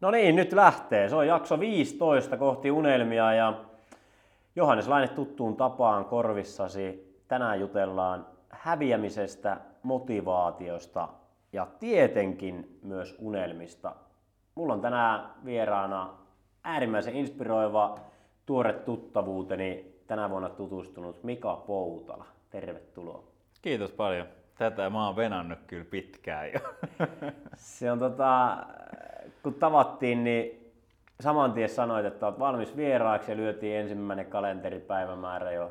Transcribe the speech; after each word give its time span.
No 0.00 0.10
niin, 0.10 0.36
nyt 0.36 0.52
lähtee. 0.52 1.08
Se 1.08 1.16
on 1.16 1.26
jakso 1.26 1.60
15 1.60 2.36
kohti 2.36 2.70
unelmia 2.70 3.32
ja 3.32 3.60
Johannes 4.56 4.88
Laine 4.88 5.08
tuttuun 5.08 5.56
tapaan 5.56 6.04
korvissasi. 6.04 7.16
Tänään 7.28 7.60
jutellaan 7.60 8.26
häviämisestä, 8.50 9.56
motivaatiosta 9.82 11.08
ja 11.52 11.66
tietenkin 11.78 12.78
myös 12.82 13.16
unelmista. 13.18 13.94
Mulla 14.54 14.72
on 14.72 14.80
tänään 14.80 15.30
vieraana 15.44 16.10
äärimmäisen 16.64 17.16
inspiroiva 17.16 17.94
tuore 18.46 18.72
tuttavuuteni 18.72 19.96
tänä 20.06 20.30
vuonna 20.30 20.48
tutustunut 20.48 21.24
Mika 21.24 21.56
Poutala. 21.66 22.26
Tervetuloa. 22.50 23.24
Kiitos 23.62 23.92
paljon. 23.92 24.26
Tätä 24.58 24.90
mä 24.90 25.06
oon 25.06 25.16
venannut 25.16 25.58
kyllä 25.66 25.84
pitkään 25.84 26.52
jo. 26.52 26.60
Se 27.54 27.92
on 27.92 27.98
tota, 27.98 28.56
kun 29.46 29.54
tavattiin, 29.54 30.24
niin 30.24 30.72
saman 31.20 31.52
tien 31.52 31.68
sanoit, 31.68 32.06
että 32.06 32.26
olet 32.26 32.38
valmis 32.38 32.76
vieraaksi 32.76 33.30
ja 33.30 33.36
lyötiin 33.36 33.76
ensimmäinen 33.76 34.26
kalenteripäivämäärä 34.26 35.52
jo 35.52 35.70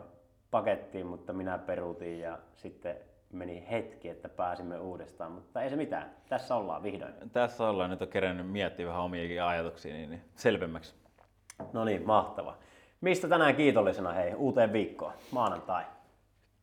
pakettiin, 0.52 1.06
mutta 1.06 1.34
minä 1.34 1.58
peruutin 1.58 2.20
ja 2.20 2.38
sitten 2.54 2.96
meni 3.32 3.68
hetki, 3.72 4.10
että 4.10 4.30
pääsimme 4.30 4.80
uudestaan, 4.80 5.32
mutta 5.32 5.62
ei 5.62 5.70
se 5.70 5.76
mitään. 5.76 6.12
Tässä 6.30 6.56
ollaan 6.56 6.84
vihdoin. 6.84 7.14
Tässä 7.32 7.70
ollaan. 7.70 7.90
Nyt 7.90 8.02
on 8.02 8.08
kerännyt 8.08 8.52
miettiä 8.52 8.88
vähän 8.88 9.02
omiakin 9.02 9.44
ajatuksia 9.44 9.94
niin, 9.94 10.10
niin 10.10 10.22
selvemmäksi. 10.36 10.96
No 11.74 11.86
niin, 11.86 12.06
mahtava. 12.06 12.58
Mistä 13.02 13.28
tänään 13.28 13.56
kiitollisena 13.56 14.14
hei, 14.14 14.34
uuteen 14.34 14.74
viikkoon, 14.74 15.14
maanantai? 15.32 15.84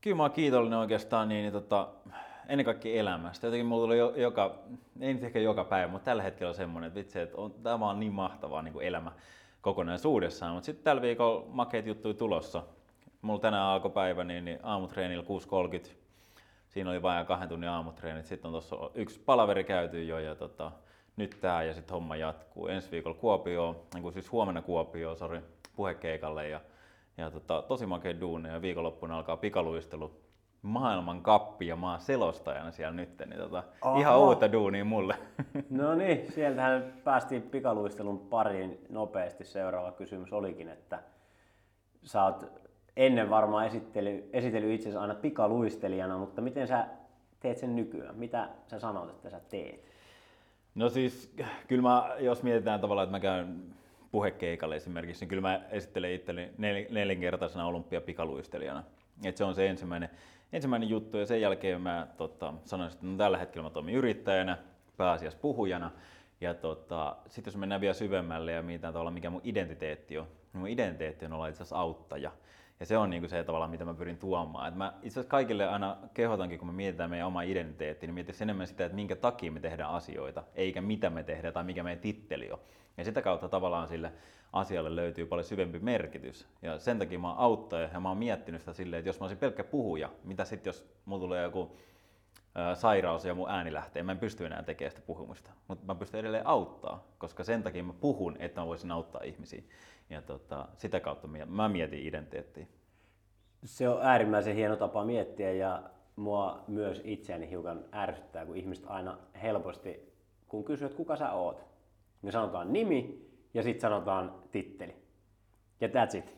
Kyllä 0.00 0.16
mä 0.16 0.22
oon 0.22 0.32
kiitollinen 0.32 0.78
oikeastaan 0.78 1.28
niin, 1.28 1.42
niin 1.42 1.52
tota, 1.52 1.88
ennen 2.52 2.64
kaikkea 2.64 3.00
elämästä. 3.00 3.46
Jotenkin 3.46 3.66
mulla 3.66 3.84
tuli 3.84 3.98
jo, 3.98 4.12
joka, 4.16 4.58
ei 5.00 5.14
nyt 5.14 5.24
ehkä 5.24 5.38
joka 5.38 5.64
päivä, 5.64 5.92
mutta 5.92 6.04
tällä 6.04 6.22
hetkellä 6.22 6.48
on 6.48 6.54
semmoinen, 6.54 6.88
että 6.88 6.98
vitsi, 6.98 7.20
että 7.20 7.36
on, 7.36 7.54
tämä 7.62 7.90
on 7.90 8.00
niin 8.00 8.12
mahtavaa 8.12 8.62
niin 8.62 8.72
kuin 8.72 8.86
elämä 8.86 9.12
kokonaisuudessaan. 9.60 10.54
Mutta 10.54 10.66
sitten 10.66 10.84
tällä 10.84 11.02
viikolla 11.02 11.44
makeita 11.48 11.88
juttuja 11.88 12.14
tulossa. 12.14 12.62
Mulla 13.22 13.40
tänään 13.40 13.64
alkoi 13.64 13.90
päivä 13.90 14.24
niin, 14.24 14.44
niin 14.44 14.58
aamutreenillä 14.62 15.24
6.30. 15.84 15.90
Siinä 16.68 16.90
oli 16.90 17.02
vain 17.02 17.26
kahden 17.26 17.48
tunnin 17.48 17.70
aamutreenit. 17.70 18.26
Sitten 18.26 18.48
on 18.48 18.52
tuossa 18.52 18.76
yksi 18.94 19.20
palaveri 19.20 19.64
käyty 19.64 20.04
jo 20.04 20.18
ja 20.18 20.34
tota, 20.34 20.72
nyt 21.16 21.36
tää 21.40 21.62
ja 21.62 21.74
sitten 21.74 21.94
homma 21.94 22.16
jatkuu. 22.16 22.66
Ensi 22.66 22.90
viikolla 22.90 23.16
Kuopio, 23.20 23.86
niin 23.94 24.12
siis 24.12 24.32
huomenna 24.32 24.62
Kuopio, 24.62 25.14
sori, 25.14 25.40
puhekeikalle 25.76 26.48
ja, 26.48 26.60
ja 27.16 27.30
tota, 27.30 27.62
tosi 27.62 27.86
makea 27.86 28.20
duuni 28.20 28.48
ja 28.48 28.62
viikonloppuna 28.62 29.16
alkaa 29.16 29.36
pikaluistelu 29.36 30.22
maailman 30.62 31.22
kappi 31.22 31.66
ja 31.66 31.76
maan 31.76 32.00
selostajana 32.00 32.70
siellä 32.70 32.96
nyt, 32.96 33.18
niin 33.26 33.38
tota, 33.38 33.62
ihan 33.98 34.18
uutta 34.18 34.52
duunia 34.52 34.84
mulle. 34.84 35.16
No 35.70 35.94
niin, 35.94 36.32
sieltähän 36.32 36.92
päästiin 37.04 37.42
pikaluistelun 37.42 38.18
pariin 38.18 38.78
nopeasti. 38.88 39.44
Seuraava 39.44 39.92
kysymys 39.92 40.32
olikin, 40.32 40.68
että 40.68 41.02
sä 42.02 42.24
oot 42.24 42.62
ennen 42.96 43.30
varmaan 43.30 43.66
esittely, 43.66 44.30
esitellyt 44.32 44.70
itsesi 44.70 44.96
aina 44.96 45.14
pikaluistelijana, 45.14 46.18
mutta 46.18 46.40
miten 46.40 46.68
sä 46.68 46.86
teet 47.40 47.58
sen 47.58 47.76
nykyään? 47.76 48.16
Mitä 48.16 48.48
sä 48.66 48.78
sanot, 48.78 49.10
että 49.10 49.30
sä 49.30 49.40
teet? 49.48 49.84
No 50.74 50.88
siis, 50.88 51.34
kyllä 51.68 51.82
mä, 51.82 52.10
jos 52.18 52.42
mietitään 52.42 52.80
tavallaan, 52.80 53.04
että 53.04 53.16
mä 53.16 53.20
käyn 53.20 53.62
puhekeikalle 54.12 54.76
esimerkiksi, 54.76 55.22
niin 55.22 55.28
kyllä 55.28 55.40
mä 55.40 55.60
esittelen 55.70 56.12
itselleni 56.12 56.52
nel, 56.58 56.84
nelinkertaisena 56.90 57.66
olympiapikaluistelijana. 57.66 58.84
Et 59.24 59.36
se 59.36 59.44
on 59.44 59.54
se 59.54 59.68
ensimmäinen, 59.68 60.10
ensimmäinen 60.52 60.88
juttu 60.88 61.16
ja 61.16 61.26
sen 61.26 61.40
jälkeen 61.40 61.80
mä 61.80 62.06
tota, 62.16 62.54
sanoisin, 62.64 62.96
että 62.96 63.06
no, 63.06 63.16
tällä 63.16 63.38
hetkellä 63.38 63.68
mä 63.68 63.70
toimin 63.70 63.94
yrittäjänä, 63.94 64.58
pääasiassa 64.96 65.38
puhujana. 65.38 65.90
Ja 66.40 66.54
tota, 66.54 67.16
sitten 67.26 67.50
jos 67.50 67.56
mennään 67.56 67.80
vielä 67.80 67.94
syvemmälle 67.94 68.52
ja 68.52 68.62
mietitään 68.62 68.92
tavallaan 68.92 69.14
mikä 69.14 69.30
mun 69.30 69.40
identiteetti 69.44 70.18
on, 70.18 70.26
niin 70.52 70.60
mun 70.60 70.68
identiteetti 70.68 71.24
on 71.24 71.32
olla 71.32 71.48
itse 71.48 71.62
asiassa 71.62 71.76
auttaja. 71.76 72.30
Ja 72.80 72.86
se 72.86 72.98
on 72.98 73.10
niin 73.10 73.22
kuin 73.22 73.30
se 73.30 73.44
tavalla, 73.44 73.68
mitä 73.68 73.84
mä 73.84 73.94
pyrin 73.94 74.18
tuomaan. 74.18 74.68
Et 74.68 74.74
mä 74.74 74.92
itse 74.96 75.06
asiassa 75.06 75.30
kaikille 75.30 75.68
aina 75.68 75.96
kehotankin, 76.14 76.58
kun 76.58 76.68
me 76.68 76.72
mietitään 76.72 77.10
meidän 77.10 77.26
oma 77.26 77.42
identiteetti, 77.42 78.06
niin 78.06 78.14
mietitään 78.14 78.42
enemmän 78.42 78.66
sitä, 78.66 78.84
että 78.84 78.96
minkä 78.96 79.16
takia 79.16 79.52
me 79.52 79.60
tehdään 79.60 79.90
asioita, 79.90 80.44
eikä 80.54 80.80
mitä 80.80 81.10
me 81.10 81.22
tehdään 81.22 81.54
tai 81.54 81.64
mikä 81.64 81.82
meidän 81.82 82.02
titteli 82.02 82.50
on. 82.50 82.58
Ja 82.96 83.04
sitä 83.04 83.22
kautta 83.22 83.48
tavallaan 83.48 83.88
sille 83.88 84.12
asialle 84.52 84.96
löytyy 84.96 85.26
paljon 85.26 85.44
syvempi 85.44 85.78
merkitys. 85.78 86.46
Ja 86.62 86.78
sen 86.78 86.98
takia 86.98 87.18
mä 87.18 87.28
oon 87.28 87.38
auttaja 87.38 87.88
ja 87.92 88.00
mä 88.00 88.08
oon 88.08 88.18
miettinyt 88.18 88.60
sitä 88.60 88.72
silleen, 88.72 88.98
että 88.98 89.08
jos 89.08 89.20
mä 89.20 89.24
olisin 89.24 89.38
pelkkä 89.38 89.64
puhuja, 89.64 90.10
mitä 90.24 90.44
sitten 90.44 90.68
jos 90.68 90.86
mulla 91.04 91.20
tulee 91.20 91.42
joku 91.42 91.76
sairaus 92.74 93.24
ja 93.24 93.34
mun 93.34 93.50
ääni 93.50 93.72
lähtee, 93.72 94.02
mä 94.02 94.12
en 94.12 94.18
pysty 94.18 94.46
enää 94.46 94.62
tekemään 94.62 94.90
sitä 94.90 95.06
puhumista. 95.06 95.50
Mutta 95.68 95.86
mä 95.86 95.94
pystyn 95.94 96.20
edelleen 96.20 96.46
auttaa, 96.46 97.06
koska 97.18 97.44
sen 97.44 97.62
takia 97.62 97.82
mä 97.82 97.92
puhun, 97.92 98.36
että 98.38 98.60
mä 98.60 98.66
voisin 98.66 98.90
auttaa 98.90 99.22
ihmisiä. 99.22 99.62
Ja 100.10 100.22
tota, 100.22 100.68
sitä 100.76 101.00
kautta 101.00 101.28
mä 101.46 101.68
mietin 101.68 102.06
identiteettiä. 102.06 102.66
Se 103.64 103.88
on 103.88 104.02
äärimmäisen 104.02 104.54
hieno 104.54 104.76
tapa 104.76 105.04
miettiä 105.04 105.52
ja 105.52 105.82
mua 106.16 106.64
myös 106.68 107.00
itseäni 107.04 107.50
hiukan 107.50 107.84
ärsyttää, 107.94 108.46
kun 108.46 108.56
ihmiset 108.56 108.84
aina 108.88 109.18
helposti, 109.42 110.12
kun 110.48 110.64
kysyt, 110.64 110.94
kuka 110.94 111.16
sä 111.16 111.32
oot, 111.32 111.71
niin 112.22 112.32
sanotaan 112.32 112.72
nimi 112.72 113.28
ja 113.54 113.62
sitten 113.62 113.80
sanotaan 113.80 114.34
titteli. 114.50 114.96
Ja 115.80 115.88
that's 115.88 116.18
it. 116.18 116.36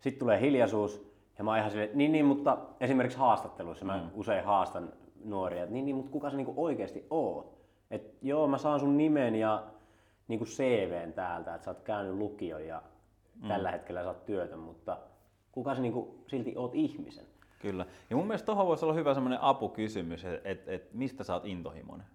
Sitten 0.00 0.20
tulee 0.20 0.40
hiljaisuus 0.40 1.14
ja 1.38 1.44
mä 1.44 1.50
oon 1.50 1.58
ihan 1.58 1.70
silleen, 1.70 1.90
niin, 1.94 2.12
niin, 2.12 2.24
mutta 2.24 2.58
esimerkiksi 2.80 3.18
haastatteluissa 3.18 3.84
mä 3.84 3.96
mm. 3.96 4.10
usein 4.14 4.44
haastan 4.44 4.92
nuoria, 5.24 5.62
että 5.62 5.72
niin, 5.72 5.84
niin, 5.84 5.96
mutta 5.96 6.10
kuka 6.10 6.30
sä 6.30 6.36
niinku 6.36 6.54
oikeasti 6.56 7.06
oot? 7.10 7.54
Et 7.90 8.14
joo, 8.22 8.46
mä 8.46 8.58
saan 8.58 8.80
sun 8.80 8.96
nimen 8.96 9.34
ja 9.34 9.64
niinku 10.28 10.44
CVn 10.44 11.12
täältä, 11.12 11.54
että 11.54 11.64
sä 11.64 11.70
oot 11.70 11.82
käynyt 11.82 12.14
lukion 12.14 12.66
ja 12.66 12.82
mm. 13.42 13.48
tällä 13.48 13.70
hetkellä 13.70 14.02
sä 14.02 14.08
oot 14.08 14.26
työtön, 14.26 14.58
mutta 14.58 14.98
kuka 15.52 15.74
sä 15.74 15.82
niinku 15.82 16.24
silti 16.26 16.56
oot 16.56 16.74
ihmisen? 16.74 17.24
Kyllä. 17.58 17.86
Ja 18.10 18.16
mun 18.16 18.26
mielestä 18.26 18.46
tuohon 18.46 18.66
voisi 18.66 18.84
olla 18.84 18.94
hyvä 18.94 19.14
semmoinen 19.14 19.40
apukysymys, 19.42 20.24
että 20.24 20.48
et, 20.48 20.68
et 20.68 20.92
mistä 20.92 21.24
sä 21.24 21.34
oot 21.34 21.46
intohimoinen? 21.46 22.06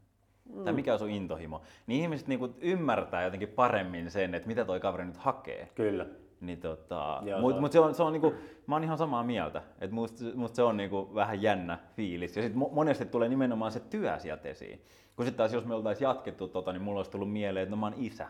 Mm. 0.53 0.63
Tai 0.63 0.73
mikä 0.73 0.93
on 0.93 0.99
sun 0.99 1.09
intohimo? 1.09 1.61
Niin 1.87 2.01
ihmiset 2.01 2.27
niinku 2.27 2.49
ymmärtää 2.61 3.23
jotenkin 3.23 3.49
paremmin 3.49 4.11
sen, 4.11 4.35
että 4.35 4.47
mitä 4.47 4.65
toi 4.65 4.79
kaveri 4.79 5.05
nyt 5.05 5.17
hakee. 5.17 5.69
Kyllä. 5.75 6.05
Niin 6.41 6.59
tota, 6.59 7.23
mutta 7.41 7.61
mut 7.61 7.71
se 7.71 7.79
on, 7.79 7.95
se 7.95 8.03
on 8.03 8.13
niinku, 8.13 8.33
mä 8.67 8.75
oon 8.75 8.83
ihan 8.83 8.97
samaa 8.97 9.23
mieltä, 9.23 9.61
että 9.81 9.95
musta, 9.95 10.23
musta 10.35 10.55
se 10.55 10.63
on 10.63 10.77
niinku 10.77 11.15
vähän 11.15 11.41
jännä 11.41 11.77
fiilis. 11.95 12.35
Ja 12.35 12.43
sitten 12.43 12.61
monesti 12.71 13.05
tulee 13.05 13.29
nimenomaan 13.29 13.71
se 13.71 13.79
työ 13.79 14.19
sieltä 14.19 14.49
esiin. 14.49 14.81
Kun 15.15 15.25
sitten 15.25 15.37
taas 15.37 15.53
jos 15.53 15.65
me 15.65 15.75
oltaisiin 15.75 16.05
jatkettu 16.05 16.47
tota, 16.47 16.73
niin 16.73 16.81
mulla 16.81 16.99
olisi 16.99 17.11
tullut 17.11 17.31
mieleen, 17.31 17.63
että 17.63 17.75
no 17.75 17.79
mä 17.79 17.85
oon 17.85 17.95
isä. 17.97 18.27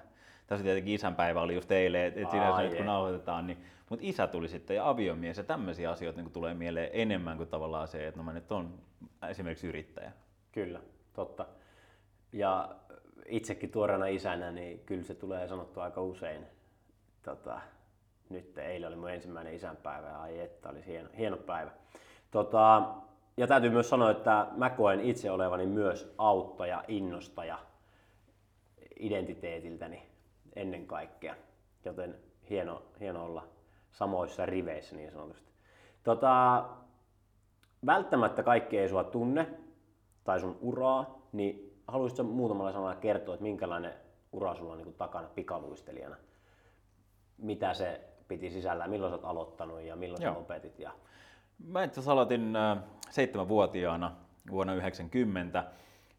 Tässä 0.48 0.64
tietenkin 0.64 0.94
isänpäivä 0.94 1.42
oli 1.42 1.56
just 1.56 1.72
eilen, 1.72 2.06
että 2.06 2.22
et 2.22 2.32
sinänsä 2.32 2.62
nyt 2.62 2.76
kun 2.76 2.86
nauhoitetaan, 2.86 3.48
niin, 3.48 3.58
mutta 3.90 4.06
isä 4.06 4.28
tuli 4.28 4.48
sitten 4.48 4.76
ja 4.76 4.90
aviomies 4.90 5.38
ja 5.38 5.44
tämmöisiä 5.44 5.92
asioita 5.92 6.22
niin 6.22 6.32
tulee 6.32 6.54
mieleen 6.54 6.90
enemmän 6.94 7.38
kuin 7.38 7.50
tavallaan 7.50 7.88
se, 7.88 8.08
että 8.08 8.20
no 8.20 8.24
mä 8.24 8.34
nyt 8.34 8.52
on 8.52 8.74
esimerkiksi 9.30 9.68
yrittäjä. 9.68 10.12
Kyllä, 10.52 10.80
totta. 11.14 11.46
Ja 12.34 12.76
itsekin 13.26 13.72
tuoreena 13.72 14.06
isänä, 14.06 14.52
niin 14.52 14.80
kyllä 14.80 15.04
se 15.04 15.16
tulee 15.16 15.48
sanottua 15.48 15.84
aika 15.84 16.02
usein. 16.02 16.46
Tota, 17.24 17.62
nyt 18.30 18.58
eilen 18.58 18.88
oli 18.88 18.96
mun 18.96 19.10
ensimmäinen 19.10 19.54
isänpäivä 19.54 20.08
ja 20.08 20.22
ai 20.22 20.40
että 20.40 20.70
oli 20.70 20.86
hieno, 20.86 21.10
hieno 21.18 21.38
päivä. 21.38 21.72
Tota, 22.32 22.96
ja 23.38 23.48
täytyy 23.48 23.70
myös 23.70 23.90
sanoa, 23.90 24.12
että 24.12 24.48
mä 24.56 24.70
koen 24.70 25.00
itse 25.00 25.32
olevani 25.32 25.66
myös 25.66 26.14
auttaja, 26.18 26.84
innostaja 26.88 27.60
identiteetiltäni 29.00 30.04
ennen 30.56 30.88
kaikkea. 30.88 31.36
Joten 31.86 32.16
hieno, 32.50 32.84
hieno 33.00 33.26
olla 33.26 33.48
samoissa 33.92 34.46
riveissä 34.46 34.96
niin 34.96 35.12
sanotusti. 35.12 35.52
Tota, 36.04 36.66
välttämättä 37.86 38.44
kaikki 38.44 38.78
ei 38.78 38.90
sua 38.90 39.04
tunne 39.04 39.48
tai 40.24 40.40
sun 40.40 40.58
uraa, 40.62 41.28
niin 41.32 41.69
haluaisitko 41.90 42.24
muutamalla 42.24 42.72
sanalla 42.72 42.96
kertoa, 42.96 43.34
että 43.34 43.44
minkälainen 43.44 43.94
ura 44.32 44.56
sulla 44.56 44.74
on 44.74 44.78
niin 44.78 44.94
takana 44.94 45.28
pikaluistelijana? 45.36 46.16
Mitä 47.38 47.74
se 47.74 48.02
piti 48.28 48.50
sisällään, 48.50 48.90
milloin 48.90 49.12
sä 49.12 49.16
oot 49.16 49.26
aloittanut 49.26 49.82
ja 49.82 49.96
milloin 49.96 50.24
Joo. 50.24 50.34
sä 50.34 50.40
lopetit? 50.40 50.80
Ja... 50.80 50.92
Mä 51.68 51.84
itse 51.84 52.00
asiassa 52.00 52.12
aloitin 52.12 52.54
seitsemänvuotiaana 53.10 54.12
vuonna 54.52 54.74
90 54.74 55.64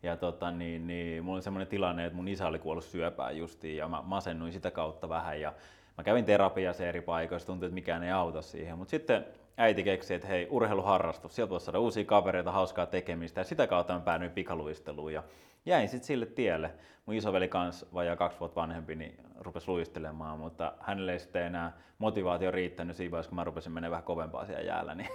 ja 0.03 0.17
tota, 0.17 0.51
niin, 0.51 0.87
niin, 0.87 1.25
mulla 1.25 1.37
oli 1.37 1.43
semmoinen 1.43 1.69
tilanne, 1.69 2.07
että 2.07 2.17
mun 2.17 2.29
isä 2.29 2.47
oli 2.47 2.59
kuollut 2.59 2.85
syöpään 2.85 3.37
justiin 3.39 3.77
ja 3.77 3.89
mä 3.89 4.03
masennuin 4.03 4.53
sitä 4.53 4.71
kautta 4.71 5.09
vähän 5.09 5.41
ja 5.41 5.53
mä 5.99 6.05
kävin 6.05 6.25
terapiassa 6.25 6.87
eri 6.87 7.01
paikoissa, 7.01 7.47
tuntui, 7.47 7.67
että 7.67 7.75
mikään 7.75 8.03
ei 8.03 8.11
auta 8.11 8.43
siihen. 8.43 8.79
Mutta 8.79 8.91
sitten 8.91 9.27
äiti 9.57 9.83
keksi, 9.83 10.15
että 10.15 10.29
hei, 10.29 10.47
urheiluharrastus, 10.51 11.37
sieltä 11.37 11.51
voisi 11.51 11.67
saada 11.67 11.79
uusia 11.79 12.05
kavereita, 12.05 12.53
hauskaa 12.53 12.87
tekemistä 12.87 13.41
ja 13.41 13.45
sitä 13.45 13.67
kautta 13.67 13.95
mä 13.95 14.01
päädyin 14.01 14.31
pikaluisteluun 14.31 15.13
ja 15.13 15.23
jäin 15.67 15.89
sitten 15.89 16.07
sille 16.07 16.27
tielle. 16.27 16.75
Mun 17.07 17.17
isoveli 17.17 17.49
kanssa 17.49 17.87
vajaa 17.95 18.17
kaksi 18.17 18.41
vuotta 18.41 18.61
vanhempi, 18.61 18.95
niin 18.95 19.17
rupesi 19.41 19.69
luistelemaan, 19.69 20.39
mutta 20.39 20.73
hänelle 20.81 21.13
ei 21.13 21.19
sitten 21.19 21.47
enää 21.47 21.73
motivaatio 21.99 22.51
riittänyt 22.51 22.97
siinä 22.97 23.11
vaiheessa, 23.11 23.31
kun 23.31 23.37
mä 23.37 23.45
rupesin 23.45 23.73
menemään 23.73 23.91
vähän 23.91 24.05
kovempaa 24.05 24.47
siellä 24.47 24.63
jäällä. 24.63 24.95
Niin... 24.95 25.09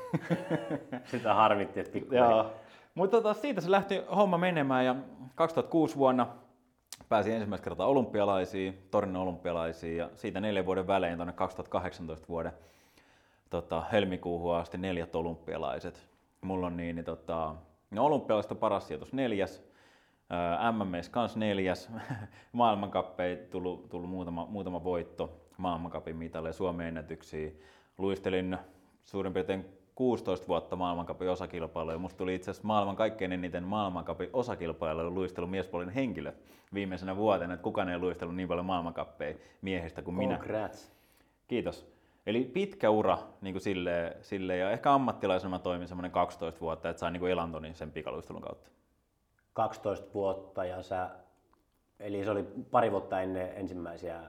Sitä 1.11 1.33
harmitti, 1.33 1.79
että 1.79 1.91
pikkuinen. 1.91 2.45
Mutta 2.95 3.17
tota, 3.17 3.33
siitä 3.33 3.61
se 3.61 3.71
lähti 3.71 4.01
homma 4.15 4.37
menemään 4.37 4.85
ja 4.85 4.95
2006 5.35 5.95
vuonna 5.95 6.27
pääsin 7.09 7.33
ensimmäistä 7.33 7.63
kertaa 7.63 7.87
olympialaisiin, 7.87 8.87
Torinon 8.91 9.21
olympialaisiin 9.21 9.97
ja 9.97 10.09
siitä 10.15 10.39
neljän 10.39 10.65
vuoden 10.65 10.87
välein 10.87 11.15
tuonne 11.15 11.33
2018 11.33 12.27
vuoden 12.29 12.51
tota, 13.49 13.81
helmikuuhun 13.91 14.55
asti 14.55 14.77
neljät 14.77 15.15
olympialaiset. 15.15 16.07
Mulla 16.41 16.67
on 16.67 16.77
niin, 16.77 16.95
niin 16.95 17.05
tota, 17.05 17.55
no 17.91 18.05
olympialaista 18.05 18.55
paras 18.55 18.87
sijoitus 18.87 19.13
neljäs, 19.13 19.63
MMS 20.71 21.09
kans 21.09 21.37
neljäs, 21.37 21.89
maailmankappei 22.51 23.37
tullut, 23.37 23.89
tullut 23.89 24.09
muutama, 24.09 24.45
muutama 24.45 24.83
voitto, 24.83 25.41
maailmankapin 25.57 26.15
mitalle 26.15 26.53
Suomen 26.53 26.87
ennätyksiä. 26.87 27.51
Luistelin 27.97 28.57
suurin 29.05 29.33
piirtein 29.33 29.65
16 29.95 30.47
vuotta 30.47 30.75
maailmankapin 30.75 31.29
osakilpailuja. 31.29 31.97
Musta 31.97 32.17
tuli 32.17 32.35
itse 32.35 32.51
asiassa 32.51 32.67
maailman 32.67 32.95
kaikkein 32.95 33.31
eniten 33.31 33.63
maailmankapin 33.63 34.29
osakilpailuja 34.33 35.09
luistelu 35.09 35.47
miespuolinen 35.47 35.95
henkilö 35.95 36.33
viimeisenä 36.73 37.15
vuotena, 37.15 37.53
että 37.53 37.63
kukaan 37.63 37.89
ei 37.89 37.99
luistellut 37.99 38.35
niin 38.35 38.47
paljon 38.47 38.65
maailmankappeja 38.65 39.35
miehistä 39.61 40.01
kuin 40.01 40.15
minä. 40.15 40.37
Congrats. 40.37 40.91
Kiitos. 41.47 41.95
Eli 42.25 42.43
pitkä 42.43 42.89
ura 42.89 43.17
niin 43.41 43.53
kuin 43.53 43.61
sille, 43.61 44.17
sille, 44.21 44.57
ja 44.57 44.71
ehkä 44.71 44.93
ammattilaisena 44.93 45.49
mä 45.49 45.59
toimin 45.59 45.87
semmoinen 45.87 46.11
12 46.11 46.61
vuotta, 46.61 46.89
että 46.89 46.99
sain 46.99 47.13
niin 47.13 47.27
elantoni 47.27 47.73
sen 47.73 47.91
pikaluistelun 47.91 48.41
kautta. 48.41 48.69
12 49.55 50.13
vuotta 50.13 50.65
ja 50.65 50.83
sä, 50.83 51.09
eli 51.99 52.23
se 52.23 52.31
oli 52.31 52.43
pari 52.71 52.91
vuotta 52.91 53.21
ennen 53.21 53.57
ensimmäisiä 53.57 54.21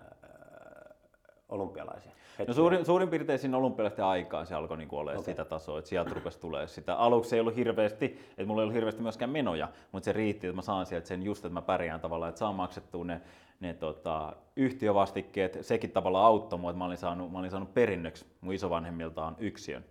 olympialaisia. 1.48 2.12
No 2.48 2.54
suurin, 2.54 2.84
suurin 2.84 3.08
piirtein 3.08 3.38
siinä 3.38 3.56
olympialaisten 3.56 4.04
aikaan 4.04 4.46
se 4.46 4.54
alkoi 4.54 4.76
niin 4.76 4.88
olemaan 4.92 5.20
okay. 5.20 5.32
sitä 5.32 5.44
tasoa, 5.44 5.78
että 5.78 5.88
sieltä 5.88 6.14
rupesi 6.14 6.40
tulee 6.40 6.66
sitä. 6.66 6.94
Aluksi 6.94 7.36
ei 7.36 7.40
ollut 7.40 7.56
hirveästi, 7.56 8.04
että 8.30 8.46
mulla 8.46 8.62
ei 8.62 8.64
ollut 8.64 8.74
hirveästi 8.74 9.02
myöskään 9.02 9.30
menoja, 9.30 9.68
mutta 9.92 10.04
se 10.04 10.12
riitti, 10.12 10.46
että 10.46 10.56
mä 10.56 10.62
saan 10.62 10.86
sieltä 10.86 11.06
sen 11.06 11.22
just, 11.22 11.44
että 11.44 11.54
mä 11.54 11.62
pärjään 11.62 12.00
tavallaan, 12.00 12.28
että 12.28 12.38
saan 12.38 12.54
maksettua 12.54 13.04
ne, 13.04 13.20
ne 13.60 13.74
tota, 13.74 14.32
yhtiövastikkeet. 14.56 15.58
Sekin 15.60 15.90
tavallaan 15.90 16.26
auttoi 16.26 16.58
mua, 16.58 16.70
että 16.70 16.78
mä 16.78 16.84
olin 16.84 16.98
saanut, 16.98 17.32
mä 17.32 17.38
olin 17.38 17.50
saanut 17.50 17.74
perinnöksi 17.74 18.26
mun 18.40 18.54
isovanhemmiltaan 18.54 19.36
yksiön. 19.38 19.84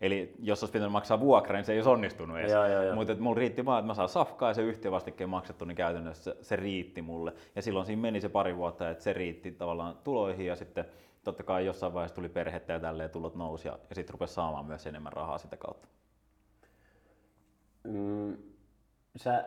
Eli 0.00 0.34
jos 0.38 0.62
olisi 0.62 0.72
pitänyt 0.72 0.92
maksaa 0.92 1.20
vuokra, 1.20 1.56
niin 1.56 1.64
se 1.64 1.72
ei 1.72 1.78
olisi 1.78 1.90
onnistunut 1.90 2.38
edes. 2.38 2.52
Mutta 2.94 3.14
mulla 3.18 3.38
riitti 3.38 3.64
vaan, 3.64 3.78
että 3.78 3.86
mä 3.86 3.94
saan 3.94 4.08
safkaa 4.08 4.50
ja 4.50 4.54
se 4.54 4.62
yhtiövastikkeen 4.62 5.30
maksettu, 5.30 5.64
niin 5.64 5.76
käytännössä 5.76 6.22
se, 6.34 6.36
se 6.42 6.56
riitti 6.56 7.02
mulle. 7.02 7.32
Ja 7.56 7.62
silloin 7.62 7.86
siinä 7.86 8.02
meni 8.02 8.20
se 8.20 8.28
pari 8.28 8.56
vuotta, 8.56 8.90
että 8.90 9.04
se 9.04 9.12
riitti 9.12 9.52
tavallaan 9.52 9.98
tuloihin 10.04 10.46
ja 10.46 10.56
sitten 10.56 10.84
totta 11.24 11.42
kai 11.42 11.66
jossain 11.66 11.94
vaiheessa 11.94 12.14
tuli 12.14 12.28
perhettä 12.28 12.72
ja 12.72 12.80
tälleen 12.80 13.10
tulot 13.10 13.34
nousi 13.34 13.68
ja, 13.68 13.78
ja 13.88 13.94
sitten 13.94 14.12
rupesi 14.12 14.34
saamaan 14.34 14.66
myös 14.66 14.86
enemmän 14.86 15.12
rahaa 15.12 15.38
sitä 15.38 15.56
kautta. 15.56 15.88
Mm, 17.84 18.36
sä 19.16 19.44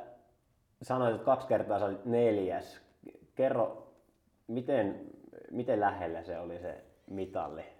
sanoit, 0.82 1.16
että 1.16 1.26
kaksi 1.26 1.48
kertaa 1.48 1.80
sä 1.80 1.86
olit 1.86 2.06
neljäs. 2.06 2.82
Kerro, 3.36 3.94
miten, 4.48 5.02
miten 5.52 5.80
lähellä 5.80 6.24
se 6.24 6.40
oli 6.40 6.60
se 6.60 6.84
mitalli? 7.08 7.79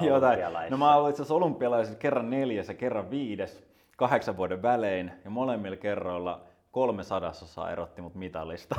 Jotain. 0.00 0.38
No 0.70 0.76
mä 0.76 0.96
olin 0.96 1.10
itse 1.10 1.22
asiassa 1.22 1.34
olympialaisissa 1.34 1.98
kerran 1.98 2.30
neljäs 2.30 2.68
ja 2.68 2.74
kerran 2.74 3.10
viides 3.10 3.64
kahdeksan 3.96 4.36
vuoden 4.36 4.62
välein 4.62 5.12
ja 5.24 5.30
molemmilla 5.30 5.76
kerroilla 5.76 6.42
kolme 6.70 7.02
sadasosaa 7.02 7.70
erotti 7.70 8.02
mut 8.02 8.14
mitallista. 8.14 8.76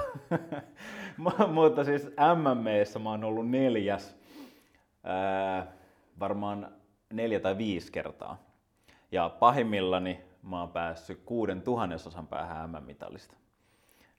Mutta 1.54 1.84
siis 1.84 2.08
MMEssä 2.36 3.00
mä 3.00 3.10
oon 3.10 3.24
ollut 3.24 3.50
neljäs 3.50 4.18
ää, 5.04 5.68
varmaan 6.20 6.72
neljä 7.14 7.40
tai 7.40 7.58
viisi 7.58 7.92
kertaa. 7.92 8.38
Ja 9.12 9.30
pahimmillani 9.30 10.22
mä 10.42 10.60
oon 10.60 10.70
päässyt 10.70 11.22
kuuden 11.26 11.62
tuhannesosan 11.62 12.28
päähän 12.28 12.70
MM-mitallista. 12.70 13.36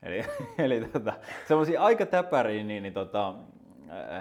Eli, 0.03 0.25
eli 0.59 0.81
tota, 0.81 1.13
semmoisia 1.49 1.83
aika 1.83 2.07
täpäriä 2.07 2.65
niin, 2.65 2.83
niin 2.83 2.93
tota, 2.93 3.35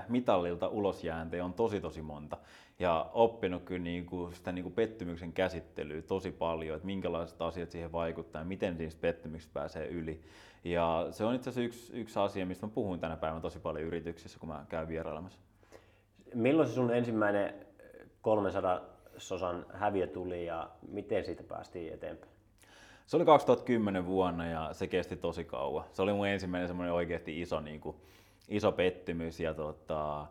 mitallilta 0.09 0.67
ulosjääntejä 0.67 1.45
on 1.45 1.53
tosi 1.53 1.81
tosi 1.81 2.01
monta. 2.01 2.37
Ja 2.79 3.09
oppinut 3.13 3.63
kyllä 3.63 3.83
niin 3.83 4.05
kuin 4.05 4.33
sitä 4.33 4.51
niin 4.51 4.63
kuin 4.63 4.75
pettymyksen 4.75 5.33
käsittelyä 5.33 6.01
tosi 6.01 6.31
paljon, 6.31 6.75
että 6.75 6.85
minkälaiset 6.85 7.41
asiat 7.41 7.71
siihen 7.71 7.91
vaikuttaa 7.91 8.41
ja 8.41 8.45
miten 8.45 8.77
siitä 8.77 9.01
pettymyksestä 9.01 9.53
pääsee 9.53 9.87
yli. 9.87 10.21
Ja 10.63 11.07
se 11.11 11.25
on 11.25 11.35
itse 11.35 11.49
asiassa 11.49 11.67
yksi, 11.67 11.93
yksi 11.93 12.19
asia, 12.19 12.45
mistä 12.45 12.65
mä 12.65 12.71
puhun 12.75 12.99
tänä 12.99 13.17
päivänä 13.17 13.41
tosi 13.41 13.59
paljon 13.59 13.85
yrityksissä, 13.85 14.39
kun 14.39 14.49
mä 14.49 14.65
käyn 14.69 14.87
vierailemassa. 14.87 15.39
Milloin 16.33 16.67
se 16.69 16.73
sun 16.73 16.93
ensimmäinen 16.93 17.53
300 18.21 18.81
sosan 19.17 19.65
häviö 19.73 20.07
tuli 20.07 20.45
ja 20.45 20.69
miten 20.87 21.25
siitä 21.25 21.43
päästiin 21.43 21.93
eteenpäin? 21.93 22.31
Se 23.05 23.17
oli 23.17 23.25
2010 23.25 24.05
vuonna 24.05 24.47
ja 24.47 24.69
se 24.73 24.87
kesti 24.87 25.15
tosi 25.15 25.43
kauan. 25.43 25.85
Se 25.93 26.01
oli 26.01 26.13
mun 26.13 26.27
ensimmäinen 26.27 26.67
semmoinen 26.67 26.93
oikeasti 26.93 27.41
iso 27.41 27.59
niin 27.59 27.79
kuin, 27.81 27.95
iso 28.49 28.71
pettymys. 28.71 29.39
Ja 29.39 29.53
tota, 29.53 30.25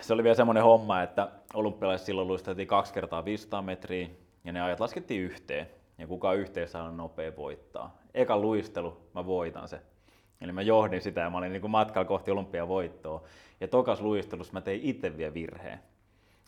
se 0.00 0.12
oli 0.12 0.22
vielä 0.22 0.34
semmoinen 0.34 0.62
homma, 0.62 1.02
että 1.02 1.28
olympialaisissa 1.54 2.06
silloin 2.06 2.28
luisteltiin 2.28 2.68
kaksi 2.68 2.94
kertaa 2.94 3.24
500 3.24 3.62
metriä 3.62 4.08
ja 4.44 4.52
ne 4.52 4.60
ajat 4.60 4.80
laskettiin 4.80 5.22
yhteen. 5.22 5.66
Ja 5.98 6.06
kuka 6.06 6.32
yhteensä 6.32 6.82
on 6.82 6.96
nopea 6.96 7.36
voittaa. 7.36 7.98
Eka 8.14 8.38
luistelu, 8.38 8.96
mä 9.14 9.26
voitan 9.26 9.68
se. 9.68 9.80
Eli 10.40 10.52
mä 10.52 10.62
johdin 10.62 11.00
sitä 11.00 11.20
ja 11.20 11.30
mä 11.30 11.38
olin 11.38 11.52
niin 11.52 11.70
matkalla 11.70 12.08
kohti 12.08 12.30
olympiavoittoa. 12.30 13.22
Ja 13.60 13.68
tokas 13.68 14.00
luistelussa 14.00 14.52
mä 14.52 14.60
tein 14.60 14.80
itse 14.82 15.16
vielä 15.16 15.34
virheen. 15.34 15.78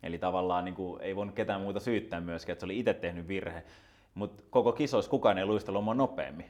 Eli 0.02 0.18
tavallaan 0.18 0.64
niin 0.64 0.74
kuin, 0.74 1.02
ei 1.02 1.16
voinut 1.16 1.34
ketään 1.34 1.60
muuta 1.60 1.80
syyttää 1.80 2.20
myöskään, 2.20 2.52
että 2.54 2.60
se 2.60 2.66
oli 2.66 2.78
itse 2.78 2.94
tehnyt 2.94 3.28
virhe. 3.28 3.62
Mutta 4.14 4.42
koko 4.50 4.72
kisoissa 4.72 5.10
kukaan 5.10 5.38
ei 5.38 5.46
luistellut 5.46 5.84
mua 5.84 5.94
nopeammin. 5.94 6.46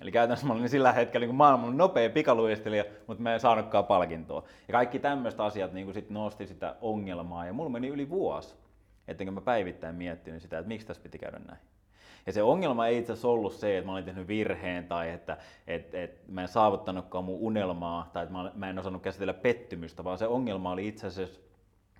Eli 0.00 0.12
käytännössä 0.12 0.46
mä 0.46 0.52
olin 0.52 0.68
sillä 0.68 0.92
hetkellä 0.92 1.26
niin 1.26 1.34
maailman 1.34 1.76
nopea 1.76 2.10
pikaluistelija, 2.10 2.84
mutta 3.06 3.22
mä 3.22 3.34
en 3.34 3.40
saanutkaan 3.40 3.84
palkintoa. 3.84 4.44
Ja 4.68 4.72
kaikki 4.72 4.98
tämmöiset 4.98 5.40
asiat 5.40 5.72
niin 5.72 5.94
sit 5.94 6.10
nosti 6.10 6.46
sitä 6.46 6.76
ongelmaa 6.80 7.46
ja 7.46 7.52
mulla 7.52 7.70
meni 7.70 7.88
yli 7.88 8.10
vuosi, 8.10 8.54
ettenkö 9.08 9.30
mä 9.30 9.40
päivittäin 9.40 9.94
miettinyt 9.94 10.42
sitä, 10.42 10.58
että 10.58 10.68
miksi 10.68 10.86
tässä 10.86 11.02
piti 11.02 11.18
käydä 11.18 11.38
näin. 11.38 11.60
Ja 12.26 12.32
se 12.32 12.42
ongelma 12.42 12.86
ei 12.86 12.98
itse 12.98 13.12
asiassa 13.12 13.28
ollut 13.28 13.52
se, 13.52 13.78
että 13.78 13.86
mä 13.86 13.92
olin 13.92 14.04
tehnyt 14.04 14.28
virheen 14.28 14.86
tai 14.86 15.10
että 15.10 15.36
et, 15.66 15.94
et 15.94 16.28
mä 16.28 16.42
en 16.42 16.48
saavuttanutkaan 16.48 17.24
mun 17.24 17.38
unelmaa 17.40 18.10
tai 18.12 18.22
että 18.22 18.34
mä 18.54 18.70
en 18.70 18.78
osannut 18.78 19.02
käsitellä 19.02 19.34
pettymystä, 19.34 20.04
vaan 20.04 20.18
se 20.18 20.26
ongelma 20.26 20.72
oli 20.72 20.88
itse 20.88 21.06
asiassa 21.06 21.40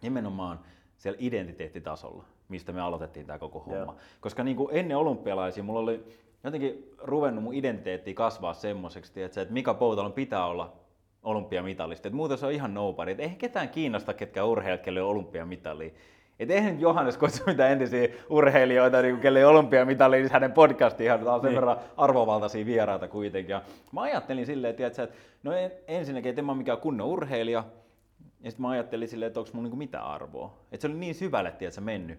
nimenomaan 0.03 0.61
siellä 0.97 1.17
identiteettitasolla, 1.21 2.25
mistä 2.49 2.73
me 2.73 2.81
aloitettiin 2.81 3.27
tämä 3.27 3.39
koko 3.39 3.59
homma. 3.59 3.77
Joo. 3.77 3.97
Koska 4.21 4.45
niin 4.45 4.57
kuin 4.57 4.69
ennen 4.73 4.97
olympialaisia 4.97 5.63
mulla 5.63 5.81
oli 5.81 6.05
jotenkin 6.45 6.95
ruvennut 6.99 7.45
mun 7.45 7.55
identiteetti 7.55 8.15
kasvaa 8.15 8.55
semmoiseksi, 8.55 9.23
että, 9.23 9.47
Mika 9.51 9.75
Poutalon 9.75 10.13
pitää 10.13 10.47
olla 10.47 10.73
olympiamitalisti. 11.23 12.09
Että 12.09 12.17
muuten 12.17 12.39
se 12.39 12.47
on 12.47 12.53
ihan 12.53 12.75
nobody. 12.75 13.11
Että 13.11 13.23
eihän 13.23 13.39
ketään 13.39 13.69
kiinnosta, 13.69 14.15
ketkä 14.15 14.45
urheilijat, 14.45 14.81
kelle 14.81 15.03
on 15.03 15.09
olympiamitali. 15.09 15.95
Että 16.39 16.55
eihän 16.55 16.81
Johannes 16.81 17.19
kutsu 17.19 17.43
mitään 17.47 17.73
entisiä 17.73 18.09
urheilijoita, 18.31 19.03
niin 19.03 19.21
kelle 19.21 19.47
olympiamitali, 19.47 20.17
niin 20.17 20.33
hänen 20.33 20.53
podcasti 20.53 21.05
ihan 21.05 21.29
on 21.29 21.41
sen 21.41 21.49
niin. 21.49 21.55
verran 21.57 21.77
arvovaltaisia 21.97 22.67
vieraita 22.67 23.09
kuitenkin. 23.09 23.53
Ja 23.53 23.63
mä 23.93 24.01
ajattelin 24.01 24.47
silleen, 24.47 24.71
että, 24.71 24.87
että 24.87 25.09
no 25.43 25.53
ensinnäkin, 25.89 26.31
että 26.31 26.41
en 26.41 26.45
mä 26.45 26.53
ole 26.53 26.59
mikään 26.59 26.79
kunnon 26.79 27.07
urheilija. 27.07 27.65
Ja 28.41 28.51
sitten 28.51 28.63
mä 28.63 28.71
ajattelin 28.71 29.09
silleen, 29.09 29.27
että 29.27 29.41
onko 29.41 29.51
mulla 29.53 29.65
niinku 29.65 29.77
mitään 29.77 30.05
arvoa. 30.05 30.59
Että 30.73 30.83
se 30.83 30.93
oli 30.93 30.99
niin 30.99 31.15
syvälle, 31.15 31.55
että 31.61 31.81
mennyt. 31.81 32.19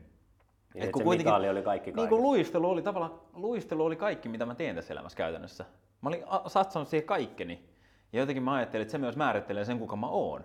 Niin, 0.74 0.84
et 0.84 0.92
kun 0.92 1.00
se 1.00 1.04
kuitenkin, 1.04 1.34
oli 1.34 1.62
kaikki 1.62 1.92
niin 1.92 2.10
kuin 2.10 2.22
luistelu 2.22 2.70
oli 2.70 2.82
tavallaan, 2.82 3.20
luistelu 3.34 3.86
oli 3.86 3.96
kaikki, 3.96 4.30
mitä 4.30 4.46
mä 4.46 4.56
teen 4.56 4.76
tässä 4.76 4.94
elämässä 4.94 5.18
käytännössä. 5.18 5.66
Mä 6.02 6.10
olin 6.10 6.24
satsannut 6.48 6.90
siihen 6.90 7.08
kaikkeni. 7.08 7.70
Ja 8.14 8.20
jotenkin 8.20 8.44
mä 8.44 8.54
ajattelin, 8.54 8.82
että 8.82 8.92
se 8.92 8.98
myös 8.98 9.16
määrittelee 9.16 9.66
sen, 9.66 9.80
kuka 9.80 9.96
mä 9.96 10.08
oon. 10.08 10.44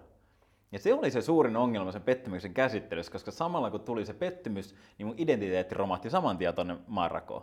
Ja 0.72 0.78
se 0.78 0.94
oli 0.94 1.10
se 1.10 1.22
suurin 1.22 1.56
ongelma 1.56 1.92
sen 1.92 2.02
pettymyksen 2.02 2.54
käsittelyssä, 2.54 3.12
koska 3.12 3.30
samalla 3.30 3.70
kun 3.70 3.80
tuli 3.80 4.06
se 4.06 4.14
pettymys, 4.14 4.74
niin 4.98 5.06
mun 5.06 5.14
identiteetti 5.18 5.74
romahti 5.74 6.10
saman 6.10 6.38
tien 6.38 6.54
tonne 6.54 6.76
maanrakoon. 6.86 7.42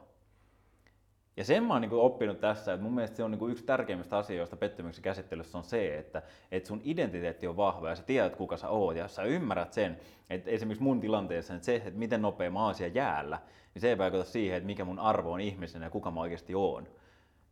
Ja 1.37 1.43
sen 1.43 1.63
mä 1.63 1.73
oon 1.73 1.81
niin 1.81 1.93
oppinut 1.93 2.39
tässä, 2.39 2.73
että 2.73 2.83
mun 2.83 2.95
mielestä 2.95 3.17
se 3.17 3.23
on 3.23 3.31
niin 3.31 3.51
yksi 3.51 3.63
tärkeimmistä 3.63 4.17
asioista 4.17 4.55
pettymyksen 4.55 5.03
käsittelyssä 5.03 5.57
on 5.57 5.63
se, 5.63 5.97
että, 5.97 6.21
että 6.51 6.67
sun 6.67 6.81
identiteetti 6.83 7.47
on 7.47 7.57
vahva 7.57 7.89
ja 7.89 7.95
sä 7.95 8.03
tiedät 8.03 8.35
kuka 8.35 8.57
sä 8.57 8.69
oot 8.69 8.95
ja 8.95 9.07
sä 9.07 9.23
ymmärrät 9.23 9.73
sen, 9.73 9.99
että 10.29 10.49
esimerkiksi 10.49 10.83
mun 10.83 10.99
tilanteessa 10.99 11.53
että 11.53 11.65
se, 11.65 11.75
että 11.75 11.99
miten 11.99 12.21
nopea 12.21 12.51
mä 12.51 12.65
oon 12.65 12.75
siellä 12.75 12.95
jäällä, 12.95 13.39
niin 13.73 13.81
se 13.81 13.89
ei 13.89 13.97
vaikuta 13.97 14.23
siihen, 14.23 14.57
että 14.57 14.67
mikä 14.67 14.85
mun 14.85 14.99
arvo 14.99 15.31
on 15.31 15.41
ihmisenä 15.41 15.85
ja 15.85 15.89
kuka 15.89 16.11
mä 16.11 16.21
oikeasti 16.21 16.55
oon. 16.55 16.87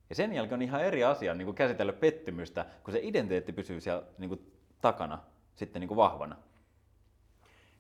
Ja 0.10 0.16
sen 0.16 0.34
jälkeen 0.34 0.58
on 0.58 0.62
ihan 0.62 0.84
eri 0.84 1.04
asia 1.04 1.34
niin 1.34 1.56
käsitellä 1.56 1.94
pettymystä, 1.94 2.66
kun 2.84 2.94
se 2.94 3.00
identiteetti 3.04 3.54
pysyy 3.54 3.82
siellä 3.82 4.04
niin 4.18 4.52
takana 4.82 5.20
sitten 5.56 5.80
niin 5.80 5.96
vahvana. 5.96 6.36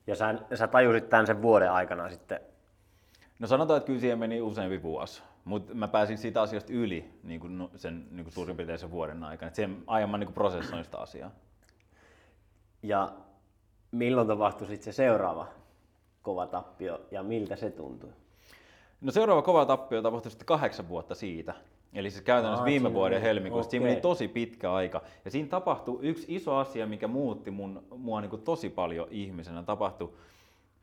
Ja 0.07 0.15
sä, 0.15 0.35
sä 0.53 0.67
tajusit 0.67 1.09
tämän 1.09 1.27
sen 1.27 1.41
vuoden 1.41 1.71
aikana 1.71 2.09
sitten? 2.09 2.39
No 3.41 3.47
sanotaan, 3.47 3.77
että 3.77 3.87
kyllä 3.87 3.99
siihen 3.99 4.19
meni 4.19 4.41
useampi 4.41 4.83
vuosi. 4.83 5.23
Mutta 5.45 5.73
mä 5.73 5.87
pääsin 5.87 6.17
siitä 6.17 6.41
asiasta 6.41 6.73
yli 6.73 7.19
niin 7.23 7.39
kuin 7.39 7.57
no, 7.57 7.69
sen 7.75 8.07
niin 8.11 8.23
kuin 8.23 8.33
suurin 8.33 8.57
piirtein 8.57 8.79
sen 8.79 8.91
vuoden 8.91 9.23
aikana. 9.23 9.47
Et 9.47 9.55
sen 9.55 9.83
mä 10.11 10.17
niin 10.17 10.33
prosessoin 10.33 10.83
sitä 10.83 10.97
asiaa. 10.97 11.31
Ja 12.83 13.11
milloin 13.91 14.27
tapahtui 14.27 14.67
sitten 14.67 14.93
se 14.93 14.95
seuraava 14.95 15.47
kova 16.21 16.47
tappio 16.47 17.01
ja 17.11 17.23
miltä 17.23 17.55
se 17.55 17.71
tuntui? 17.71 18.09
No 19.01 19.11
seuraava 19.11 19.41
kova 19.41 19.65
tappio 19.65 20.01
tapahtui 20.01 20.31
sitten 20.31 20.45
kahdeksan 20.45 20.89
vuotta 20.89 21.15
siitä. 21.15 21.53
Eli 21.93 22.11
siis 22.11 22.23
käytännössä 22.23 22.61
Aa, 22.61 22.65
viime 22.65 22.83
siinä 22.83 22.93
vuoden 22.93 23.15
meni. 23.15 23.27
helmikuusta. 23.27 23.71
Siinä 23.71 23.85
meni 23.85 24.01
tosi 24.01 24.27
pitkä 24.27 24.73
aika. 24.73 25.01
Ja 25.25 25.31
siinä 25.31 25.47
tapahtui 25.49 25.99
yksi 26.01 26.35
iso 26.35 26.55
asia, 26.55 26.87
mikä 26.87 27.07
muutti 27.07 27.51
mun, 27.51 27.83
mua 27.97 28.21
niin 28.21 28.29
kuin 28.29 28.41
tosi 28.41 28.69
paljon 28.69 29.07
ihmisenä. 29.11 29.63
Tapahtui 29.63 30.13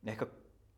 ehkä 0.06 0.26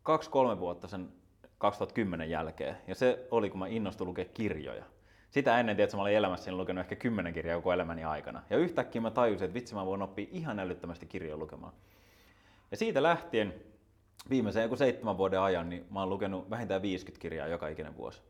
kaksi-kolme 0.03 0.59
vuotta 0.59 0.89
sen 0.89 1.20
2010 1.61 2.31
jälkeen. 2.31 2.77
Ja 2.87 2.95
se 2.95 3.27
oli, 3.31 3.51
kun 3.51 3.59
mä 3.59 3.67
innostuin 3.67 4.09
lukea 4.09 4.25
kirjoja. 4.25 4.85
Sitä 5.31 5.61
ennen, 5.61 5.77
tiedätkö, 5.77 5.97
mä 5.97 6.03
olin 6.03 6.15
elämässäni 6.17 6.57
lukenut 6.57 6.81
ehkä 6.81 6.97
kymmenen 6.97 7.35
kirjaa 7.35 7.59
koko 7.59 7.73
elämäni 7.73 8.05
aikana. 8.05 8.43
Ja 8.51 8.57
yhtäkkiä 8.57 9.01
mä 9.01 9.11
tajusin, 9.11 9.45
että 9.45 9.55
vitsi, 9.55 9.75
mä 9.75 9.87
voin 9.87 10.03
oppia 10.03 10.27
ihan 10.31 10.59
älyttömästi 10.59 11.07
kirjoja 11.07 11.37
lukemaan. 11.37 11.73
Ja 12.71 12.77
siitä 12.77 13.03
lähtien 13.03 13.55
viimeisen 14.31 14.63
joku 14.63 14.77
seitsemän 14.77 15.19
vuoden 15.19 15.41
ajan, 15.41 15.69
niin 15.69 15.87
mä 15.91 16.01
oon 16.01 16.11
lukenut 16.11 16.51
vähintään 16.51 16.83
50 16.83 17.23
kirjaa 17.23 17.47
joka 17.47 17.69
ikinen 17.69 17.97
vuosi. 17.97 18.23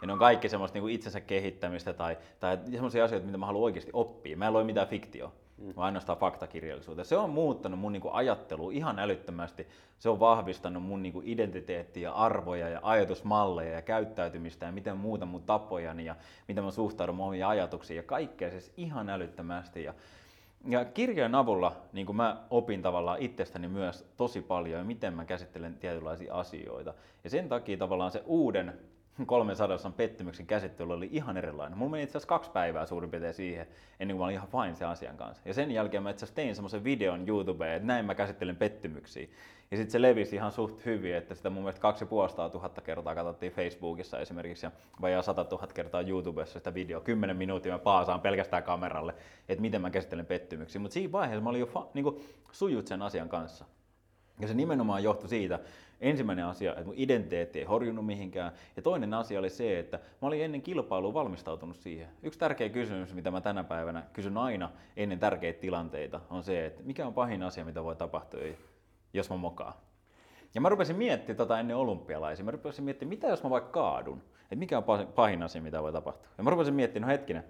Ja 0.00 0.06
ne 0.06 0.12
on 0.12 0.18
kaikki 0.18 0.48
semmoista 0.48 0.78
niin 0.78 0.90
itsensä 0.90 1.20
kehittämistä 1.20 1.92
tai, 1.92 2.18
tai 2.40 2.58
semmoisia 2.70 3.04
asioita, 3.04 3.26
mitä 3.26 3.38
mä 3.38 3.46
haluan 3.46 3.64
oikeasti 3.64 3.90
oppia. 3.92 4.36
Mä 4.36 4.46
en 4.46 4.52
lue 4.52 4.64
mitään 4.64 4.88
fiktio, 4.88 5.32
mm. 5.58 5.72
vaan 5.76 5.86
ainoastaan 5.86 6.18
faktakirjallisuutta. 6.18 7.04
Se 7.04 7.16
on 7.16 7.30
muuttanut 7.30 7.80
mun 7.80 7.92
niin 7.92 8.02
ajattelua 8.12 8.72
ihan 8.72 8.98
älyttömästi. 8.98 9.66
Se 9.98 10.08
on 10.08 10.20
vahvistanut 10.20 10.82
mun 10.82 11.02
niin 11.02 11.22
identiteettiä, 11.24 12.12
arvoja 12.12 12.68
ja 12.68 12.80
ajatusmalleja 12.82 13.72
ja 13.72 13.82
käyttäytymistä 13.82 14.66
ja 14.66 14.72
miten 14.72 14.96
muuta 14.96 15.26
mun 15.26 15.42
tapojani 15.42 16.04
ja 16.04 16.16
miten 16.48 16.64
mä 16.64 16.70
suhtaudun 16.70 17.20
omiin 17.20 17.46
ajatuksiin 17.46 17.96
ja 17.96 18.02
kaikkea 18.02 18.50
siis 18.50 18.72
ihan 18.76 19.10
älyttömästi. 19.10 19.84
Ja 19.84 19.94
ja 20.68 20.84
kirjojen 20.84 21.34
avulla 21.34 21.76
niin 21.92 22.16
mä 22.16 22.42
opin 22.50 22.82
tavallaan 22.82 23.22
itsestäni 23.22 23.68
myös 23.68 24.06
tosi 24.16 24.42
paljon, 24.42 24.78
ja 24.78 24.84
miten 24.84 25.14
mä 25.14 25.24
käsittelen 25.24 25.74
tietynlaisia 25.74 26.34
asioita. 26.34 26.94
Ja 27.24 27.30
sen 27.30 27.48
takia 27.48 27.76
tavallaan 27.76 28.10
se 28.10 28.22
uuden 28.26 28.78
300 29.26 29.90
pettymyksen 29.96 30.46
käsittely 30.46 30.92
oli 30.92 31.08
ihan 31.12 31.36
erilainen. 31.36 31.78
Mulla 31.78 31.90
meni 31.90 32.02
itse 32.02 32.18
asiassa 32.18 32.28
kaksi 32.28 32.50
päivää 32.50 32.86
suurin 32.86 33.10
piirtein 33.10 33.34
siihen, 33.34 33.66
ennen 34.00 34.16
kuin 34.16 34.22
mä 34.22 34.24
olin 34.24 34.34
ihan 34.34 34.48
fine 34.48 34.74
sen 34.74 34.88
asian 34.88 35.16
kanssa. 35.16 35.42
Ja 35.44 35.54
sen 35.54 35.70
jälkeen 35.70 36.02
mä 36.02 36.10
itse 36.10 36.24
asiassa 36.24 36.36
tein 36.36 36.54
semmoisen 36.54 36.84
videon 36.84 37.28
YouTubeen, 37.28 37.72
että 37.72 37.86
näin 37.86 38.04
mä 38.04 38.14
käsittelen 38.14 38.56
pettymyksiä. 38.56 39.28
Ja 39.70 39.76
sitten 39.76 39.92
se 39.92 40.02
levisi 40.02 40.36
ihan 40.36 40.52
suht 40.52 40.84
hyvin, 40.84 41.14
että 41.14 41.34
sitä 41.34 41.50
mun 41.50 41.62
mielestä 41.62 41.80
2500 41.80 42.84
kertaa 42.84 43.14
katsottiin 43.14 43.52
Facebookissa 43.52 44.18
esimerkiksi 44.18 44.66
ja 44.66 44.72
vajaa 45.00 45.22
100 45.22 45.46
000 45.50 45.66
kertaa 45.66 46.00
YouTubessa 46.00 46.58
sitä 46.58 46.74
video. 46.74 47.00
10 47.00 47.36
minuuttia 47.36 47.72
mä 47.72 47.78
paasaan 47.78 48.20
pelkästään 48.20 48.62
kameralle, 48.62 49.14
että 49.48 49.62
miten 49.62 49.82
mä 49.82 49.90
käsittelen 49.90 50.26
pettymyksiä. 50.26 50.80
Mutta 50.80 50.94
siinä 50.94 51.12
vaiheessa 51.12 51.42
mä 51.42 51.50
olin 51.50 51.60
jo 51.60 51.66
fa- 51.66 51.86
niinku, 51.94 52.20
sujut 52.52 52.86
sen 52.86 53.02
asian 53.02 53.28
kanssa. 53.28 53.64
Ja 54.40 54.48
se 54.48 54.54
nimenomaan 54.54 55.02
johtui 55.02 55.28
siitä, 55.28 55.58
ensimmäinen 56.00 56.44
asia, 56.44 56.72
että 56.72 56.84
mun 56.84 56.94
identiteetti 56.96 57.58
ei 57.58 57.64
horjunut 57.64 58.06
mihinkään. 58.06 58.52
Ja 58.76 58.82
toinen 58.82 59.14
asia 59.14 59.38
oli 59.38 59.50
se, 59.50 59.78
että 59.78 59.96
mä 59.96 60.28
olin 60.28 60.44
ennen 60.44 60.62
kilpailua 60.62 61.14
valmistautunut 61.14 61.76
siihen. 61.76 62.08
Yksi 62.22 62.38
tärkeä 62.38 62.68
kysymys, 62.68 63.14
mitä 63.14 63.30
mä 63.30 63.40
tänä 63.40 63.64
päivänä 63.64 64.02
kysyn 64.12 64.38
aina 64.38 64.70
ennen 64.96 65.18
tärkeitä 65.18 65.60
tilanteita, 65.60 66.20
on 66.30 66.42
se, 66.42 66.66
että 66.66 66.82
mikä 66.82 67.06
on 67.06 67.14
pahin 67.14 67.42
asia, 67.42 67.64
mitä 67.64 67.84
voi 67.84 67.96
tapahtua, 67.96 68.40
jos 69.12 69.30
mä 69.30 69.36
mokaan. 69.36 69.74
Ja 70.54 70.60
mä 70.60 70.68
rupesin 70.68 70.96
miettimään 70.96 71.36
tota 71.36 71.60
ennen 71.60 71.76
olympialaisia. 71.76 72.44
Mä 72.44 72.50
rupesin 72.50 72.84
miettimään, 72.84 73.10
mitä 73.10 73.26
jos 73.26 73.42
mä 73.42 73.50
vaikka 73.50 73.70
kaadun? 73.70 74.22
Että 74.42 74.56
mikä 74.56 74.78
on 74.78 74.84
pahin- 75.14 75.42
asia, 75.42 75.62
mitä 75.62 75.82
voi 75.82 75.92
tapahtua? 75.92 76.28
Ja 76.38 76.44
mä 76.44 76.50
rupesin 76.50 76.74
miettimään, 76.74 77.08
no 77.08 77.12
hetkinen, 77.12 77.44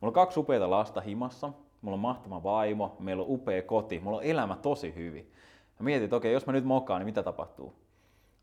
mulla 0.00 0.10
on 0.10 0.12
kaksi 0.12 0.40
upeita 0.40 0.70
lasta 0.70 1.00
himassa, 1.00 1.52
mulla 1.82 1.94
on 1.94 2.00
mahtava 2.00 2.42
vaimo, 2.42 2.96
meillä 2.98 3.22
on 3.22 3.30
upea 3.30 3.62
koti, 3.62 4.00
mulla 4.00 4.16
on 4.16 4.24
elämä 4.24 4.56
tosi 4.56 4.94
hyvin. 4.94 5.32
Mä 5.78 5.84
mietin, 5.84 6.04
että 6.04 6.16
okei, 6.16 6.32
jos 6.32 6.46
mä 6.46 6.52
nyt 6.52 6.64
mokaan, 6.64 7.00
niin 7.00 7.06
mitä 7.06 7.22
tapahtuu? 7.22 7.74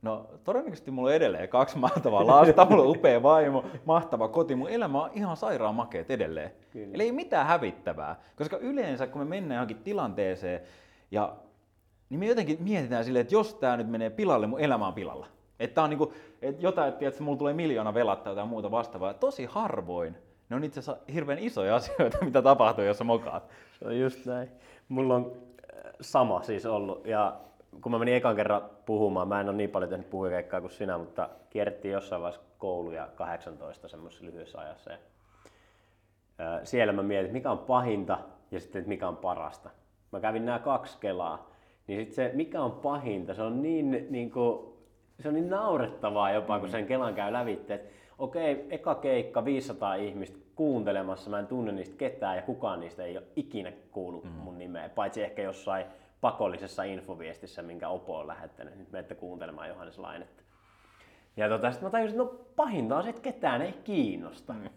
No 0.01 0.27
todennäköisesti 0.43 0.91
mulla 0.91 1.09
on 1.09 1.15
edelleen 1.15 1.49
kaksi 1.49 1.77
mahtavaa 1.77 2.27
lasta, 2.27 2.65
mulla 2.69 2.83
on 2.83 2.89
upea 2.89 3.23
vaimo, 3.23 3.65
mahtava 3.85 4.27
koti, 4.27 4.55
mun 4.55 4.69
elämä 4.69 5.03
on 5.03 5.09
ihan 5.13 5.37
sairaan 5.37 5.75
makeet 5.75 6.11
edelleen. 6.11 6.51
Kyllä. 6.71 6.93
Eli 6.93 7.03
ei 7.03 7.11
mitään 7.11 7.47
hävittävää, 7.47 8.15
koska 8.35 8.57
yleensä 8.57 9.07
kun 9.07 9.21
me 9.21 9.25
mennään 9.25 9.57
johonkin 9.57 9.77
tilanteeseen 9.77 10.61
ja 11.11 11.35
niin 12.09 12.19
me 12.19 12.25
jotenkin 12.25 12.57
mietitään 12.59 13.05
silleen, 13.05 13.21
että 13.21 13.35
jos 13.35 13.53
tämä 13.53 13.77
nyt 13.77 13.89
menee 13.89 14.09
pilalle, 14.09 14.47
mun 14.47 14.59
elämä 14.59 14.87
on 14.87 14.93
pilalla. 14.93 15.27
Että 15.59 15.83
on 15.83 15.89
niinku, 15.89 16.13
että 16.41 16.61
jotain, 16.61 16.93
että 17.01 17.23
mulla 17.23 17.37
tulee 17.37 17.53
miljoona 17.53 17.93
velat 17.93 18.23
tai 18.23 18.31
jotain 18.31 18.47
muuta 18.47 18.71
vastaavaa. 18.71 19.13
Tosi 19.13 19.45
harvoin 19.45 20.15
ne 20.49 20.55
on 20.55 20.63
itse 20.63 20.79
asiassa 20.79 21.03
hirveän 21.13 21.39
isoja 21.39 21.75
asioita, 21.79 22.17
mitä 22.25 22.41
tapahtuu, 22.41 22.83
jos 22.83 22.97
sä 22.97 23.03
mokaat. 23.03 23.49
Se 23.79 23.85
on 23.85 23.99
just 23.99 24.25
näin. 24.25 24.49
Mulla 24.89 25.15
on 25.15 25.31
sama 26.01 26.41
siis 26.41 26.65
ollut. 26.65 27.05
Ja 27.05 27.35
kun 27.81 27.91
mä 27.91 27.99
menin 27.99 28.15
ekan 28.15 28.35
kerran 28.35 28.61
puhumaan, 28.85 29.27
mä 29.27 29.41
en 29.41 29.49
ole 29.49 29.57
niin 29.57 29.69
paljon 29.69 29.89
tehnyt 29.89 30.09
puhujakeikkaa 30.09 30.61
kuin 30.61 30.71
sinä, 30.71 30.97
mutta 30.97 31.29
kierrettiin 31.49 31.91
jossain 31.91 32.21
vaiheessa 32.21 32.47
kouluja 32.57 33.07
18 33.15 33.87
semmoisessa 33.87 34.25
lyhyessä 34.25 34.59
ajassa. 34.59 34.91
Ja, 34.91 34.97
ää, 36.37 36.65
siellä 36.65 36.93
mä 36.93 37.03
mietin, 37.03 37.33
mikä 37.33 37.51
on 37.51 37.57
pahinta 37.57 38.17
ja 38.51 38.59
sitten, 38.59 38.79
että 38.79 38.89
mikä 38.89 39.07
on 39.07 39.17
parasta. 39.17 39.69
Mä 40.11 40.19
kävin 40.19 40.45
nämä 40.45 40.59
kaksi 40.59 40.97
kelaa, 40.99 41.49
niin 41.87 41.99
sitten 41.99 42.15
se, 42.15 42.31
mikä 42.35 42.61
on 42.61 42.71
pahinta, 42.71 43.33
se 43.33 43.41
on 43.41 43.61
niin, 43.61 44.07
niin 44.09 44.31
kuin, 44.31 44.73
se 45.19 45.27
on 45.27 45.33
niin 45.33 45.49
naurettavaa 45.49 46.31
jopa, 46.31 46.59
kun 46.59 46.69
sen 46.69 46.85
kelan 46.85 47.15
käy 47.15 47.33
lävitte, 47.33 47.81
okei, 48.17 48.67
eka 48.69 48.95
keikka, 48.95 49.45
500 49.45 49.95
ihmistä 49.95 50.42
kuuntelemassa, 50.55 51.29
mä 51.29 51.39
en 51.39 51.47
tunne 51.47 51.71
niistä 51.71 51.97
ketään 51.97 52.35
ja 52.35 52.41
kukaan 52.41 52.79
niistä 52.79 53.03
ei 53.03 53.17
ole 53.17 53.27
ikinä 53.35 53.71
kuullut 53.91 54.25
mun 54.43 54.57
nimeä, 54.59 54.89
paitsi 54.89 55.23
ehkä 55.23 55.41
jossain 55.41 55.85
pakollisessa 56.21 56.83
infoviestissä, 56.83 57.61
minkä 57.61 57.89
Opo 57.89 58.17
on 58.19 58.27
lähettänyt. 58.27 58.77
Nyt 58.77 58.91
menette 58.91 59.15
kuuntelemaan 59.15 59.69
Johannes 59.69 59.99
Lainetta. 59.99 60.43
Ja 61.37 61.49
tota, 61.49 61.71
sitten 61.71 61.87
mä 61.87 61.91
tajusin, 61.91 62.21
että 62.21 62.33
no 62.33 62.39
pahinta 62.55 62.97
on 62.97 63.03
se, 63.03 63.09
että 63.09 63.21
ketään 63.21 63.61
ei 63.61 63.73
kiinnosta. 63.73 64.53
Mm. 64.53 64.69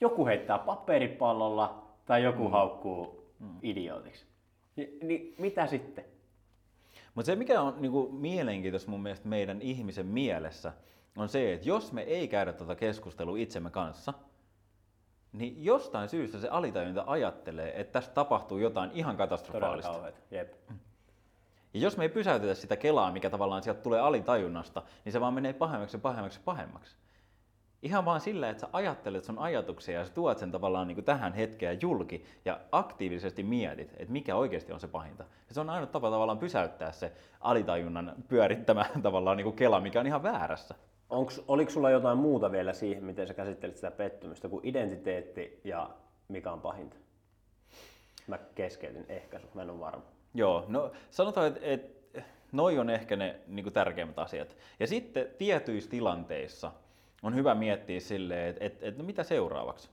Joku 0.00 0.26
heittää 0.26 0.58
paperipallolla 0.58 1.84
tai 2.06 2.22
joku 2.22 2.48
haukkuu 2.48 3.24
idiootiksi. 3.62 4.26
Ni, 4.76 4.98
niin 5.02 5.34
mitä 5.38 5.66
sitten? 5.66 6.04
Mutta 7.14 7.26
se, 7.26 7.36
mikä 7.36 7.60
on 7.60 7.74
niinku 7.78 8.08
mielenkiintoista 8.12 8.90
mun 8.90 9.02
mielestä 9.02 9.28
meidän 9.28 9.62
ihmisen 9.62 10.06
mielessä, 10.06 10.72
on 11.16 11.28
se, 11.28 11.52
että 11.52 11.68
jos 11.68 11.92
me 11.92 12.02
ei 12.02 12.28
käydä 12.28 12.52
tätä 12.52 12.74
keskustelua 12.74 13.38
itsemme 13.38 13.70
kanssa, 13.70 14.14
niin 15.34 15.64
jostain 15.64 16.08
syystä 16.08 16.38
se 16.38 16.48
alitajunta 16.48 17.04
ajattelee, 17.06 17.80
että 17.80 17.92
tästä 17.92 18.14
tapahtuu 18.14 18.58
jotain 18.58 18.90
ihan 18.94 19.16
katastrofaalista. 19.16 20.12
Jep. 20.30 20.52
Ja 21.74 21.80
jos 21.80 21.96
me 21.96 22.04
ei 22.04 22.08
pysäytetä 22.08 22.54
sitä 22.54 22.76
kelaa, 22.76 23.12
mikä 23.12 23.30
tavallaan 23.30 23.62
sieltä 23.62 23.80
tulee 23.80 24.00
alitajunnasta, 24.00 24.82
niin 25.04 25.12
se 25.12 25.20
vaan 25.20 25.34
menee 25.34 25.52
pahemmaksi 25.52 25.96
ja 25.96 26.00
pahemmaksi 26.00 26.38
ja 26.38 26.42
pahemmaksi. 26.44 26.96
Ihan 27.82 28.04
vaan 28.04 28.20
sillä, 28.20 28.50
että 28.50 28.60
sä 28.60 28.68
ajattelet 28.72 29.24
sun 29.24 29.38
ajatuksia 29.38 29.98
ja 29.98 30.06
sä 30.06 30.12
tuot 30.12 30.38
sen 30.38 30.50
tavallaan 30.50 30.88
niin 30.88 30.96
kuin 30.96 31.04
tähän 31.04 31.32
hetkeen 31.32 31.78
julki 31.82 32.24
ja 32.44 32.60
aktiivisesti 32.72 33.42
mietit, 33.42 33.92
että 33.96 34.12
mikä 34.12 34.36
oikeasti 34.36 34.72
on 34.72 34.80
se 34.80 34.88
pahinta. 34.88 35.24
Ja 35.48 35.54
se 35.54 35.60
on 35.60 35.70
ainoa 35.70 35.86
tapa 35.86 36.10
tavallaan 36.10 36.38
pysäyttää 36.38 36.92
se 36.92 37.12
alitajunnan 37.40 38.14
pyörittämä 38.28 38.86
tavallaan 39.02 39.36
niin 39.36 39.44
kuin 39.44 39.56
kela, 39.56 39.80
mikä 39.80 40.00
on 40.00 40.06
ihan 40.06 40.22
väärässä. 40.22 40.74
Onks, 41.10 41.42
oliko 41.48 41.70
sulla 41.70 41.90
jotain 41.90 42.18
muuta 42.18 42.52
vielä 42.52 42.72
siihen, 42.72 43.04
miten 43.04 43.26
sä 43.26 43.34
käsittelit 43.34 43.76
sitä 43.76 43.90
pettymystä 43.90 44.48
kuin 44.48 44.66
identiteetti 44.66 45.60
ja 45.64 45.90
mikä 46.28 46.52
on 46.52 46.60
pahinta? 46.60 46.96
Mä 48.26 48.38
keskeytin 48.54 49.06
ehkä 49.08 49.38
sut, 49.38 49.54
mä 49.54 49.62
en 49.62 49.70
ole 49.70 49.80
varma. 49.80 50.02
Joo, 50.34 50.64
no 50.68 50.92
sanotaan, 51.10 51.46
että, 51.46 51.60
että 51.62 52.22
noi 52.52 52.78
on 52.78 52.90
ehkä 52.90 53.16
ne 53.16 53.36
niin 53.46 53.64
kuin 53.64 53.72
tärkeimmät 53.72 54.18
asiat. 54.18 54.56
Ja 54.80 54.86
sitten 54.86 55.26
tietyissä 55.38 55.90
tilanteissa 55.90 56.72
on 57.22 57.34
hyvä 57.34 57.54
miettiä 57.54 58.00
silleen, 58.00 58.48
että, 58.48 58.64
että, 58.64 58.86
että 58.86 59.02
no 59.02 59.06
mitä 59.06 59.22
seuraavaksi. 59.22 59.90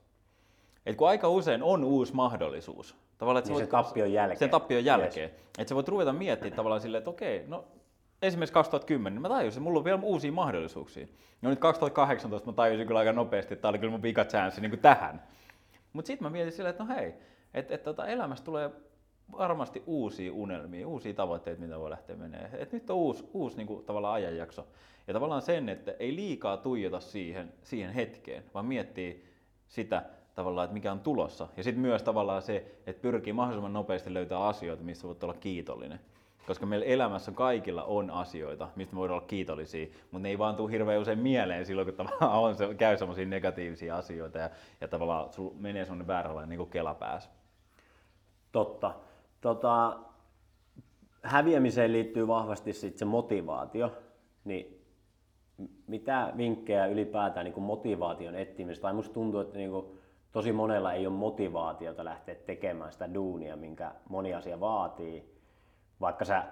Et 0.85 0.95
kun 0.95 1.07
aika 1.07 1.29
usein 1.29 1.63
on 1.63 1.83
uusi 1.83 2.13
mahdollisuus, 2.13 2.95
tavallaan, 3.17 3.39
että 3.39 3.51
Niin 3.51 3.59
sen 3.59 3.67
tappion 3.67 4.13
jälkeen. 4.13 4.39
Sen 4.39 4.49
tappion 4.49 4.85
jälkeen. 4.85 5.29
Yes. 5.29 5.41
Että 5.57 5.69
sä 5.69 5.75
voit 5.75 5.87
ruveta 5.87 6.13
miettimään 6.13 6.55
tavallaan 6.55 6.81
silleen, 6.81 6.99
että 6.99 7.09
okei, 7.09 7.43
no 7.47 7.65
esimerkiksi 8.21 8.53
2010, 8.53 9.13
niin 9.13 9.21
mä 9.21 9.29
tajusin, 9.29 9.57
että 9.57 9.63
mulla 9.63 9.79
on 9.79 9.85
vielä 9.85 9.99
uusia 10.03 10.31
mahdollisuuksia. 10.31 11.07
No 11.41 11.49
nyt 11.49 11.59
2018 11.59 12.49
mä 12.49 12.53
tajusin 12.53 12.87
kyllä 12.87 12.99
aika 12.99 13.13
nopeasti, 13.13 13.53
että 13.53 13.61
tämä 13.61 13.69
oli 13.69 13.79
kyllä 13.79 13.91
mun 13.91 14.01
vika 14.01 14.25
chance 14.25 14.61
niin 14.61 14.79
tähän. 14.79 15.23
Mutta 15.93 16.07
sitten 16.07 16.25
mä 16.25 16.29
mietin 16.29 16.53
silleen, 16.53 16.71
että 16.71 16.83
no 16.83 16.95
hei, 16.95 17.13
että 17.53 17.75
et, 17.75 17.83
tota, 17.83 18.07
elämästä 18.07 18.45
tulee 18.45 18.71
varmasti 19.37 19.83
uusia 19.85 20.33
unelmia, 20.33 20.87
uusia 20.87 21.13
tavoitteita, 21.13 21.61
mitä 21.61 21.79
voi 21.79 21.89
lähteä 21.89 22.15
menemään. 22.15 22.49
Et 22.53 22.71
nyt 22.71 22.89
on 22.89 22.95
uusi, 22.95 23.29
uusi 23.33 23.57
niin 23.57 23.67
kuin, 23.67 23.85
tavallaan 23.85 24.13
ajanjakso. 24.13 24.67
Ja 25.07 25.13
tavallaan 25.13 25.41
sen, 25.41 25.69
että 25.69 25.95
ei 25.99 26.15
liikaa 26.15 26.57
tuijota 26.57 26.99
siihen, 26.99 27.53
siihen 27.63 27.93
hetkeen, 27.93 28.43
vaan 28.53 28.65
miettii 28.65 29.25
sitä 29.67 30.03
tavallaan, 30.35 30.65
että 30.65 30.73
mikä 30.73 30.91
on 30.91 30.99
tulossa. 30.99 31.47
Ja 31.57 31.63
sitten 31.63 31.81
myös 31.81 32.03
tavallaan 32.03 32.41
se, 32.41 32.55
että 32.85 33.01
pyrkii 33.01 33.33
mahdollisimman 33.33 33.73
nopeasti 33.73 34.13
löytää 34.13 34.47
asioita, 34.47 34.83
missä 34.83 35.07
voit 35.07 35.23
olla 35.23 35.33
kiitollinen. 35.33 35.99
Koska 36.47 36.65
meillä 36.65 36.85
elämässä 36.85 37.31
kaikilla 37.31 37.83
on 37.83 38.11
asioita, 38.11 38.69
mistä 38.75 38.95
me 38.95 38.99
voidaan 38.99 39.17
olla 39.17 39.27
kiitollisia, 39.27 39.87
mutta 40.11 40.23
ne 40.23 40.29
ei 40.29 40.37
vaan 40.37 40.55
tule 40.55 40.71
hirveän 40.71 41.01
usein 41.01 41.19
mieleen 41.19 41.65
silloin, 41.65 41.87
kun 41.87 41.95
tavallaan 41.95 42.39
on 42.43 42.55
se, 42.55 42.73
käy 42.73 42.97
semmoisia 42.97 43.25
negatiivisia 43.25 43.97
asioita 43.97 44.37
ja, 44.37 44.49
ja 44.81 44.87
tavallaan 44.87 45.33
sul 45.33 45.49
menee 45.59 45.85
semmoinen 45.85 46.07
vääränlainen 46.07 46.49
niin 46.49 46.57
kuin 46.57 46.69
kelapääs. 46.69 47.29
Totta. 48.51 48.93
Tota, 49.41 49.99
häviämiseen 51.23 51.91
liittyy 51.93 52.27
vahvasti 52.27 52.73
sit 52.73 52.97
se 52.97 53.05
motivaatio. 53.05 53.91
Niin 54.43 54.81
mitä 55.87 56.33
vinkkejä 56.37 56.85
ylipäätään 56.85 57.43
niin 57.43 57.53
kuin 57.53 57.63
motivaation 57.63 58.35
etsimisestä? 58.35 58.81
Tai 58.81 58.93
musta 58.93 59.13
tuntuu, 59.13 59.39
että 59.39 59.57
niin 59.57 59.71
kuin 59.71 59.85
tosi 60.31 60.51
monella 60.51 60.93
ei 60.93 61.07
ole 61.07 61.15
motivaatiota 61.15 62.05
lähteä 62.05 62.35
tekemään 62.35 62.91
sitä 62.91 63.13
duunia, 63.13 63.55
minkä 63.55 63.91
moni 64.09 64.33
asia 64.33 64.59
vaatii, 64.59 65.40
vaikka 66.01 66.25
sä 66.25 66.43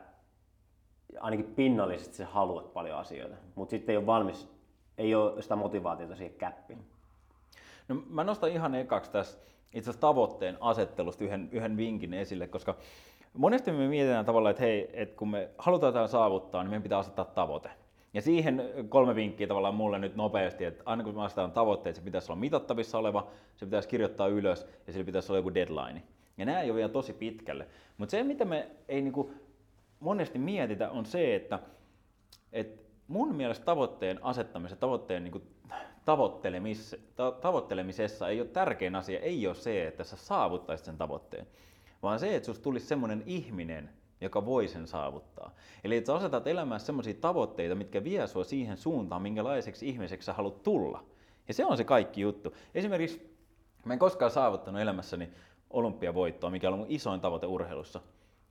ainakin 1.19 1.53
pinnallisesti 1.55 2.15
sä 2.15 2.25
haluat 2.25 2.73
paljon 2.73 2.97
asioita, 2.97 3.35
mutta 3.55 3.71
sitten 3.71 3.93
ei 3.93 3.97
ole 3.97 4.05
valmis, 4.05 4.49
ei 4.97 5.15
ole 5.15 5.41
sitä 5.41 5.55
motivaatiota 5.55 6.15
siihen 6.15 6.33
käppiin. 6.33 6.85
No, 7.87 7.95
mä 8.09 8.23
nostan 8.23 8.49
ihan 8.49 8.75
ekaksi 8.75 9.11
tässä 9.11 9.37
itse 9.73 9.89
asiassa 9.89 10.01
tavoitteen 10.01 10.57
asettelusta 10.61 11.23
yhden, 11.23 11.49
yhden 11.51 11.77
vinkin 11.77 12.13
esille, 12.13 12.47
koska 12.47 12.75
monesti 13.33 13.71
me 13.71 13.87
mietitään 13.87 14.25
tavallaan, 14.25 14.51
että 14.51 14.63
hei, 14.63 14.89
että 14.93 15.17
kun 15.17 15.29
me 15.29 15.49
halutaan 15.57 15.89
jotain 15.89 16.09
saavuttaa, 16.09 16.63
niin 16.63 16.69
meidän 16.69 16.83
pitää 16.83 16.99
asettaa 16.99 17.25
tavoite. 17.25 17.69
Ja 18.13 18.21
siihen 18.21 18.63
kolme 18.89 19.15
vinkkiä 19.15 19.47
tavallaan 19.47 19.75
mulle 19.75 19.99
nyt 19.99 20.15
nopeasti, 20.15 20.65
että 20.65 20.83
aina 20.85 21.03
kun 21.03 21.15
me 21.15 21.23
asetetaan 21.23 21.51
tavoitteet, 21.51 21.95
se 21.95 22.01
pitäisi 22.01 22.31
olla 22.31 22.39
mitattavissa 22.39 22.97
oleva, 22.97 23.27
se 23.55 23.65
pitäisi 23.65 23.89
kirjoittaa 23.89 24.27
ylös 24.27 24.67
ja 24.87 24.93
sillä 24.93 25.05
pitäisi 25.05 25.31
olla 25.31 25.39
joku 25.39 25.53
deadline. 25.53 26.03
Ja 26.39 26.45
nämä 26.45 26.61
ei 26.61 26.69
ole 26.69 26.77
vielä 26.77 26.89
tosi 26.89 27.13
pitkälle. 27.13 27.67
Mutta 27.97 28.11
se, 28.11 28.23
mitä 28.23 28.45
me 28.45 28.69
ei 28.87 29.01
niinku 29.01 29.33
monesti 29.99 30.39
mietitä, 30.39 30.89
on 30.89 31.05
se, 31.05 31.35
että, 31.35 31.59
että 32.53 32.81
mun 33.07 33.35
mielestä 33.35 33.65
tavoitteen 33.65 34.23
asettamisessa, 34.23 34.79
tavoitteen 34.79 35.23
niinku 35.23 35.41
tavoittelemis, 36.05 36.95
tavoittelemisessa 37.41 38.27
ei 38.27 38.41
ole 38.41 38.47
tärkein 38.47 38.95
asia, 38.95 39.19
ei 39.19 39.47
ole 39.47 39.55
se, 39.55 39.87
että 39.87 40.03
sä 40.03 40.15
saavuttaisit 40.15 40.85
sen 40.85 40.97
tavoitteen, 40.97 41.47
vaan 42.03 42.19
se, 42.19 42.35
että 42.35 42.45
susta 42.45 42.63
tulisi 42.63 42.85
semmoinen 42.85 43.23
ihminen, 43.25 43.89
joka 44.21 44.45
voi 44.45 44.67
sen 44.67 44.87
saavuttaa. 44.87 45.55
Eli 45.83 45.97
että 45.97 46.07
sä 46.07 46.15
asetat 46.15 46.47
elämään 46.47 46.79
semmoisia 46.79 47.13
tavoitteita, 47.13 47.75
mitkä 47.75 48.03
vie 48.03 48.27
sua 48.27 48.43
siihen 48.43 48.77
suuntaan, 48.77 49.21
minkälaiseksi 49.21 49.89
ihmiseksi 49.89 50.25
sä 50.25 50.33
haluat 50.33 50.63
tulla. 50.63 51.03
Ja 51.47 51.53
se 51.53 51.65
on 51.65 51.77
se 51.77 51.83
kaikki 51.83 52.21
juttu. 52.21 52.53
Esimerkiksi 52.75 53.35
mä 53.85 53.93
en 53.93 53.99
koskaan 53.99 54.31
saavuttanut 54.31 54.81
elämässäni 54.81 55.29
olympiavoittoa, 55.69 56.49
mikä 56.49 56.69
on 56.69 56.77
mun 56.77 56.85
isoin 56.89 57.21
tavoite 57.21 57.45
urheilussa. 57.47 58.01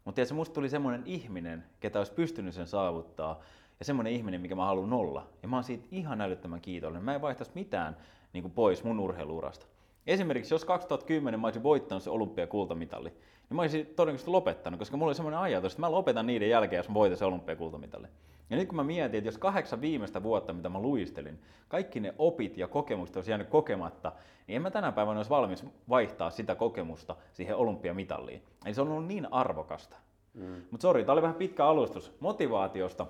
Mutta 0.04 0.16
tiedätkö, 0.16 0.34
musta 0.34 0.54
tuli 0.54 0.68
semmoinen 0.68 1.02
ihminen, 1.06 1.64
ketä 1.80 1.98
olisi 1.98 2.12
pystynyt 2.12 2.54
sen 2.54 2.66
saavuttaa, 2.66 3.40
ja 3.78 3.84
semmoinen 3.84 4.12
ihminen, 4.12 4.40
mikä 4.40 4.54
mä 4.54 4.64
haluan 4.64 4.92
olla. 4.92 5.26
Ja 5.42 5.48
mä 5.48 5.56
oon 5.56 5.64
siitä 5.64 5.86
ihan 5.90 6.20
älyttömän 6.20 6.60
kiitollinen. 6.60 7.04
Mä 7.04 7.14
en 7.14 7.22
vaihtaisi 7.22 7.52
mitään 7.54 7.96
niin 8.32 8.42
kuin 8.42 8.52
pois 8.52 8.84
mun 8.84 9.00
urheiluurasta. 9.00 9.66
Esimerkiksi 10.06 10.54
jos 10.54 10.64
2010 10.64 11.40
mä 11.40 11.46
olisin 11.46 11.62
voittanut 11.62 12.02
se 12.02 12.10
olympiakultamitali, 12.10 13.08
niin 13.08 13.56
mä 13.56 13.62
olisin 13.62 13.86
todennäköisesti 13.86 14.30
lopettanut, 14.30 14.78
koska 14.78 14.96
mulla 14.96 15.08
oli 15.08 15.14
semmoinen 15.14 15.40
ajatus, 15.40 15.72
että 15.72 15.80
mä 15.80 15.92
lopetan 15.92 16.26
niiden 16.26 16.50
jälkeen, 16.50 16.78
jos 16.78 16.88
mä 16.88 16.94
voitan 16.94 17.18
se 17.18 17.24
olympiakultamitali. 17.24 18.06
Ja 18.50 18.56
nyt 18.56 18.68
kun 18.68 18.76
mä 18.76 18.84
mietin, 18.84 19.18
että 19.18 19.28
jos 19.28 19.38
kahdeksan 19.38 19.80
viimeistä 19.80 20.22
vuotta, 20.22 20.52
mitä 20.52 20.68
mä 20.68 20.78
luistelin, 20.78 21.38
kaikki 21.68 22.00
ne 22.00 22.14
opit 22.18 22.56
ja 22.56 22.68
kokemukset 22.68 23.16
olisi 23.16 23.30
jäänyt 23.30 23.48
kokematta, 23.48 24.12
niin 24.46 24.56
en 24.56 24.62
mä 24.62 24.70
tänä 24.70 24.92
päivänä 24.92 25.18
olisi 25.18 25.30
valmis 25.30 25.64
vaihtaa 25.88 26.30
sitä 26.30 26.54
kokemusta 26.54 27.16
siihen 27.32 27.56
olympiamitalliin. 27.56 28.42
Eli 28.66 28.74
se 28.74 28.80
on 28.80 28.88
ollut 28.88 29.06
niin 29.06 29.32
arvokasta. 29.32 29.96
Mm. 30.34 30.62
Mutta 30.70 30.82
sori, 30.82 31.04
tämä 31.04 31.12
oli 31.12 31.22
vähän 31.22 31.36
pitkä 31.36 31.66
alustus 31.66 32.12
motivaatiosta. 32.20 33.06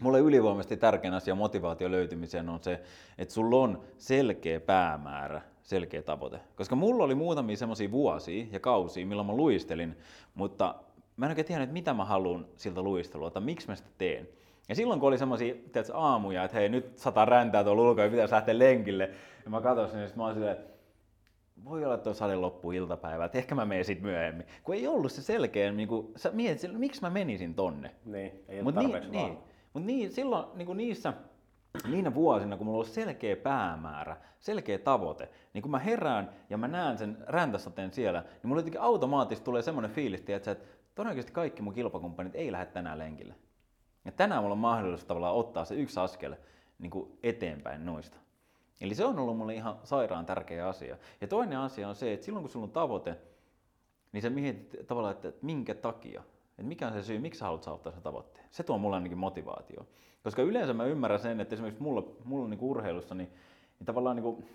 Mulle 0.00 0.20
ylivoimaisesti 0.20 0.76
tärkein 0.76 1.14
asia 1.14 1.34
motivaatio 1.34 1.90
löytymiseen 1.90 2.48
on 2.48 2.62
se, 2.62 2.82
että 3.18 3.34
sulla 3.34 3.56
on 3.56 3.82
selkeä 3.98 4.60
päämäärä, 4.60 5.42
selkeä 5.62 6.02
tavoite. 6.02 6.40
Koska 6.56 6.76
mulla 6.76 7.04
oli 7.04 7.14
muutamia 7.14 7.56
semmoisia 7.56 7.90
vuosia 7.90 8.46
ja 8.52 8.60
kausia, 8.60 9.06
milloin 9.06 9.26
mä 9.26 9.36
luistelin, 9.36 9.96
mutta 10.34 10.74
mä 11.16 11.26
en 11.26 11.30
oikein 11.30 11.46
tiennyt, 11.46 11.64
että 11.64 11.72
mitä 11.72 11.94
mä 11.94 12.04
haluan 12.04 12.46
siltä 12.56 12.82
luistelua, 12.82 13.30
tai 13.30 13.42
miksi 13.42 13.68
mä 13.68 13.74
sitä 13.74 13.90
teen. 13.98 14.28
Ja 14.68 14.74
silloin 14.74 15.00
kun 15.00 15.08
oli 15.08 15.18
semmoisia 15.18 15.54
aamuja, 15.92 16.44
että 16.44 16.56
hei 16.56 16.68
nyt 16.68 16.98
sata 16.98 17.24
räntää 17.24 17.64
tuolla 17.64 17.82
ulkoa 17.82 18.04
ja 18.04 18.10
pitäisi 18.10 18.34
lähteä 18.34 18.58
lenkille, 18.58 19.10
ja 19.44 19.50
mä 19.50 19.60
katsoin 19.60 19.92
niin 19.92 20.10
mä 20.16 20.24
olin 20.24 20.34
silleen, 20.34 20.56
että 20.56 20.74
voi 21.64 21.84
olla, 21.84 21.94
että 21.94 22.10
on 22.10 22.16
sali 22.16 22.36
loppu 22.36 22.72
iltapäivä, 22.72 23.24
että 23.24 23.38
ehkä 23.38 23.54
mä 23.54 23.64
menen 23.64 23.84
sitten 23.84 24.06
myöhemmin. 24.06 24.46
Kun 24.62 24.74
ei 24.74 24.86
ollut 24.86 25.12
se 25.12 25.22
selkeä, 25.22 25.72
niin 25.72 25.88
kuin, 25.88 26.12
sä 26.16 26.30
mietit, 26.30 26.78
miksi 26.78 27.00
mä 27.00 27.10
menisin 27.10 27.54
tonne. 27.54 27.94
Niin, 28.04 28.44
ei 28.48 28.62
Mut 28.62 28.74
niin, 28.74 29.10
niin, 29.10 29.38
mutta 29.72 29.86
niin, 29.86 30.12
silloin 30.12 30.44
niin 30.54 30.66
kuin 30.66 30.76
niissä 30.76 31.12
niinä 31.90 32.14
vuosina, 32.14 32.56
kun 32.56 32.66
mulla 32.66 32.78
on 32.78 32.84
selkeä 32.84 33.36
päämäärä, 33.36 34.16
selkeä 34.40 34.78
tavoite, 34.78 35.28
niin 35.54 35.62
kun 35.62 35.70
mä 35.70 35.78
herään 35.78 36.30
ja 36.50 36.58
mä 36.58 36.68
näen 36.68 36.98
sen 36.98 37.16
räntäsateen 37.26 37.92
siellä, 37.92 38.20
niin 38.20 38.48
mulla 38.48 38.60
jotenkin 38.60 38.80
automaattisesti 38.80 39.44
tulee 39.44 39.62
semmoinen 39.62 39.90
fiilis, 39.90 40.20
että, 40.20 40.50
että 40.50 40.66
todennäköisesti 40.94 41.32
kaikki 41.32 41.62
mun 41.62 41.74
kilpakumppanit 41.74 42.34
ei 42.34 42.52
lähde 42.52 42.66
tänään 42.66 42.98
lenkille. 42.98 43.34
Ja 44.04 44.12
tänään 44.12 44.42
mulla 44.42 44.52
on 44.52 44.58
mahdollisuus 44.58 45.06
tavallaan 45.06 45.34
ottaa 45.34 45.64
se 45.64 45.74
yksi 45.74 46.00
askel 46.00 46.36
niin 46.78 46.90
kuin 46.90 47.18
eteenpäin 47.22 47.86
noista. 47.86 48.16
Eli 48.80 48.94
se 48.94 49.04
on 49.04 49.18
ollut 49.18 49.36
mulle 49.36 49.54
ihan 49.54 49.78
sairaan 49.84 50.26
tärkeä 50.26 50.68
asia. 50.68 50.96
Ja 51.20 51.26
toinen 51.26 51.58
asia 51.58 51.88
on 51.88 51.94
se, 51.94 52.12
että 52.12 52.26
silloin 52.26 52.42
kun 52.42 52.50
sulla 52.50 52.64
on 52.64 52.72
tavoite, 52.72 53.16
niin 54.12 54.22
sä 54.22 54.30
mietit 54.30 54.86
tavallaan, 54.86 55.14
että 55.14 55.32
minkä 55.42 55.74
takia. 55.74 56.22
Että 56.50 56.62
mikä 56.62 56.86
on 56.86 56.92
se 56.92 57.02
syy, 57.02 57.18
miksi 57.18 57.38
sä 57.38 57.44
haluat 57.44 57.62
saavuttaa 57.62 57.92
sen 57.92 58.02
tavoitteen. 58.02 58.46
Se 58.50 58.62
tuo 58.62 58.78
mulle 58.78 58.96
ainakin 58.96 59.18
motivaatio. 59.18 59.86
Koska 60.24 60.42
yleensä 60.42 60.72
mä 60.72 60.84
ymmärrän 60.84 61.20
sen, 61.20 61.40
että 61.40 61.54
esimerkiksi 61.54 61.82
mulla, 61.82 62.06
mulla 62.24 62.48
niin 62.48 62.60
urheilussa, 62.60 63.14
niin, 63.14 63.28
niin 63.78 63.86
tavallaan 63.86 64.16
niin 64.16 64.24
kuin, 64.24 64.48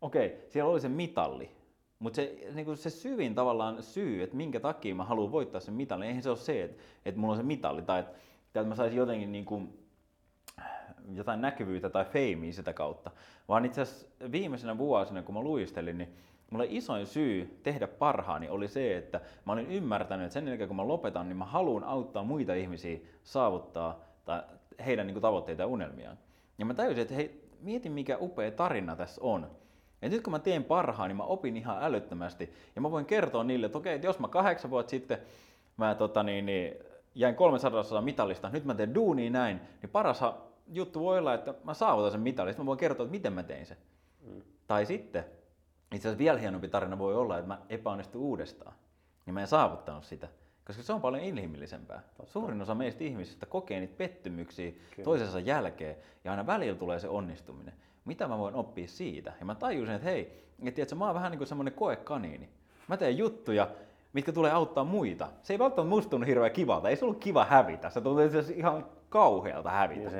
okei, 0.00 0.26
okay, 0.26 0.38
siellä 0.48 0.70
oli 0.70 0.80
se 0.80 0.88
mitalli, 0.88 1.50
mutta 1.98 2.16
se, 2.16 2.38
niin 2.54 2.66
kuin 2.66 2.76
se 2.76 2.90
syvin 2.90 3.34
tavallaan 3.34 3.82
syy, 3.82 4.22
että 4.22 4.36
minkä 4.36 4.60
takia 4.60 4.94
mä 4.94 5.04
haluan 5.04 5.32
voittaa 5.32 5.60
sen 5.60 5.74
mitalin, 5.74 6.08
eihän 6.08 6.22
se 6.22 6.30
ole 6.30 6.38
se, 6.38 6.62
että, 6.62 6.82
että 7.04 7.20
mulla 7.20 7.32
on 7.32 7.38
se 7.38 7.42
mitalli 7.42 7.82
tai 7.82 8.00
että, 8.00 8.18
että 8.60 8.68
mä 8.68 8.74
saisin 8.74 8.98
jotenkin 8.98 9.32
niin 9.32 9.44
kuin, 9.44 9.78
jotain 11.14 11.40
näkyvyyttä 11.40 11.90
tai 11.90 12.04
feimiä 12.04 12.52
sitä 12.52 12.72
kautta. 12.72 13.10
Vaan 13.48 13.64
itse 13.64 13.80
asiassa 13.80 14.06
viimeisenä 14.32 14.78
vuosina, 14.78 15.22
kun 15.22 15.34
mä 15.34 15.40
luistelin, 15.40 15.98
niin 15.98 16.16
Mulle 16.50 16.66
isoin 16.70 17.06
syy 17.06 17.60
tehdä 17.62 17.86
parhaani 17.86 18.48
oli 18.48 18.68
se, 18.68 18.96
että 18.96 19.20
mä 19.44 19.52
olin 19.52 19.66
ymmärtänyt, 19.66 20.24
että 20.24 20.34
sen 20.34 20.48
jälkeen 20.48 20.68
kun 20.68 20.76
mä 20.76 20.88
lopetan, 20.88 21.28
niin 21.28 21.36
mä 21.36 21.44
haluan 21.44 21.84
auttaa 21.84 22.22
muita 22.22 22.54
ihmisiä 22.54 22.98
saavuttaa 23.24 24.00
tai 24.24 24.42
heidän 24.86 25.06
niin 25.06 25.20
tavoitteita 25.20 25.62
ja 25.62 25.66
unelmiaan. 25.66 26.18
Ja 26.58 26.64
mä 26.64 26.74
täysin, 26.74 27.02
että 27.02 27.14
hei, 27.14 27.48
mieti 27.60 27.88
mikä 27.88 28.18
upea 28.20 28.50
tarina 28.50 28.96
tässä 28.96 29.20
on. 29.24 29.50
Ja 30.02 30.08
nyt 30.08 30.22
kun 30.22 30.30
mä 30.30 30.38
teen 30.38 30.64
parhaan, 30.64 31.08
niin 31.08 31.16
mä 31.16 31.22
opin 31.22 31.56
ihan 31.56 31.78
älyttömästi. 31.80 32.52
Ja 32.76 32.80
mä 32.80 32.90
voin 32.90 33.06
kertoa 33.06 33.44
niille, 33.44 33.66
että 33.66 33.78
okei, 33.78 33.94
että 33.94 34.06
jos 34.06 34.18
mä 34.18 34.28
kahdeksan 34.28 34.70
vuotta 34.70 34.90
sitten 34.90 35.18
mä 35.76 35.94
tota, 35.94 36.22
niin, 36.22 36.46
niin, 36.46 36.74
jäin 37.16 37.34
300 37.34 38.02
mitallista, 38.02 38.48
nyt 38.48 38.64
mä 38.64 38.74
teen 38.74 38.94
duunia 38.94 39.30
näin, 39.30 39.60
niin 39.82 39.90
paras 39.90 40.20
juttu 40.72 41.00
voi 41.00 41.18
olla, 41.18 41.34
että 41.34 41.54
mä 41.64 41.74
saavutan 41.74 42.10
sen 42.10 42.20
mitalista. 42.20 42.62
Mä 42.62 42.66
voin 42.66 42.78
kertoa, 42.78 43.04
että 43.04 43.16
miten 43.16 43.32
mä 43.32 43.42
tein 43.42 43.66
sen. 43.66 43.76
Mm. 44.26 44.42
Tai 44.66 44.86
sitten 44.86 45.24
itse 45.94 46.08
asiassa 46.08 46.18
vielä 46.18 46.38
hienompi 46.38 46.68
tarina 46.68 46.98
voi 46.98 47.14
olla, 47.14 47.38
että 47.38 47.48
mä 47.48 47.58
epäonnistun 47.68 48.22
uudestaan. 48.22 48.74
Ja 49.26 49.32
mä 49.32 49.40
en 49.40 49.46
saavuttanut 49.46 50.04
sitä. 50.04 50.28
Koska 50.64 50.82
se 50.82 50.92
on 50.92 51.00
paljon 51.00 51.22
inhimillisempää. 51.22 52.02
Totta. 52.16 52.32
Suurin 52.32 52.62
osa 52.62 52.74
meistä 52.74 53.04
ihmisistä 53.04 53.46
kokee 53.46 53.80
niitä 53.80 53.94
pettymyksiä 53.96 54.70
Kyllä. 54.70 55.04
toisensa 55.04 55.40
jälkeen 55.40 55.96
ja 56.24 56.30
aina 56.30 56.46
välillä 56.46 56.78
tulee 56.78 56.98
se 56.98 57.08
onnistuminen. 57.08 57.74
Mitä 58.04 58.28
mä 58.28 58.38
voin 58.38 58.54
oppia 58.54 58.88
siitä? 58.88 59.32
Ja 59.40 59.46
mä 59.46 59.54
tajusin, 59.54 59.94
että 59.94 60.08
hei, 60.08 60.20
että 60.58 60.70
tiedätkö, 60.74 60.94
mä 60.94 61.06
oon 61.06 61.14
vähän 61.14 61.30
niin 61.30 61.38
kuin 61.38 61.48
semmoinen 61.48 61.74
koekaniini. 61.74 62.48
Mä 62.88 62.96
teen 62.96 63.18
juttuja, 63.18 63.68
mitkä 64.16 64.32
tulee 64.32 64.52
auttaa 64.52 64.84
muita. 64.84 65.28
Se 65.42 65.54
ei 65.54 65.58
välttämättä 65.58 65.90
musta 65.90 66.10
tunnu 66.10 66.26
hirveän 66.26 66.52
kivalta. 66.52 66.88
Ei 66.88 66.96
se 66.96 67.04
ollut 67.04 67.18
kiva 67.18 67.44
hävitä. 67.44 67.90
Se 67.90 68.00
tuntuu 68.00 68.22
ihan 68.54 68.86
kauhealta 69.08 69.70
hävitä. 69.70 70.10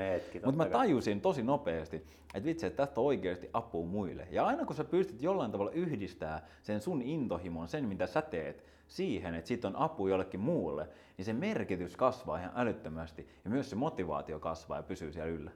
Mutta 0.44 0.64
mä 0.64 0.70
tajusin 0.70 1.20
tosi 1.20 1.42
nopeasti, 1.42 1.96
että 2.35 2.44
vitsi, 2.44 2.66
että 2.66 2.76
tästä 2.76 3.00
on 3.00 3.06
oikeasti 3.06 3.50
apua 3.52 3.87
muille. 3.87 4.28
Ja 4.30 4.46
aina 4.46 4.64
kun 4.64 4.76
sä 4.76 4.85
pystyt 4.85 5.22
jollain 5.22 5.52
tavalla 5.52 5.70
yhdistää 5.70 6.46
sen 6.62 6.80
sun 6.80 7.02
intohimon, 7.02 7.68
sen 7.68 7.85
mitä 7.85 8.06
sä 8.06 8.22
teet, 8.22 8.64
siihen, 8.88 9.35
että 9.35 9.48
siitä 9.48 9.68
on 9.68 9.76
apu 9.76 10.09
jollekin 10.09 10.40
muulle, 10.40 10.88
niin 11.16 11.24
se 11.24 11.32
merkitys 11.32 11.96
kasvaa 11.96 12.38
ihan 12.38 12.52
älyttömästi 12.54 13.28
ja 13.44 13.50
myös 13.50 13.70
se 13.70 13.76
motivaatio 13.76 14.38
kasvaa 14.38 14.76
ja 14.76 14.82
pysyy 14.82 15.12
siellä 15.12 15.30
yllä. 15.30 15.50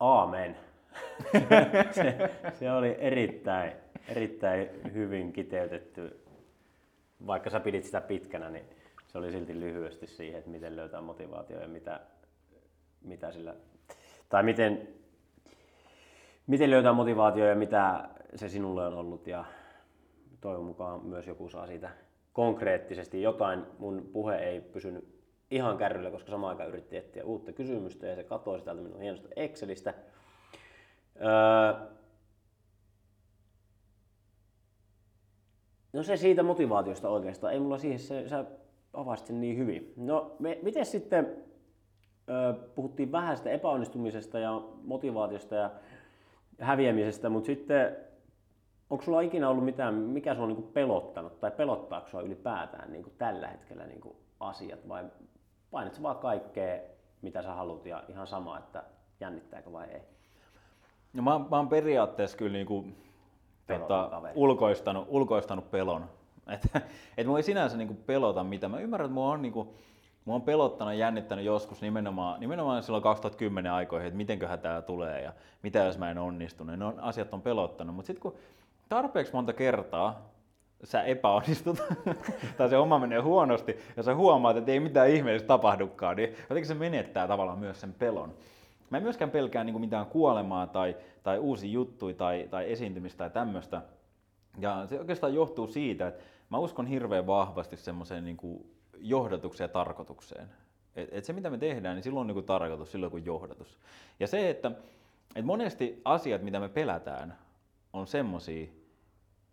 Aamen. 0.00 0.56
se, 1.92 2.30
se 2.58 2.72
oli 2.72 2.96
erittäin, 2.98 3.72
erittäin 4.08 4.68
hyvin 4.94 5.32
kiteytetty. 5.32 6.20
Vaikka 7.26 7.50
sä 7.50 7.60
pidit 7.60 7.84
sitä 7.84 8.00
pitkänä, 8.00 8.50
niin 8.50 8.64
se 9.06 9.18
oli 9.18 9.32
silti 9.32 9.60
lyhyesti 9.60 10.06
siihen, 10.06 10.38
että 10.38 10.50
miten 10.50 10.76
löytää 10.76 11.00
motivaatio 11.00 11.60
ja 11.60 11.68
mitä, 11.68 12.00
mitä 13.02 13.32
sillä, 13.32 13.54
tai 14.28 14.42
miten, 14.42 14.88
miten 16.46 16.70
löytää 16.70 16.92
motivaatio 16.92 17.46
ja 17.46 17.54
mitä 17.54 18.08
se 18.34 18.48
sinulle 18.48 18.86
on 18.86 18.94
ollut 18.94 19.26
ja 19.26 19.44
toivon 20.40 20.64
mukaan 20.64 21.06
myös 21.06 21.26
joku 21.26 21.48
saa 21.48 21.66
siitä 21.66 21.90
konkreettisesti 22.32 23.22
jotain. 23.22 23.62
Mun 23.78 24.10
puhe 24.12 24.36
ei 24.36 24.60
pysynyt 24.60 25.22
ihan 25.50 25.78
kärryllä, 25.78 26.10
koska 26.10 26.30
samaan 26.30 26.50
aikaan 26.50 26.68
yritti 26.68 26.96
etsiä 26.96 27.24
uutta 27.24 27.52
kysymystä 27.52 28.06
ja 28.06 28.16
se 28.16 28.24
katosi 28.24 28.64
täältä 28.64 28.82
minun 28.82 29.00
hienosta 29.00 29.28
Excelistä. 29.36 29.94
Öö, 31.16 31.86
no 35.92 36.02
se 36.02 36.16
siitä 36.16 36.42
motivaatiosta 36.42 37.08
oikeastaan. 37.08 37.52
Ei 37.52 37.60
mulla 37.60 37.78
siihen, 37.78 37.98
se, 37.98 38.28
sä 38.28 38.44
avasit 38.92 39.26
sen 39.26 39.40
niin 39.40 39.58
hyvin. 39.58 39.92
No, 39.96 40.36
me, 40.38 40.58
miten 40.62 40.86
sitten, 40.86 41.36
ö, 42.28 42.54
puhuttiin 42.74 43.12
vähän 43.12 43.36
sitä 43.36 43.50
epäonnistumisesta 43.50 44.38
ja 44.38 44.62
motivaatiosta 44.84 45.54
ja 45.54 45.70
häviämisestä, 46.60 47.28
mutta 47.28 47.46
sitten 47.46 47.96
onko 48.90 49.04
sulla 49.04 49.20
ikinä 49.20 49.48
ollut 49.48 49.64
mitään, 49.64 49.94
mikä 49.94 50.34
sulla 50.34 50.46
on 50.48 50.54
niin 50.54 50.72
pelottanut 50.72 51.40
tai 51.40 51.50
pelottaako 51.50 52.08
sua 52.08 52.22
ylipäätään 52.22 52.92
niin 52.92 53.12
tällä 53.18 53.48
hetkellä 53.48 53.86
niin 53.86 54.16
asiat 54.40 54.88
vai 54.88 55.04
painat 55.70 56.02
vaan 56.02 56.16
kaikkea, 56.16 56.80
mitä 57.22 57.42
sä 57.42 57.54
haluat 57.54 57.86
ja 57.86 58.02
ihan 58.08 58.26
sama, 58.26 58.58
että 58.58 58.84
jännittääkö 59.20 59.72
vai 59.72 59.88
ei? 59.88 60.00
No 61.12 61.22
mä, 61.22 61.38
mä 61.50 61.56
oon 61.56 61.68
periaatteessa 61.68 62.36
kyllä 62.36 62.52
niinku, 62.52 62.84
tota, 63.66 64.22
ulkoistanut, 64.34 65.06
ulkoistanut 65.08 65.70
pelon. 65.70 66.04
Että 66.54 66.80
et 67.16 67.26
mua 67.26 67.36
ei 67.36 67.42
sinänsä 67.42 67.76
niinku 67.76 67.94
pelota 67.94 68.44
mitä. 68.44 68.68
Mä 68.68 68.80
ymmärrän, 68.80 69.06
että 69.06 69.14
mua 69.14 69.30
on, 69.30 69.42
niinku, 69.42 69.74
mua 70.24 70.34
on 70.34 70.42
pelottanut 70.42 70.94
ja 70.94 70.98
jännittänyt 70.98 71.44
joskus 71.44 71.82
nimenomaan, 71.82 72.40
nimenomaan 72.40 72.82
silloin 72.82 73.02
2010 73.02 73.72
aikoihin, 73.72 74.06
että 74.06 74.16
mitenköhän 74.16 74.58
tämä 74.58 74.82
tulee 74.82 75.22
ja 75.22 75.32
mitä 75.62 75.78
jos 75.78 75.98
mä 75.98 76.10
en 76.10 76.18
onnistu. 76.18 76.64
Ne 76.64 76.84
on, 76.84 77.00
asiat 77.00 77.34
on 77.34 77.42
pelottanut. 77.42 77.96
Mutta 77.96 78.06
sitten 78.06 78.22
kun 78.22 78.34
tarpeeksi 78.88 79.32
monta 79.32 79.52
kertaa 79.52 80.32
sä 80.84 81.02
epäonnistut 81.02 81.82
tai 82.56 82.68
se 82.68 82.76
oma 82.76 82.98
menee 82.98 83.20
huonosti 83.20 83.76
ja 83.96 84.02
sä 84.02 84.14
huomaat, 84.14 84.56
että 84.56 84.72
ei 84.72 84.80
mitään 84.80 85.10
ihmeellistä 85.10 85.48
tapahdukaan, 85.48 86.16
niin 86.16 86.34
jotenkin 86.40 86.66
se 86.66 86.74
menettää 86.74 87.28
tavallaan 87.28 87.58
myös 87.58 87.80
sen 87.80 87.92
pelon. 87.92 88.34
Mä 88.92 88.96
en 88.96 89.02
myöskään 89.02 89.30
pelkää 89.30 89.64
niin 89.64 89.80
mitään 89.80 90.06
kuolemaa 90.06 90.66
tai, 90.66 90.96
tai 91.22 91.38
uusia 91.38 91.70
juttuja 91.70 92.14
tai, 92.14 92.48
tai 92.50 92.72
esiintymistä 92.72 93.18
tai 93.18 93.30
tämmöistä. 93.30 93.82
Ja 94.58 94.86
se 94.88 94.98
oikeastaan 94.98 95.34
johtuu 95.34 95.66
siitä, 95.66 96.08
että 96.08 96.24
mä 96.50 96.58
uskon 96.58 96.86
hirveän 96.86 97.26
vahvasti 97.26 97.76
semmoiseen 97.76 98.24
niin 98.24 98.66
johdatukseen 98.98 99.68
ja 99.68 99.72
tarkoitukseen. 99.72 100.48
Et, 100.96 101.08
et 101.12 101.24
se 101.24 101.32
mitä 101.32 101.50
me 101.50 101.58
tehdään, 101.58 101.94
niin 101.94 102.02
silloin 102.02 102.20
on 102.20 102.26
niin 102.26 102.34
kuin 102.34 102.46
tarkoitus, 102.46 102.92
silloin 102.92 103.10
kuin 103.10 103.24
johdatus. 103.24 103.78
Ja 104.20 104.26
se, 104.26 104.50
että 104.50 104.70
et 105.36 105.44
monesti 105.44 106.02
asiat, 106.04 106.42
mitä 106.42 106.60
me 106.60 106.68
pelätään, 106.68 107.38
on 107.92 108.06
semmosia, 108.06 108.66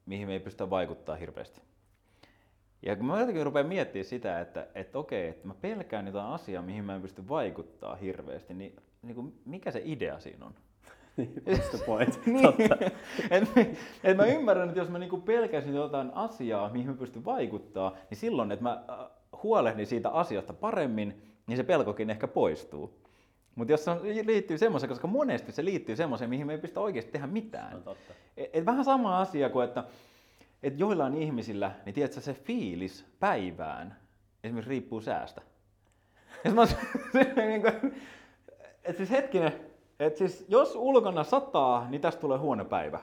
mihin 0.05 0.27
me 0.27 0.33
ei 0.33 0.39
pystytä 0.39 0.69
vaikuttaa 0.69 1.15
hirveästi. 1.15 1.61
Ja 2.81 2.95
kun 2.95 3.05
mä 3.05 3.19
jotenkin 3.19 3.45
rupean 3.45 3.67
miettimään 3.67 4.05
sitä, 4.05 4.41
että, 4.41 4.67
että 4.75 4.99
okei, 4.99 5.27
että 5.27 5.47
mä 5.47 5.53
pelkään 5.61 6.05
jotain 6.05 6.27
asiaa, 6.27 6.63
mihin 6.63 6.85
mä 6.85 6.95
en 6.95 7.01
pysty 7.01 7.27
vaikuttaa 7.29 7.95
hirveästi, 7.95 8.53
niin, 8.53 8.75
niin 9.01 9.15
kuin, 9.15 9.33
mikä 9.45 9.71
se 9.71 9.81
idea 9.85 10.19
siinä 10.19 10.45
on? 10.45 10.53
What's 11.19 11.69
the 11.69 11.85
point? 11.85 12.19
niin, 12.25 12.73
et, 13.31 13.77
et 14.03 14.17
mä 14.17 14.25
ymmärrän, 14.25 14.69
että 14.69 14.79
jos 14.79 14.89
mä 14.89 14.99
niinku 14.99 15.17
pelkäsin 15.17 15.75
jotain 15.75 16.11
asiaa, 16.13 16.69
mihin 16.69 16.87
mä 16.87 16.93
pystyn 16.93 17.25
vaikuttaa, 17.25 17.97
niin 18.09 18.17
silloin, 18.17 18.51
että 18.51 18.63
mä 18.63 18.83
äh, 18.89 18.97
huolehdin 19.43 19.87
siitä 19.87 20.09
asiasta 20.09 20.53
paremmin, 20.53 21.21
niin 21.47 21.57
se 21.57 21.63
pelkokin 21.63 22.09
ehkä 22.09 22.27
poistuu. 22.27 22.99
Mutta 23.55 23.73
jos 23.73 23.85
se 23.85 23.91
liittyy 24.25 24.57
semmoiseen, 24.57 24.89
koska 24.89 25.07
monesti 25.07 25.51
se 25.51 25.65
liittyy 25.65 25.95
semmoiseen, 25.95 26.29
mihin 26.29 26.47
me 26.47 26.53
ei 26.53 26.59
pysty 26.59 26.79
oikeasti 26.79 27.11
tehdä 27.11 27.27
mitään. 27.27 27.73
No 27.73 27.79
totta. 27.79 28.13
Et, 28.37 28.49
et 28.53 28.65
vähän 28.65 28.85
sama 28.85 29.19
asia 29.19 29.49
kuin, 29.49 29.65
että 29.65 29.83
et 30.63 30.79
joillain 30.79 31.13
ihmisillä, 31.13 31.71
niin 31.85 31.93
tiedätkö, 31.93 32.21
se 32.21 32.33
fiilis 32.33 33.05
päivään 33.19 33.97
esimerkiksi 34.43 34.69
riippuu 34.69 35.01
säästä. 35.01 35.41
Ja 36.43 36.51
mä, 36.51 36.67
niin 37.35 37.61
kuin, 37.61 37.93
et 38.83 38.97
siis 38.97 39.09
hetkinen, 39.09 39.53
et 39.99 40.17
siis 40.17 40.45
jos 40.47 40.75
ulkona 40.75 41.23
sataa, 41.23 41.87
niin 41.89 42.01
tästä 42.01 42.21
tulee 42.21 42.37
huono 42.37 42.65
päivä. 42.65 42.99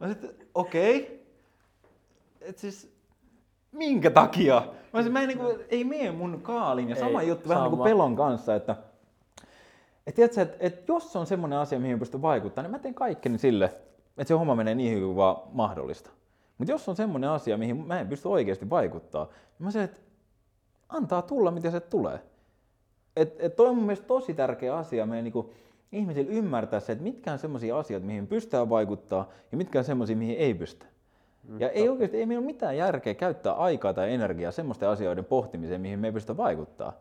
Mä 0.00 0.08
sitten, 0.08 0.34
okei. 0.54 1.00
Okay. 1.00 1.16
Et 2.40 2.58
siis, 2.58 2.96
minkä 3.72 4.10
takia? 4.10 4.62
Mä 4.92 5.02
siis, 5.02 5.12
mä 5.12 5.22
en, 5.22 5.28
niin 5.28 5.38
kuin, 5.38 5.56
ei 5.68 5.84
mene 5.84 6.10
mun 6.10 6.40
kaalin. 6.42 6.88
Ja 6.88 6.96
sama 6.96 7.20
ei, 7.20 7.28
juttu 7.28 7.48
sama. 7.48 7.54
vähän 7.54 7.70
niin 7.70 7.76
kuin 7.76 7.90
pelon 7.90 8.16
kanssa, 8.16 8.54
että 8.54 8.76
et 10.06 10.14
tiedätkö, 10.14 10.42
että 10.42 10.56
et 10.60 10.88
jos 10.88 11.16
on 11.16 11.26
semmoinen 11.26 11.58
asia, 11.58 11.80
mihin 11.80 11.98
pystyn 11.98 12.22
vaikuttamaan, 12.22 12.64
niin 12.64 12.78
mä 12.78 12.82
teen 12.82 12.94
kaikkeni 12.94 13.38
sille, 13.38 13.64
että 14.18 14.28
se 14.28 14.34
homma 14.34 14.54
menee 14.54 14.74
niin 14.74 14.90
hyvin 14.90 15.06
kuin 15.06 15.16
vaan 15.16 15.36
mahdollista. 15.52 16.10
Mutta 16.58 16.72
jos 16.72 16.88
on 16.88 16.96
semmoinen 16.96 17.30
asia, 17.30 17.56
mihin 17.56 17.86
mä 17.86 18.00
en 18.00 18.08
pysty 18.08 18.28
oikeasti 18.28 18.70
vaikuttaa, 18.70 19.24
niin 19.24 19.64
mä 19.64 19.70
sanon, 19.70 19.84
että 19.84 20.00
antaa 20.88 21.22
tulla, 21.22 21.50
mitä 21.50 21.70
se 21.70 21.80
tulee. 21.80 22.20
Et, 23.16 23.36
et 23.38 23.56
toi 23.56 23.68
on 23.68 23.76
mun 23.76 23.84
mielestä 23.84 24.06
tosi 24.06 24.34
tärkeä 24.34 24.76
asia 24.76 25.06
meidän 25.06 25.24
niinku, 25.24 25.54
ihmisillä 25.92 26.32
ymmärtää 26.32 26.80
se, 26.80 26.92
että 26.92 27.04
mitkä 27.04 27.32
on 27.32 27.38
semmoisia 27.38 27.78
asioita, 27.78 28.06
mihin 28.06 28.26
pystytään 28.26 28.70
vaikuttaa 28.70 29.28
ja 29.52 29.58
mitkä 29.58 29.78
on 29.78 29.84
semmoisia, 29.84 30.16
mihin 30.16 30.36
ei 30.38 30.54
pystytä. 30.54 30.86
Mm, 31.48 31.60
ja 31.60 31.70
ei 31.70 31.88
oikeasti, 31.88 32.16
ei 32.16 32.26
meillä 32.26 32.40
ole 32.40 32.46
mitään 32.46 32.76
järkeä 32.76 33.14
käyttää 33.14 33.52
aikaa 33.52 33.94
tai 33.94 34.12
energiaa 34.12 34.52
semmoisten 34.52 34.88
asioiden 34.88 35.24
pohtimiseen, 35.24 35.80
mihin 35.80 35.98
me 35.98 36.08
ei 36.08 36.12
pystytä 36.12 36.36
vaikuttaa. 36.36 36.92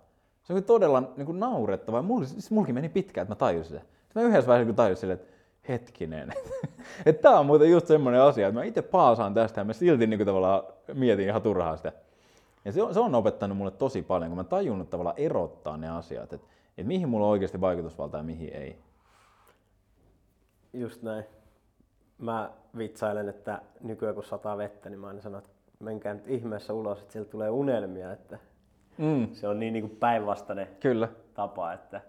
Se 0.43 0.53
on 0.53 0.63
todella 0.63 1.11
niin 1.17 1.25
kuin 1.25 1.39
naurettava. 1.39 2.01
Mulla, 2.01 2.25
siis 2.25 2.51
meni 2.51 2.89
pitkään, 2.89 3.25
että 3.25 3.31
mä 3.31 3.35
tajusin 3.35 3.77
se. 3.77 3.85
Mä 4.15 4.21
yhdessä 4.21 4.47
vaiheessa 4.47 4.65
kun 4.65 4.75
tajusin 4.75 5.11
että 5.11 5.27
hetkinen, 5.69 6.33
että 7.05 7.21
tämä 7.21 7.39
on 7.39 7.45
muuten 7.45 7.71
just 7.71 7.87
semmoinen 7.87 8.21
asia, 8.21 8.47
että 8.47 8.59
mä 8.59 8.63
itse 8.63 8.81
paasaan 8.81 9.33
tästä 9.33 9.61
ja 9.61 9.65
mä 9.65 9.73
silti 9.73 10.07
niin 10.07 10.17
kuin 10.17 10.25
tavallaan 10.25 10.63
mietin 10.93 11.27
ihan 11.27 11.41
turhaa 11.41 11.77
sitä. 11.77 11.91
Ja 12.65 12.71
se 12.71 12.83
on, 12.83 12.93
se 12.93 12.99
on 12.99 13.15
opettanut 13.15 13.57
mulle 13.57 13.71
tosi 13.71 14.01
paljon, 14.01 14.29
kun 14.29 14.37
mä 14.37 14.43
tajunnut 14.43 14.89
tavallaan 14.89 15.19
erottaa 15.19 15.77
ne 15.77 15.89
asiat, 15.89 16.33
että, 16.33 16.47
että 16.77 16.87
mihin 16.87 17.09
mulla 17.09 17.25
on 17.25 17.31
oikeasti 17.31 17.61
vaikutusvaltaa 17.61 18.19
ja 18.19 18.23
mihin 18.23 18.53
ei. 18.53 18.79
Just 20.73 21.01
näin. 21.01 21.25
Mä 22.17 22.51
vitsailen, 22.77 23.29
että 23.29 23.61
nykyään 23.81 24.15
kun 24.15 24.23
sataa 24.23 24.57
vettä, 24.57 24.89
niin 24.89 24.99
mä 24.99 25.07
aina 25.07 25.21
sanon, 25.21 25.39
että 25.39 25.51
menkää 25.79 26.13
nyt 26.13 26.27
ihmeessä 26.27 26.73
ulos, 26.73 26.99
että 26.99 27.13
sieltä 27.13 27.31
tulee 27.31 27.49
unelmia, 27.49 28.11
että 28.11 28.39
mm. 28.97 29.27
se 29.33 29.47
on 29.47 29.59
niin, 29.59 29.73
niin 29.73 29.87
kuin 29.87 29.99
päinvastainen 29.99 30.67
Kyllä. 30.79 31.09
tapa, 31.33 31.73
että 31.73 32.01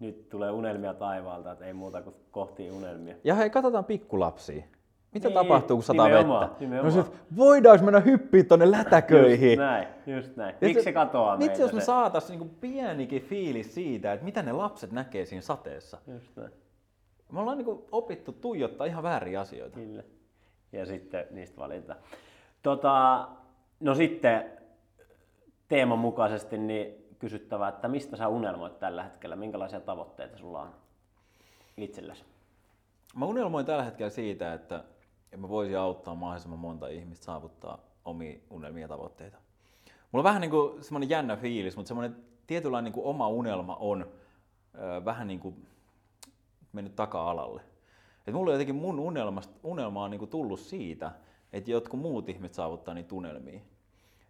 nyt 0.00 0.28
tulee 0.28 0.50
unelmia 0.50 0.94
taivaalta, 0.94 1.52
että 1.52 1.64
ei 1.64 1.72
muuta 1.72 2.02
kuin 2.02 2.16
kohti 2.30 2.70
unelmia. 2.70 3.16
Ja 3.24 3.34
hei, 3.34 3.50
katsotaan 3.50 3.84
pikkulapsia. 3.84 4.64
Mitä 5.14 5.28
niin, 5.28 5.34
tapahtuu, 5.34 5.76
kun 5.76 5.84
sataa 5.84 6.06
nimenomaan, 6.06 6.48
vettä? 6.48 6.60
Nimenomaan. 6.60 6.96
No 6.96 7.02
sit, 7.02 7.12
voidaanko 7.36 7.84
mennä 7.84 8.00
hyppiä 8.00 8.44
tonne 8.44 8.70
lätäköihin? 8.70 9.48
Just 9.48 9.58
näin, 9.58 9.86
just 10.06 10.36
näin. 10.36 10.54
Miksi 10.60 10.84
se 10.84 10.92
katoaa 10.92 11.38
Vitsi, 11.38 11.62
jos 11.62 11.72
me 11.72 11.80
se? 11.80 11.86
saatais 11.86 12.28
niinku 12.28 12.50
pienikin 12.60 13.22
fiilis 13.22 13.74
siitä, 13.74 14.12
että 14.12 14.24
mitä 14.24 14.42
ne 14.42 14.52
lapset 14.52 14.92
näkee 14.92 15.24
siinä 15.26 15.42
sateessa. 15.42 15.98
Just 16.06 16.36
näin. 16.36 16.50
Me 17.32 17.40
ollaan 17.40 17.58
niinku 17.58 17.88
opittu 17.92 18.32
tuijottaa 18.32 18.86
ihan 18.86 19.02
vääriä 19.02 19.40
asioita. 19.40 19.80
Kyllä. 19.80 20.02
Ja 20.72 20.86
sitten 20.86 21.26
niistä 21.30 21.56
valita. 21.56 21.96
Tota, 22.62 23.28
no 23.80 23.94
sitten 23.94 24.50
teeman 25.68 25.98
mukaisesti 25.98 26.58
niin 26.58 27.06
kysyttävä, 27.18 27.68
että 27.68 27.88
mistä 27.88 28.16
sä 28.16 28.28
unelmoit 28.28 28.78
tällä 28.78 29.02
hetkellä, 29.02 29.36
minkälaisia 29.36 29.80
tavoitteita 29.80 30.38
sulla 30.38 30.60
on 30.60 30.70
itsellesi? 31.76 32.24
Mä 33.16 33.24
unelmoin 33.24 33.66
tällä 33.66 33.84
hetkellä 33.84 34.10
siitä, 34.10 34.52
että 34.54 34.84
mä 35.36 35.48
voisin 35.48 35.78
auttaa 35.78 36.14
mahdollisimman 36.14 36.58
monta 36.58 36.88
ihmistä 36.88 37.24
saavuttaa 37.24 37.78
omia 38.04 38.38
unelmia 38.50 38.82
ja 38.82 38.88
tavoitteita. 38.88 39.38
Mulla 40.12 40.20
on 40.20 40.24
vähän 40.24 40.40
niin 40.40 40.50
kuin 40.50 40.84
semmoinen 40.84 41.10
jännä 41.10 41.36
fiilis, 41.36 41.76
mutta 41.76 41.88
semmoinen 41.88 42.16
tietynlainen 42.46 42.84
niin 42.84 42.92
kuin 42.92 43.06
oma 43.06 43.28
unelma 43.28 43.76
on 43.76 44.06
ö, 44.74 45.04
vähän 45.04 45.26
niin 45.26 45.40
kuin 45.40 45.66
mennyt 46.72 46.96
taka-alalle. 46.96 47.62
Et 48.26 48.34
mulla 48.34 48.52
jotenkin 48.52 48.74
mun 48.74 49.00
unelmasta, 49.00 49.54
unelma 49.62 50.04
on 50.04 50.10
niin 50.10 50.18
kuin 50.18 50.30
tullut 50.30 50.60
siitä, 50.60 51.12
että 51.52 51.70
jotkut 51.70 52.00
muut 52.00 52.28
ihmiset 52.28 52.54
saavuttaa 52.54 52.94
niitä 52.94 53.14
unelmia. 53.14 53.60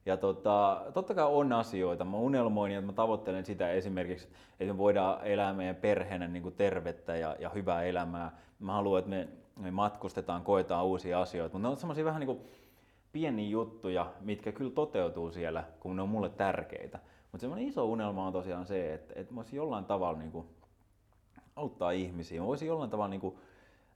Ja 0.06 0.16
tota, 0.16 0.82
totta 0.94 1.14
kai 1.14 1.24
on 1.24 1.52
asioita. 1.52 2.04
Mä 2.04 2.16
unelmoin 2.16 2.72
ja 2.72 2.80
mä 2.80 2.92
tavoittelen 2.92 3.44
sitä 3.44 3.70
esimerkiksi, 3.70 4.28
että 4.60 4.74
me 4.74 4.78
voidaan 4.78 5.26
elää 5.26 5.52
meidän 5.52 5.76
perheenä 5.76 6.28
niin 6.28 6.42
kuin 6.42 6.54
tervettä 6.54 7.16
ja, 7.16 7.36
ja 7.38 7.48
hyvää 7.48 7.82
elämää. 7.82 8.38
Mä 8.58 8.72
haluan, 8.72 8.98
että 8.98 9.10
me, 9.10 9.28
me 9.56 9.70
matkustetaan, 9.70 10.42
koetaan 10.42 10.84
uusia 10.84 11.20
asioita. 11.20 11.52
Mutta 11.52 11.68
ne 11.68 11.72
on 11.72 11.76
semmoisia 11.76 12.04
vähän 12.04 12.20
niin 12.20 12.26
kuin 12.26 12.40
pieniä 13.12 13.48
juttuja, 13.48 14.12
mitkä 14.20 14.52
kyllä 14.52 14.70
toteutuu 14.70 15.30
siellä, 15.30 15.64
kun 15.80 15.96
ne 15.96 16.02
on 16.02 16.08
mulle 16.08 16.28
tärkeitä. 16.28 16.98
Mutta 17.32 17.40
semmoinen 17.40 17.68
iso 17.68 17.84
unelma 17.84 18.26
on 18.26 18.32
tosiaan 18.32 18.66
se, 18.66 18.94
että, 18.94 19.14
että 19.16 19.32
mä 19.32 19.36
voisin 19.36 19.56
jollain 19.56 19.84
tavalla 19.84 20.18
niin 20.18 20.32
kuin 20.32 20.46
auttaa 21.56 21.90
ihmisiä. 21.90 22.40
Mä 22.40 22.46
voisin 22.46 22.68
jollain 22.68 22.90
tavalla 22.90 23.08
niin 23.08 23.20
kuin 23.20 23.34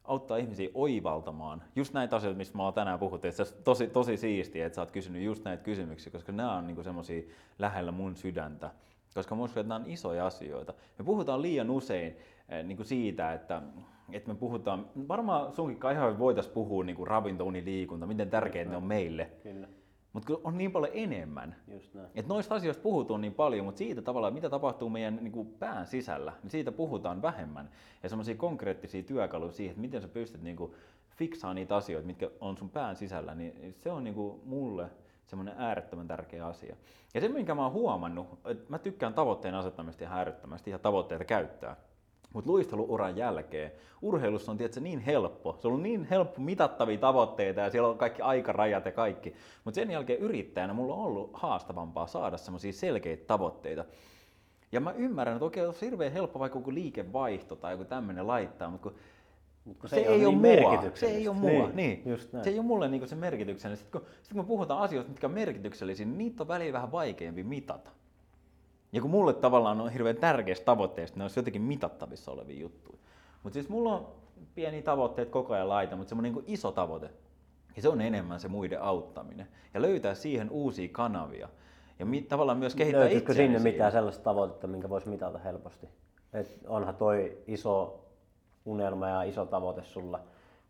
auttaa 0.05 0.37
ihmisiä 0.37 0.69
oivaltamaan 0.75 1.63
just 1.77 1.93
näitä 1.93 2.17
asioita, 2.17 2.39
mistä 2.39 2.57
me 2.57 2.63
ollaan 2.63 2.75
tänään 2.75 2.99
puhuttu. 2.99 3.27
Että 3.27 3.45
se 3.45 3.55
on 3.57 3.63
tosi, 3.65 3.87
tosi 3.87 4.17
siistiä, 4.17 4.67
että 4.67 4.77
sä 4.77 4.83
oot 4.83 4.91
kysynyt 4.91 5.23
just 5.23 5.45
näitä 5.45 5.63
kysymyksiä, 5.63 6.13
koska 6.13 6.33
nämä 6.33 6.57
on 6.57 6.67
niinku 6.67 6.83
semmoisia 6.83 7.23
lähellä 7.59 7.93
mun 7.93 8.17
sydäntä. 8.17 8.71
Koska 9.15 9.35
mun 9.35 9.45
uskon, 9.45 9.61
että 9.61 9.69
nämä 9.69 9.85
on 9.85 9.91
isoja 9.91 10.27
asioita. 10.27 10.75
Me 10.99 11.05
puhutaan 11.05 11.43
liian 11.43 11.71
usein 11.71 12.17
niin 12.63 12.77
kuin 12.77 12.87
siitä, 12.87 13.33
että, 13.33 13.63
että 14.13 14.29
me 14.29 14.35
puhutaan, 14.35 14.87
varmaan 15.09 15.53
sunkin 15.53 15.91
ihan 15.93 16.19
voitaisiin 16.19 16.55
puhua 16.55 16.85
niin 16.85 16.97
kuin 16.97 17.07
ravinto, 17.07 17.45
uni, 17.45 17.65
liikunta, 17.65 18.07
miten 18.07 18.31
tärkeitä 18.31 18.71
ne 18.71 18.77
on 18.77 18.85
meille. 18.85 19.31
Kyllä. 19.43 19.69
Mutta 20.13 20.33
on 20.45 20.59
niin 20.59 20.73
paljon 20.73 20.93
enemmän. 20.95 21.57
Just 21.73 21.95
näin. 21.95 22.09
Et 22.15 22.27
noista 22.27 22.55
asioista 22.55 22.83
puhutaan 22.83 23.21
niin 23.21 23.35
paljon, 23.35 23.65
mutta 23.65 23.79
siitä 23.79 24.03
tavallaan, 24.03 24.35
mitä 24.35 24.51
tapahtuu 24.51 24.89
meidän 24.89 25.19
niin 25.23 25.33
kuin 25.33 25.49
pään 25.59 25.87
sisällä, 25.87 26.33
niin 26.43 26.51
siitä 26.51 26.73
puhutaan 26.73 27.23
vähemmän. 27.23 27.71
Ja 28.03 28.09
semmoisia 28.09 28.35
konkreettisia 28.35 29.03
työkaluja 29.03 29.53
siihen, 29.53 29.71
että 29.71 29.81
miten 29.81 30.03
sä 30.03 30.09
pystyt 30.09 30.43
niin 30.43 30.57
kuin 30.57 30.73
fiksaamaan 31.17 31.55
niitä 31.55 31.77
asioita, 31.77 32.07
mitkä 32.07 32.31
on 32.41 32.57
sun 32.57 32.71
pään 32.71 32.97
sisällä, 32.97 33.35
niin 33.35 33.75
se 33.81 33.91
on 33.91 34.05
niin 34.05 34.15
kuin 34.15 34.41
mulle 34.45 34.91
semmoinen 35.27 35.55
äärettömän 35.59 36.09
tärkeä 36.09 36.47
asia. 36.47 36.77
Ja 37.15 37.21
se, 37.21 37.29
minkä 37.29 37.55
mä 37.55 37.63
oon 37.63 37.73
huomannut, 37.73 38.27
että 38.45 38.65
mä 38.69 38.79
tykkään 38.79 39.15
tavoitteen 39.15 39.55
asettamista 39.55 40.05
ihan 40.05 40.19
äärettömästi 40.19 40.71
ja 40.71 40.79
tavoitteita 40.79 41.25
käyttää. 41.25 41.77
Mutta 42.35 42.51
luisteluuran 42.51 43.17
jälkeen 43.17 43.73
urheilussa 44.03 44.53
on 44.53 44.59
tietysti 44.59 44.81
niin 44.81 45.01
helppo, 45.01 45.57
se 45.61 45.69
on 45.69 45.73
ollut 45.73 45.83
niin 45.83 46.05
helppo 46.05 46.41
mitattavia 46.41 46.99
tavoitteita 46.99 47.61
ja 47.61 47.71
siellä 47.71 47.89
on 47.89 47.99
kaikki 47.99 48.23
aikarajat 48.23 48.85
ja 48.85 48.93
kaikki. 48.93 49.35
Mutta 49.65 49.75
sen 49.75 49.91
jälkeen 49.91 50.19
yrittäjänä 50.19 50.73
mulla 50.73 50.95
on 50.95 51.05
ollut 51.05 51.31
haastavampaa 51.33 52.07
saada 52.07 52.37
semmoisia 52.37 52.73
selkeitä 52.73 53.25
tavoitteita. 53.27 53.85
Ja 54.73 54.81
mä 54.81 54.93
ymmärrän, 54.93 55.37
että 55.37 55.45
okei, 55.45 55.67
on 55.67 55.75
hirveän 55.81 56.13
helppo 56.13 56.39
vaikka 56.39 56.59
joku 56.59 56.75
liikevaihto 56.75 57.57
tai 57.57 57.73
joku 57.73 57.85
tämmöinen 57.85 58.27
laittaa, 58.27 58.71
mutta 58.71 58.91
kun 58.91 58.99
Mut 59.69 59.79
kun 59.79 59.89
se, 59.89 59.97
ei 59.97 60.09
ole 60.09 60.35
niin 60.35 60.63
mua. 60.63 60.83
Se 60.95 61.07
ei 61.07 61.29
ole 61.29 61.37
mua. 61.37 61.51
Niin, 61.51 61.77
Niin, 61.77 62.03
just 62.07 62.33
näin. 62.33 62.45
Se 62.45 62.51
ei 62.51 62.59
ole 62.59 62.67
mulle 62.67 62.89
niinku 62.89 63.07
se 63.07 63.17
merkityksellinen. 63.17 63.77
Sitten 63.77 64.01
kun, 64.01 64.11
sit 64.23 64.33
kun 64.33 64.43
me 64.43 64.47
puhutaan 64.47 64.81
asioista, 64.81 65.11
mitkä 65.11 65.27
on 65.27 65.33
merkityksellisiä, 65.33 66.07
niin 66.07 66.19
niitä 66.19 66.43
on 66.43 66.49
välillä 66.49 66.73
vähän 66.73 66.93
vaikeampi 66.93 67.43
mitata. 67.43 67.91
Ja 68.93 69.01
kun 69.01 69.11
mulle 69.11 69.35
tavallaan 69.35 69.81
on 69.81 69.93
hirveän 69.93 70.17
tärkeistä 70.17 70.65
tavoitteista, 70.65 71.19
ne 71.19 71.25
olisi 71.25 71.39
jotenkin 71.39 71.63
mitattavissa 71.63 72.31
olevia 72.31 72.61
juttuja. 72.61 72.99
Mutta 73.43 73.55
siis 73.55 73.69
mulla 73.69 73.95
on 73.95 74.07
pieniä 74.55 74.83
tavoitteita 74.83 75.33
koko 75.33 75.55
ajan 75.55 75.69
laita, 75.69 75.97
mutta 75.97 76.09
semmoinen 76.09 76.33
niin 76.33 76.45
iso 76.47 76.73
tavoite. 76.73 77.11
Ja 77.77 77.83
se 77.83 77.89
on 77.89 78.01
enemmän 78.01 78.41
se 78.41 78.49
muiden 78.49 78.83
auttaminen. 78.83 79.49
Ja 79.75 79.83
löytää 79.83 80.15
siihen 80.15 80.51
uusia 80.51 80.89
kanavia. 80.93 81.49
Ja 81.99 82.07
mi- 82.07 82.23
tavallaan 82.23 82.59
myös 82.59 82.75
kehittää 82.75 83.05
itseäni 83.09 83.25
sinne 83.35 83.59
siihen. 83.59 83.63
mitään 83.63 83.93
sellaista 83.93 84.25
tavoitetta, 84.25 84.67
minkä 84.67 84.89
voisi 84.89 85.09
mitata 85.09 85.39
helposti? 85.39 85.89
Et 86.33 86.59
onhan 86.67 86.97
toi 86.97 87.39
iso 87.47 88.05
unelma 88.65 89.09
ja 89.09 89.23
iso 89.23 89.47
tavoite 89.47 89.85
sulla, 89.85 90.21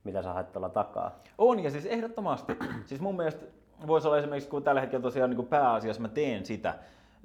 mitä 0.04 0.22
sä 0.22 0.32
haet 0.32 0.52
tuolla 0.52 0.68
takaa. 0.68 1.18
On, 1.38 1.64
ja 1.64 1.70
siis 1.70 1.86
ehdottomasti. 1.86 2.52
siis 2.86 3.00
mun 3.00 3.16
mielestä 3.16 3.44
voisi 3.86 4.06
olla 4.06 4.18
esimerkiksi, 4.18 4.50
kun 4.50 4.62
tällä 4.62 4.80
hetkellä 4.80 5.02
tosiaan 5.02 5.30
niin 5.30 5.46
pääasiassa 5.46 6.02
mä 6.02 6.08
teen 6.08 6.46
sitä, 6.46 6.74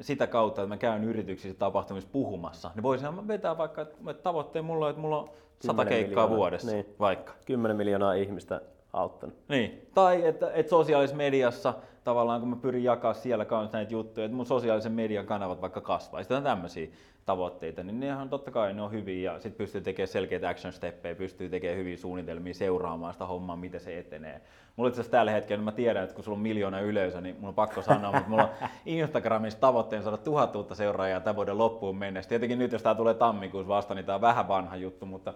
sitä 0.02 0.28
kautta, 0.28 0.62
että 0.62 0.70
mä 0.70 0.78
käyn 0.78 1.04
yrityksissä 1.04 1.58
tapahtumissa 1.60 2.10
puhumassa, 2.12 2.72
niin 2.76 2.84
voisinhan 2.84 3.16
mä 3.16 3.28
vetää 3.28 3.58
vaikka, 3.58 3.82
että 3.82 4.14
tavoitteen 4.24 4.66
mulla 4.66 4.86
on, 4.86 4.90
että 4.90 5.02
mulla 5.02 5.20
on 5.20 5.30
sata 5.60 5.86
10 5.86 5.88
keikkaa 5.88 6.24
miljoonaa, 6.24 6.38
vuodessa, 6.38 6.72
niin. 6.72 6.86
vaikka. 7.00 7.34
10 7.46 7.78
miljoonaa 7.78 8.14
ihmistä 8.14 8.62
auttanut. 8.94 9.36
Niin. 9.48 9.88
Tai 9.94 10.26
että, 10.26 10.52
että 10.54 10.70
sosiaalisessa 10.70 11.18
mediassa 11.18 11.74
tavallaan, 12.04 12.40
kun 12.40 12.50
mä 12.50 12.56
pyrin 12.56 12.84
jakaa 12.84 13.14
siellä 13.14 13.46
kanssa 13.46 13.78
näitä 13.78 13.94
juttuja, 13.94 14.26
että 14.26 14.36
mun 14.38 14.46
sosiaalisen 14.46 14.92
median 14.92 15.26
kanavat 15.26 15.62
vaikka 15.62 15.82
kasvaa, 15.82 16.20
ja 16.20 16.24
sitten 16.24 16.44
tämmöisiä 16.44 16.88
tavoitteita, 17.26 17.84
niin 17.84 18.00
nehän 18.00 18.30
totta 18.30 18.52
kai 18.52 18.74
ne 18.74 18.82
on 18.82 18.92
hyviä, 18.92 19.32
ja 19.34 19.40
sitten 19.40 19.58
pystyy 19.58 19.82
tekemään 19.82 20.08
selkeitä 20.08 20.50
action 20.50 20.74
steppejä, 20.74 21.16
pystyy 21.16 21.50
tekemään 21.50 21.80
hyviä 21.80 21.98
suunnitelmia, 21.98 22.54
seuraamaan 22.54 23.14
sitä 23.14 23.26
hommaa, 23.26 23.56
miten 23.56 23.80
se 23.80 24.00
etenee. 24.00 24.42
Mulla 24.76 24.88
itse 24.88 25.02
asiassa 25.02 25.18
tällä 25.18 25.32
hetkellä, 25.32 25.58
niin 25.58 25.66
mä 25.66 25.72
tiedän, 25.72 26.04
että 26.04 26.16
kun 26.16 26.24
sulla 26.24 26.36
on 26.36 26.42
miljoona 26.42 26.80
yleisö, 26.82 27.22
niin 27.22 27.36
mulla 27.36 27.48
on 27.48 27.54
pakko 27.56 27.82
sanoa, 27.82 28.12
mutta 28.12 28.30
mulla 28.30 28.44
on 28.44 28.50
Instagramissa 28.86 29.60
tavoitteen 29.60 30.04
saada 30.04 30.18
tuhat 30.18 30.56
uutta 30.56 30.76
seuraajaa 30.76 31.20
tämän 31.20 31.36
vuoden 31.36 31.58
loppuun 31.58 31.98
mennessä. 31.98 32.30
Tietenkin 32.30 32.60
nyt, 32.60 32.72
jos 32.72 32.84
tämä 32.84 32.96
tulee 32.96 33.14
tammikuussa 33.14 33.68
vasta, 33.68 33.96
niin 33.96 34.06
tämä 34.06 34.16
on 34.16 34.22
vähän 34.22 34.48
vanha 34.48 34.76
juttu, 34.76 35.06
mutta 35.06 35.34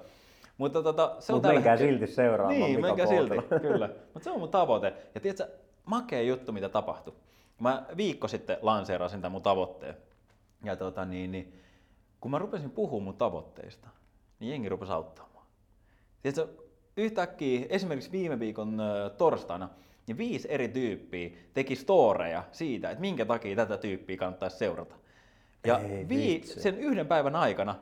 mutta 0.58 0.84
tota, 0.84 1.16
se 1.20 1.34
on 1.34 1.36
Mutta 1.38 1.48
tällä 1.48 1.58
menkää 1.60 1.72
hetkellä- 1.78 1.98
silti 2.00 2.14
seuraamaan 2.14 2.60
Niin, 2.60 2.76
Mika 2.76 2.88
menkää 2.88 3.06
silti, 3.06 3.36
kyllä. 3.62 3.90
Mutta 4.14 4.24
se 4.24 4.32
on 4.32 4.40
mun 4.40 4.50
tavoite. 4.50 4.94
Ja 5.16 5.22
tiedätkö, 5.22 5.48
makea 5.88 6.22
juttu, 6.22 6.52
mitä 6.52 6.70
tapahtui. 6.70 7.14
Mä 7.60 7.86
viikko 7.98 8.28
sitten 8.28 8.58
lanseerasin 8.62 9.22
tämän 9.22 9.32
mun 9.32 9.42
tavoitteen. 9.42 9.96
Ja 10.64 10.76
tota, 10.76 11.06
niin, 11.06 11.32
niin, 11.32 11.60
kun 12.22 12.32
mä 12.32 12.40
rupesin 12.40 12.72
puhumaan 12.72 13.04
mun 13.04 13.18
tavoitteista, 13.18 13.88
niin 14.40 14.52
jengi 14.52 14.70
rupesi 14.70 14.92
auttamaan. 14.92 15.46
Tiedätkö, 16.22 16.48
yhtäkkiä, 16.98 17.66
esimerkiksi 17.70 18.12
viime 18.12 18.40
viikon 18.40 18.80
ö, 18.80 19.10
torstaina, 19.10 19.70
niin 20.08 20.18
viisi 20.18 20.48
eri 20.52 20.68
tyyppiä 20.68 21.30
teki 21.54 21.76
storeja 21.76 22.44
siitä, 22.52 22.90
että 22.90 23.02
minkä 23.02 23.26
takia 23.26 23.56
tätä 23.56 23.78
tyyppiä 23.78 24.18
kannattaisi 24.18 24.58
seurata. 24.58 24.96
Ja 25.66 25.80
Ei 25.80 26.10
vii, 26.10 26.34
vitsi. 26.34 26.62
sen 26.62 26.78
yhden 26.80 27.08
päivän 27.08 27.36
aikana 27.36 27.76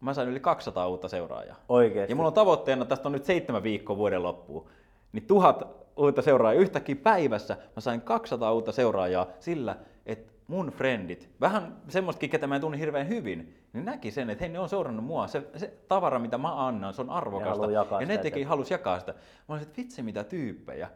mä 0.00 0.14
sain 0.14 0.28
yli 0.28 0.40
200 0.40 0.88
uutta 0.88 1.08
seuraajaa. 1.08 1.56
Oikeesti. 1.68 2.12
Ja 2.12 2.16
mulla 2.16 2.28
on 2.28 2.34
tavoitteena, 2.34 2.84
tästä 2.84 3.08
on 3.08 3.12
nyt 3.12 3.24
seitsemän 3.24 3.62
viikkoa 3.62 3.96
vuoden 3.96 4.22
loppuun, 4.22 4.68
niin 5.12 5.26
tuhat 5.26 5.83
uutta 5.96 6.22
seuraajaa 6.22 6.62
yhtäkkiä 6.62 6.96
päivässä. 6.96 7.56
Mä 7.76 7.80
sain 7.80 8.00
200 8.00 8.52
uutta 8.52 8.72
seuraajaa 8.72 9.26
sillä, 9.40 9.76
että 10.06 10.32
mun 10.48 10.72
frendit, 10.76 11.28
vähän 11.40 11.76
semmoistakin, 11.88 12.30
ketä 12.30 12.46
mä 12.46 12.54
en 12.54 12.60
tunne 12.60 12.78
hirveän 12.78 13.08
hyvin, 13.08 13.54
niin 13.72 13.84
näki 13.84 14.10
sen, 14.10 14.30
että 14.30 14.44
hei, 14.44 14.52
ne 14.52 14.58
on 14.58 14.68
seurannut 14.68 15.04
mua. 15.04 15.26
Se, 15.26 15.42
se 15.56 15.74
tavara, 15.88 16.18
mitä 16.18 16.38
mä 16.38 16.66
annan, 16.66 16.94
se 16.94 17.00
on 17.02 17.10
arvokasta. 17.10 17.50
haluaa 17.50 17.70
jakaa 17.70 18.00
ja 18.00 18.06
ne 18.06 18.16
teki, 18.16 18.28
eteenpäin. 18.28 18.46
halus 18.46 18.70
jakaa 18.70 19.00
sitä. 19.00 19.12
Mä 19.12 19.54
olisin, 19.54 19.68
että 19.68 19.82
vitsi 19.82 20.02
mitä 20.02 20.24
tyyppejä. 20.24 20.88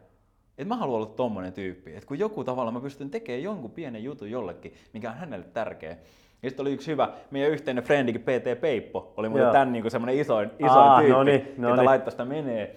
Et 0.57 0.67
mä 0.67 0.75
haluan 0.75 0.97
olla 0.97 1.05
tommonen 1.15 1.53
tyyppi. 1.53 1.95
Että 1.95 2.07
kun 2.07 2.19
joku 2.19 2.43
tavalla 2.43 2.71
mä 2.71 2.79
pystyn 2.79 3.09
tekemään 3.09 3.43
jonkun 3.43 3.71
pienen 3.71 4.03
jutun 4.03 4.31
jollekin, 4.31 4.73
mikä 4.93 5.09
on 5.09 5.17
hänelle 5.17 5.45
tärkeä. 5.53 5.97
Ja 6.43 6.49
sitten 6.49 6.63
oli 6.63 6.73
yksi 6.73 6.91
hyvä, 6.91 7.09
meidän 7.31 7.51
yhteinen 7.51 7.83
frendikin 7.83 8.21
PT 8.21 8.61
Peippo, 8.61 9.13
oli 9.17 9.29
muuten 9.29 9.43
Joo. 9.43 9.53
tämän 9.53 9.71
niin 9.71 9.91
semmoinen 9.91 10.17
isoin, 10.19 10.49
isoin 10.59 10.71
Aa, 10.71 10.99
tyyppi, 10.99 11.13
no 11.13 11.23
niin, 11.23 11.53
no 11.57 11.67
ketä 11.67 11.75
niin. 11.75 11.85
laittoi 11.85 12.11
sitä 12.11 12.25
menee. 12.25 12.75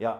Ja, 0.00 0.18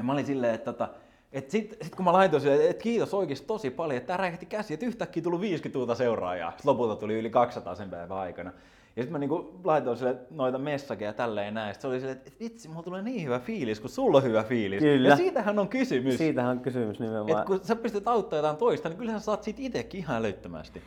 ja 0.00 0.04
mä 0.04 0.12
olin 0.12 0.26
silleen, 0.26 0.54
että 0.54 0.72
tota, 0.72 0.88
et 1.32 1.50
sit, 1.50 1.76
sit 1.82 1.94
kun 1.94 2.04
mä 2.04 2.12
laitoin 2.12 2.42
sille, 2.42 2.68
että 2.68 2.82
kiitos 2.82 3.14
oikeasti 3.14 3.46
tosi 3.46 3.70
paljon, 3.70 3.96
että 3.96 4.06
tää 4.06 4.16
räjähti 4.16 4.46
käsi, 4.46 4.74
että 4.74 4.86
yhtäkkiä 4.86 5.22
tuli 5.22 5.40
50 5.40 5.78
uutta 5.78 5.94
seuraajaa. 5.94 6.50
Sitten 6.50 6.70
lopulta 6.70 6.96
tuli 6.96 7.18
yli 7.18 7.30
200 7.30 7.74
sen 7.74 7.90
päivän 7.90 8.18
aikana. 8.18 8.52
Ja 8.96 9.02
sitten 9.02 9.12
mä 9.12 9.18
niinku 9.18 9.60
laitoin 9.64 9.96
sille 9.96 10.16
noita 10.30 10.58
messageja 10.58 11.08
ja 11.08 11.12
tälleen 11.12 11.54
näin. 11.54 11.74
Sitten 11.74 11.82
se 11.82 11.88
oli 11.88 12.00
silleen, 12.00 12.18
että 12.18 12.30
vitsi, 12.40 12.68
mulla 12.68 12.82
tulee 12.82 13.02
niin 13.02 13.24
hyvä 13.24 13.38
fiilis, 13.38 13.80
kun 13.80 13.90
sulla 13.90 14.16
on 14.16 14.22
hyvä 14.24 14.42
fiilis. 14.42 14.80
Kyllä. 14.80 15.08
Ja 15.08 15.16
siitähän 15.16 15.58
on 15.58 15.68
kysymys. 15.68 16.18
Siitähän 16.18 16.50
on 16.50 16.60
kysymys 16.60 17.00
nimenomaan. 17.00 17.30
Että 17.30 17.44
kun 17.44 17.60
sä 17.62 17.76
pystyt 17.76 18.08
auttamaan 18.08 18.38
jotain 18.38 18.56
toista, 18.56 18.88
niin 18.88 18.98
kyllähän 18.98 19.20
sä 19.20 19.24
saat 19.24 19.42
siitä 19.42 19.60
itsekin 19.62 20.00
ihan 20.00 20.16
älyttömästi. 20.16 20.82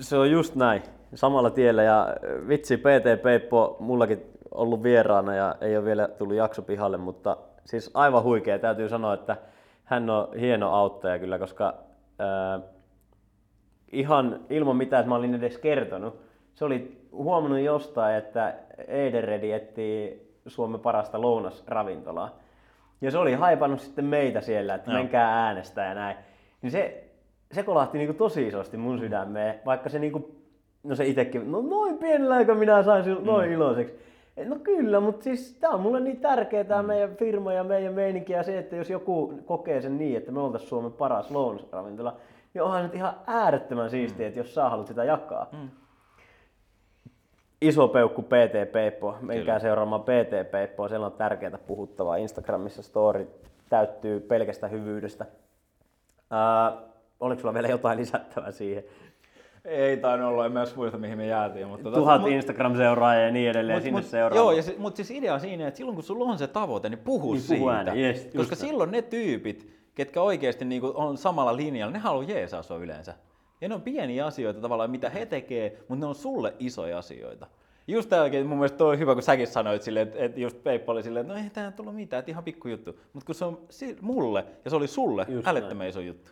Se 0.00 0.16
on 0.16 0.30
just 0.30 0.54
näin, 0.54 0.82
samalla 1.14 1.50
tiellä 1.50 1.82
ja 1.82 2.08
äh, 2.08 2.48
vitsi 2.48 2.76
PT 2.76 3.22
Peippo 3.22 3.76
mullakin 3.80 4.22
ollut 4.50 4.82
vieraana 4.82 5.34
ja 5.34 5.56
ei 5.60 5.76
ole 5.76 5.84
vielä 5.84 6.08
tullut 6.08 6.36
jakso 6.36 6.62
pihalle, 6.62 6.96
mutta 6.96 7.36
siis 7.68 7.90
aivan 7.94 8.22
huikea. 8.22 8.58
Täytyy 8.58 8.88
sanoa, 8.88 9.14
että 9.14 9.36
hän 9.84 10.10
on 10.10 10.28
hieno 10.40 10.74
auttaja 10.74 11.18
kyllä, 11.18 11.38
koska 11.38 11.74
ää, 12.18 12.60
ihan 13.92 14.40
ilman 14.50 14.76
mitään, 14.76 15.00
että 15.00 15.08
mä 15.08 15.16
olin 15.16 15.34
edes 15.34 15.58
kertonut, 15.58 16.20
se 16.54 16.64
oli 16.64 17.00
huomannut 17.12 17.60
jostain, 17.60 18.16
että 18.16 18.54
Ederedi 18.88 19.52
etsii 19.52 20.28
Suomen 20.46 20.80
parasta 20.80 21.20
lounasravintolaa. 21.20 22.38
Ja 23.00 23.10
se 23.10 23.18
oli 23.18 23.34
haipannut 23.34 23.80
sitten 23.80 24.04
meitä 24.04 24.40
siellä, 24.40 24.74
että 24.74 24.90
Joo. 24.90 24.98
menkää 24.98 25.44
äänestää 25.46 25.88
ja 25.88 25.94
näin. 25.94 26.16
Niin 26.62 26.70
se, 26.70 27.04
se 27.52 27.62
kolahti 27.62 27.98
niinku 27.98 28.14
tosi 28.14 28.46
isosti 28.46 28.76
mun 28.76 28.98
sydämeen, 28.98 29.60
vaikka 29.66 29.88
se 29.88 29.98
niinku, 29.98 30.36
no 30.82 30.94
se 30.94 31.06
itekin, 31.06 31.52
no 31.52 31.60
noin 31.60 31.98
pienellä 31.98 32.34
aika 32.34 32.54
minä 32.54 32.82
sain 32.82 33.04
sil- 33.06 33.24
noin 33.24 33.52
iloiseksi. 33.52 34.07
No 34.44 34.56
kyllä, 34.58 35.00
mutta 35.00 35.24
siis 35.24 35.56
tää 35.60 35.70
on 35.70 35.80
mulle 35.80 36.00
niin 36.00 36.20
tärkeää 36.20 36.64
tää 36.64 36.82
meidän 36.82 37.16
firma 37.16 37.52
ja 37.52 37.64
meidän 37.64 37.94
meininki 37.94 38.32
ja 38.32 38.42
se, 38.42 38.58
että 38.58 38.76
jos 38.76 38.90
joku 38.90 39.40
kokee 39.44 39.80
sen 39.80 39.98
niin, 39.98 40.16
että 40.16 40.32
me 40.32 40.40
oltaisiin 40.40 40.68
Suomen 40.68 40.92
paras 40.92 41.30
lounasravintola, 41.30 42.16
niin 42.54 42.62
onhan 42.62 42.82
nyt 42.82 42.94
ihan 42.94 43.14
äärettömän 43.26 43.90
siistiä, 43.90 44.26
että 44.26 44.40
jos 44.40 44.54
sä 44.54 44.70
haluat 44.70 44.86
sitä 44.86 45.04
jakaa. 45.04 45.50
Iso 47.60 47.88
peukku 47.88 48.22
PT 48.22 48.72
Peippo. 48.72 49.16
Menkää 49.20 49.58
seuraamaan 49.58 50.02
PT 50.02 50.50
Peippoa. 50.50 50.88
Siellä 50.88 51.06
on 51.06 51.12
tärkeää 51.12 51.58
puhuttavaa. 51.66 52.16
Instagramissa 52.16 52.82
story 52.82 53.28
täyttyy 53.70 54.20
pelkästä 54.20 54.68
hyvyydestä. 54.68 55.26
Ää, 56.30 56.72
oliko 57.20 57.40
sulla 57.40 57.54
vielä 57.54 57.68
jotain 57.68 57.98
lisättävää 57.98 58.50
siihen? 58.50 58.84
Ei 59.64 59.96
tainnut 59.96 60.28
olla, 60.28 60.46
en 60.46 60.52
mä 60.52 60.64
muista 60.76 60.98
mihin 60.98 61.16
me 61.18 61.26
jäätiin. 61.26 61.68
Mutta 61.68 61.90
tota- 61.90 61.94
Tuhat 61.94 62.20
mut- 62.20 62.30
Instagram-seuraajaa 62.30 63.24
ja 63.24 63.30
niin 63.30 63.50
edelleen 63.50 63.78
Mut- 63.78 63.82
sinne 63.82 64.00
mut- 64.00 64.06
seuraamaan. 64.06 64.36
Joo, 64.44 64.52
ja 64.56 64.62
se, 64.62 64.74
mutta 64.78 64.96
siis 64.96 65.10
idea 65.10 65.34
on 65.34 65.40
siinä, 65.40 65.68
että 65.68 65.78
silloin 65.78 65.94
kun 65.94 66.04
sulla 66.04 66.24
on 66.24 66.38
se 66.38 66.46
tavoite, 66.46 66.88
niin 66.88 66.98
puhu 66.98 67.32
Niin 67.32 67.40
siitä. 67.42 67.84
puhu 67.84 67.98
jes, 67.98 68.24
just 68.24 68.36
Koska 68.36 68.54
näin. 68.54 68.66
silloin 68.70 68.90
ne 68.90 69.02
tyypit, 69.02 69.70
ketkä 69.94 70.22
oikeasti 70.22 70.64
niinku 70.64 70.92
on 70.94 71.16
samalla 71.18 71.56
linjalla, 71.56 71.92
ne 71.92 71.98
haluaa 71.98 72.24
jeesaa 72.24 72.62
sua 72.62 72.76
yleensä. 72.76 73.14
Ja 73.60 73.68
ne 73.68 73.74
on 73.74 73.82
pieniä 73.82 74.26
asioita 74.26 74.60
tavallaan, 74.60 74.90
mitä 74.90 75.10
he 75.10 75.26
tekee, 75.26 75.78
mutta 75.88 76.00
ne 76.04 76.06
on 76.06 76.14
sulle 76.14 76.54
isoja 76.58 76.98
asioita. 76.98 77.46
Just 77.88 78.08
tää 78.08 78.22
oikein, 78.22 78.46
mun 78.46 78.58
mielestä 78.58 78.78
toi 78.78 78.92
on 78.92 78.98
hyvä, 78.98 79.14
kun 79.14 79.22
säkin 79.22 79.46
sanoit 79.46 79.82
silleen, 79.82 80.08
että, 80.08 80.18
että 80.24 80.40
just 80.40 80.62
Peippo 80.64 80.92
oli 80.92 81.02
silleen, 81.02 81.26
että 81.26 81.34
no 81.38 81.44
ei 81.44 81.50
tää 81.50 81.70
tullut 81.70 81.94
mitään, 81.94 82.18
että 82.18 82.30
ihan 82.30 82.44
pikku 82.44 82.68
juttu. 82.68 82.98
Mutta 83.12 83.26
kun 83.26 83.34
se 83.34 83.44
on 83.44 83.58
mulle 84.00 84.44
ja 84.64 84.70
se 84.70 84.76
oli 84.76 84.86
sulle 84.86 85.26
Just 85.28 85.46
älyttömän 85.48 85.88
iso 85.88 86.00
juttu. 86.00 86.30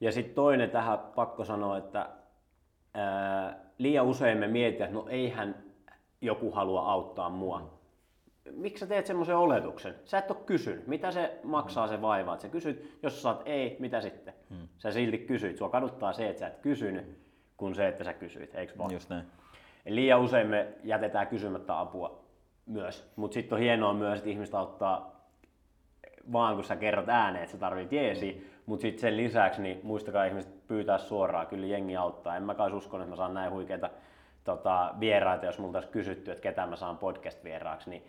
Ja 0.00 0.12
sitten 0.12 0.34
toinen 0.34 0.70
tähän 0.70 0.98
pakko 0.98 1.44
sanoa, 1.44 1.76
että 1.78 2.08
ää, 2.94 3.58
liian 3.78 4.06
usein 4.06 4.38
me 4.38 4.48
mietitään, 4.48 4.88
että 4.90 5.02
no 5.02 5.08
eihän 5.08 5.54
joku 6.20 6.50
halua 6.50 6.92
auttaa 6.92 7.28
mua. 7.28 7.78
Miksi 8.52 8.80
sä 8.80 8.86
teet 8.86 9.06
semmoisen 9.06 9.36
oletuksen? 9.36 9.94
Sä 10.04 10.18
et 10.18 10.30
ole 10.30 10.38
kysynyt. 10.46 10.86
Mitä 10.86 11.10
se 11.10 11.40
maksaa 11.42 11.88
se 11.88 12.02
vaiva? 12.02 12.34
Et 12.34 12.40
sä 12.40 12.48
kysyt, 12.48 12.98
jos 13.02 13.16
sä 13.16 13.22
saat 13.22 13.42
ei, 13.44 13.76
mitä 13.78 14.00
sitten? 14.00 14.34
Hmm. 14.50 14.68
Sä 14.78 14.92
silti 14.92 15.18
kysyit. 15.18 15.56
Sua 15.56 15.68
kaduttaa 15.68 16.12
se, 16.12 16.28
että 16.28 16.40
sä 16.40 16.46
et 16.46 16.58
kysynyt, 16.58 17.18
kuin 17.56 17.74
se, 17.74 17.88
että 17.88 18.04
sä 18.04 18.12
kysyit. 18.12 18.54
Eikö 18.54 18.72
vaan? 18.78 18.92
Just 18.92 19.10
näin. 19.10 19.24
Eli 19.86 19.96
liian 19.96 20.20
usein 20.20 20.46
me 20.46 20.68
jätetään 20.84 21.26
kysymättä 21.26 21.80
apua 21.80 22.24
myös. 22.66 23.12
Mutta 23.16 23.34
sitten 23.34 23.56
on 23.56 23.62
hienoa 23.62 23.94
myös, 23.94 24.18
että 24.18 24.30
ihmiset 24.30 24.54
auttaa 24.54 25.18
vaan 26.32 26.54
kun 26.54 26.64
sä 26.64 26.76
kerrot 26.76 27.08
ääneen, 27.08 27.42
että 27.42 27.52
sä 27.52 27.58
tarvit 27.58 27.92
jeesi, 27.92 28.32
mm. 28.32 28.57
Mutta 28.68 28.82
sitten 28.82 29.00
sen 29.00 29.16
lisäksi 29.16 29.62
niin 29.62 29.80
muistakaa 29.82 30.24
ihmiset 30.24 30.66
pyytää 30.66 30.98
suoraan, 30.98 31.46
kyllä 31.46 31.66
jengi 31.66 31.96
auttaa. 31.96 32.36
En 32.36 32.42
mä 32.42 32.54
kai 32.54 32.72
uskon, 32.72 33.00
että 33.00 33.10
mä 33.10 33.16
saan 33.16 33.34
näin 33.34 33.52
huikeita 33.52 33.90
tota, 34.44 34.94
vieraita, 35.00 35.46
jos 35.46 35.58
multa 35.58 35.78
olisi 35.78 35.90
kysytty, 35.90 36.30
että 36.30 36.42
ketä 36.42 36.66
mä 36.66 36.76
saan 36.76 36.98
podcast-vieraaksi, 36.98 37.90
niin 37.90 38.02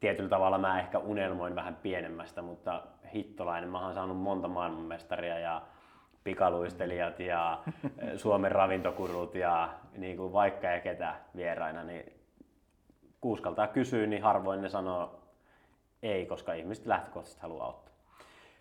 tietyllä 0.00 0.28
tavalla 0.28 0.58
mä 0.58 0.80
ehkä 0.80 0.98
unelmoin 0.98 1.54
vähän 1.54 1.76
pienemmästä, 1.82 2.42
mutta 2.42 2.82
hittolainen, 3.14 3.70
mä 3.70 3.84
oon 3.84 3.94
saanut 3.94 4.16
monta 4.16 4.48
maailmanmestaria 4.48 5.38
ja 5.38 5.62
pikaluistelijat 6.24 7.20
ja 7.20 7.58
Suomen 8.22 8.52
ravintokurut 8.52 9.34
ja 9.34 9.68
niin 9.96 10.16
kuin 10.16 10.32
vaikka 10.32 10.66
ja 10.66 10.80
ketä 10.80 11.14
vieraina, 11.36 11.84
niin 11.84 12.12
kuuskaltaa 13.20 13.66
kysyä, 13.66 14.06
niin 14.06 14.22
harvoin 14.22 14.62
ne 14.62 14.68
sanoo 14.68 15.20
ei, 16.02 16.26
koska 16.26 16.52
ihmiset 16.52 16.86
lähtökohtaisesti 16.86 17.42
haluaa 17.42 17.66
auttaa. 17.66 17.91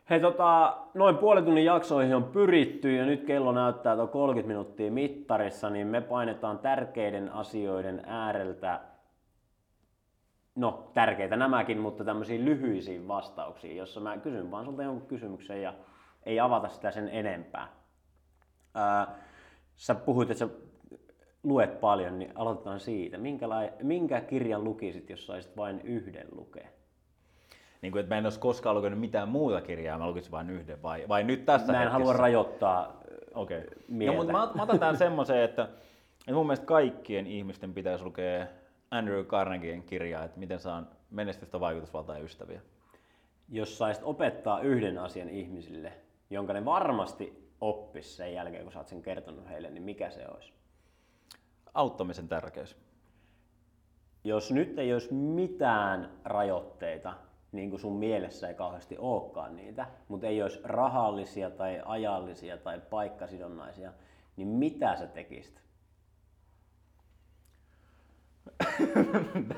Hei, 0.09 0.19
tota, 0.19 0.77
noin 0.93 1.17
puolen 1.17 1.45
tunnin 1.45 1.65
jaksoihin 1.65 2.15
on 2.15 2.23
pyritty 2.23 2.95
ja 2.95 3.05
nyt 3.05 3.23
kello 3.23 3.51
näyttää 3.51 3.95
tuo 3.95 4.07
30 4.07 4.47
minuuttia 4.47 4.91
mittarissa, 4.91 5.69
niin 5.69 5.87
me 5.87 6.01
painetaan 6.01 6.59
tärkeiden 6.59 7.31
asioiden 7.33 8.03
ääreltä, 8.05 8.79
no 10.55 10.91
tärkeitä 10.93 11.35
nämäkin, 11.35 11.77
mutta 11.79 12.03
tämmöisiin 12.03 12.45
lyhyisiin 12.45 13.07
vastauksiin, 13.07 13.77
jossa 13.77 13.99
mä 13.99 14.17
kysyn 14.17 14.51
vaan 14.51 14.65
sulta 14.65 14.83
jonkun 14.83 15.07
kysymyksen 15.07 15.61
ja 15.61 15.73
ei 16.23 16.39
avata 16.39 16.69
sitä 16.69 16.91
sen 16.91 17.09
enempää. 17.11 17.67
Ää, 18.75 19.15
sä 19.75 19.95
puhuit, 19.95 20.29
että 20.31 20.39
sä 20.39 20.49
luet 21.43 21.79
paljon, 21.79 22.19
niin 22.19 22.31
aloitetaan 22.35 22.79
siitä. 22.79 23.17
Minkälai, 23.17 23.71
minkä 23.83 24.21
kirjan 24.21 24.63
lukisit, 24.63 25.09
jos 25.09 25.25
saisit 25.25 25.57
vain 25.57 25.81
yhden 25.81 26.27
lukea? 26.31 26.67
Niin 27.81 27.91
kuin, 27.91 27.99
että 27.99 28.15
mä 28.15 28.17
en 28.17 28.25
olisi 28.25 28.39
koskaan 28.39 28.75
lukenut 28.75 28.99
mitään 28.99 29.29
muuta 29.29 29.61
kirjaa, 29.61 29.97
mä 29.97 30.07
lukisin 30.07 30.31
vain 30.31 30.49
yhden, 30.49 30.81
vai, 30.81 31.05
vai 31.07 31.23
nyt 31.23 31.45
tässä 31.45 31.67
Mä 31.67 31.73
en 31.73 31.79
hetkessä? 31.79 31.93
halua 31.93 32.13
rajoittaa 32.13 33.01
Okei. 33.33 33.59
Okay. 33.59 33.69
mieltä. 33.87 34.17
No, 34.17 34.17
mutta 34.17 34.33
mä, 34.33 34.51
mä 34.55 34.63
otan 34.63 34.79
tämän 34.79 34.97
semmoisen, 34.97 35.43
että, 35.43 35.63
että 35.63 36.33
mun 36.33 36.45
mielestä 36.45 36.65
kaikkien 36.65 37.27
ihmisten 37.27 37.73
pitäisi 37.73 38.03
lukea 38.03 38.47
Andrew 38.91 39.25
Carnegien 39.25 39.83
kirjaa, 39.83 40.23
että 40.23 40.39
miten 40.39 40.59
saan 40.59 40.87
menestystä, 41.09 41.59
vaikutusvaltaa 41.59 42.17
ja 42.17 42.23
ystäviä. 42.23 42.61
Jos 43.49 43.77
saisit 43.77 44.03
opettaa 44.03 44.59
yhden 44.59 44.97
asian 44.97 45.29
ihmisille, 45.29 45.93
jonka 46.29 46.53
ne 46.53 46.65
varmasti 46.65 47.51
oppis 47.61 48.17
sen 48.17 48.33
jälkeen, 48.33 48.63
kun 48.63 48.71
sä 48.71 48.79
oot 48.79 48.87
sen 48.87 49.01
kertonut 49.01 49.49
heille, 49.49 49.69
niin 49.69 49.83
mikä 49.83 50.09
se 50.09 50.27
olisi? 50.27 50.53
Auttamisen 51.73 52.27
tärkeys. 52.27 52.77
Jos 54.23 54.51
nyt 54.51 54.79
ei 54.79 54.93
olisi 54.93 55.13
mitään 55.13 56.11
rajoitteita, 56.25 57.13
niin 57.51 57.69
kuin 57.69 57.79
sun 57.79 57.95
mielessä 57.95 58.47
ei 58.47 58.53
kauheasti 58.53 58.97
olekaan 58.97 59.55
niitä, 59.55 59.87
mutta 60.07 60.27
ei 60.27 60.43
olisi 60.43 60.59
rahallisia 60.63 61.49
tai 61.49 61.81
ajallisia 61.85 62.57
tai 62.57 62.81
paikkasidonnaisia, 62.89 63.93
niin 64.35 64.47
mitä 64.47 64.95
sä 64.95 65.07
tekisit? 65.07 65.61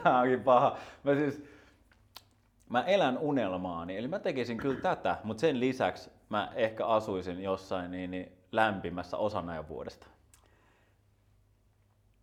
Tämä 0.03 0.19
onkin 0.21 0.43
paha. 0.43 0.77
Mä 1.03 1.15
siis, 1.15 1.43
mä 2.69 2.83
elän 2.83 3.17
unelmaani, 3.17 3.97
eli 3.97 4.07
mä 4.07 4.19
tekisin 4.19 4.57
kyllä 4.57 4.81
tätä, 4.81 5.17
mutta 5.23 5.41
sen 5.41 5.59
lisäksi 5.59 6.11
mä 6.29 6.51
ehkä 6.55 6.85
asuisin 6.85 7.43
jossain 7.43 7.91
niin, 7.91 8.11
niin 8.11 8.31
lämpimässä 8.51 9.17
osana 9.17 9.67
vuodesta. 9.67 10.07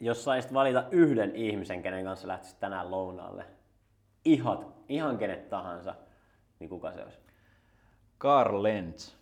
Jos 0.00 0.24
saisit 0.24 0.54
valita 0.54 0.84
yhden 0.90 1.36
ihmisen, 1.36 1.82
kenen 1.82 2.04
kanssa 2.04 2.28
lähtisit 2.28 2.60
tänään 2.60 2.90
lounaalle, 2.90 3.44
ihan, 4.24 4.74
ihan 4.90 5.18
kenet 5.18 5.48
tahansa, 5.48 5.94
niin 6.60 6.70
kuka 6.70 6.92
se 6.92 7.02
olisi? 7.02 7.18
Carl 8.20 8.62
Lenz. 8.62 9.14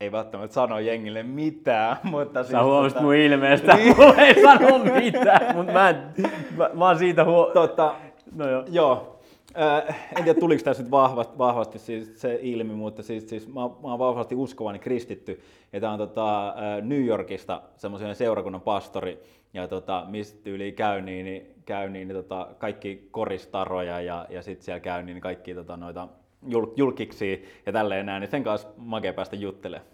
Ei 0.00 0.12
välttämättä 0.12 0.54
sano 0.54 0.78
jengille 0.78 1.22
mitään, 1.22 1.96
mutta 2.10 2.42
Sä 2.42 2.48
siis 2.48 2.62
huomasit 2.62 2.98
tota- 2.98 3.02
mun 3.02 3.14
ilmeestä, 3.14 3.76
mulla 3.96 4.14
ei 4.22 4.42
sano 4.42 4.78
mitään, 4.78 5.56
mutta 5.56 5.72
mä, 5.72 5.88
en, 5.90 6.12
mä, 6.56 6.70
mä 6.74 6.86
oon 6.86 6.98
siitä 6.98 7.24
huo... 7.24 7.50
Tota, 7.54 7.94
No 8.34 8.48
joo. 8.50 8.64
Joo. 8.68 9.13
Äh, 9.58 9.96
en 10.16 10.24
tiedä 10.24 10.40
tuliko 10.40 10.62
tässä 10.64 10.82
nyt 10.82 10.90
vahvasti, 10.90 11.38
vahvasti 11.38 11.78
siis 11.78 12.20
se 12.20 12.38
ilmi, 12.42 12.74
mutta 12.74 13.02
siis, 13.02 13.28
siis 13.28 13.48
mä, 13.48 13.54
mä 13.54 13.60
oon 13.82 13.98
vahvasti 13.98 14.34
uskovani 14.34 14.78
kristitty. 14.78 15.40
Ja 15.72 15.80
tää 15.80 15.90
on 15.90 15.98
tota, 15.98 16.48
äh, 16.48 16.82
New 16.82 17.04
Yorkista 17.04 17.62
semmoisen 17.76 18.14
seurakunnan 18.14 18.60
pastori, 18.60 19.22
ja 19.54 19.68
tota, 19.68 20.04
mistä 20.08 20.50
yli 20.50 20.72
käy, 20.72 21.00
niin, 21.00 21.24
niin, 21.24 21.54
käy 21.64 21.90
niin, 21.90 22.08
niin 22.08 22.16
tota, 22.16 22.48
kaikki 22.58 23.08
koristaroja 23.10 24.00
ja, 24.00 24.26
ja 24.30 24.42
sitten 24.42 24.64
siellä 24.64 24.80
käy 24.80 25.02
niin 25.02 25.20
kaikki 25.20 25.54
tota, 25.54 25.76
noita 25.76 26.08
jul, 26.48 26.66
julkiksi 26.76 27.44
ja 27.66 27.72
tälleen 27.72 28.06
näin, 28.06 28.20
niin 28.20 28.30
sen 28.30 28.44
kanssa 28.44 28.68
makea 28.76 29.12
päästä 29.12 29.36
juttelemaan. 29.36 29.90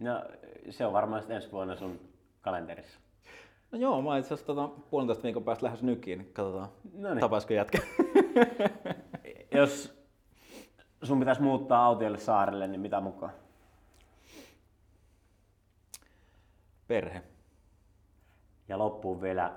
No, 0.00 0.22
se 0.70 0.86
on 0.86 0.92
varmaan 0.92 1.22
sitten 1.22 1.36
ensi 1.36 1.52
vuonna 1.52 1.76
sun 1.76 2.00
kalenterissa. 2.40 2.98
No 3.72 3.78
joo, 3.78 4.02
mä 4.02 4.18
itse 4.18 4.34
asiassa 4.34 4.54
tota, 4.54 4.68
puolentoista 4.90 5.24
viikon 5.24 5.44
päästä 5.44 5.66
lähes 5.66 5.82
nykiin, 5.82 6.18
niin 6.18 6.32
katsotaan, 6.32 6.68
No 6.94 7.08
niin. 7.08 7.20
tapaisiko 7.20 7.54
jätkä. 7.54 7.78
Jos 9.58 9.98
sun 11.02 11.18
pitäisi 11.18 11.42
muuttaa 11.42 11.84
autiolle 11.86 12.18
saarelle, 12.18 12.66
niin 12.66 12.80
mitä 12.80 13.00
mukaan? 13.00 13.32
Perhe. 16.88 17.22
Ja 18.68 18.78
loppuun 18.78 19.20
vielä 19.20 19.52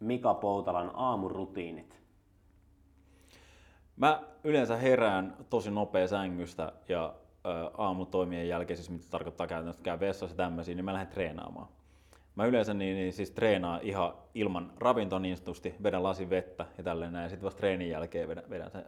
Mika 0.00 0.34
Poutalan 0.34 0.90
aamurutiinit. 0.94 2.00
Mä 3.96 4.22
yleensä 4.44 4.76
herään 4.76 5.36
tosi 5.50 5.70
nopea 5.70 6.08
sängystä 6.08 6.72
ja 6.88 7.14
aamutoimien 7.78 8.48
jälkeen, 8.48 8.76
siis 8.76 8.90
mitä 8.90 9.06
tarkoittaa 9.10 9.46
käytännössä, 9.46 9.82
käy 9.82 10.00
vessassa 10.00 10.34
ja 10.34 10.36
tämmöisiä, 10.36 10.74
niin 10.74 10.84
mä 10.84 10.92
lähden 10.92 11.12
treenaamaan. 11.12 11.68
Mä 12.34 12.46
yleensä 12.46 12.74
niin, 12.74 12.96
niin 12.96 13.12
siis 13.12 13.30
treenaan 13.30 13.80
ihan 13.82 14.14
ilman 14.34 14.72
ravintoa 14.78 15.18
niin 15.18 15.36
sanotusti, 15.36 15.74
vedän 15.82 16.02
lasin 16.02 16.30
vettä 16.30 16.66
ja 16.78 16.84
tälleen 16.84 17.12
näin, 17.12 17.30
sitten 17.30 17.44
vasta 17.44 17.58
treenin 17.58 17.88
jälkeen 17.88 18.28
vedän, 18.28 18.44
vedän 18.50 18.70
sen 18.70 18.84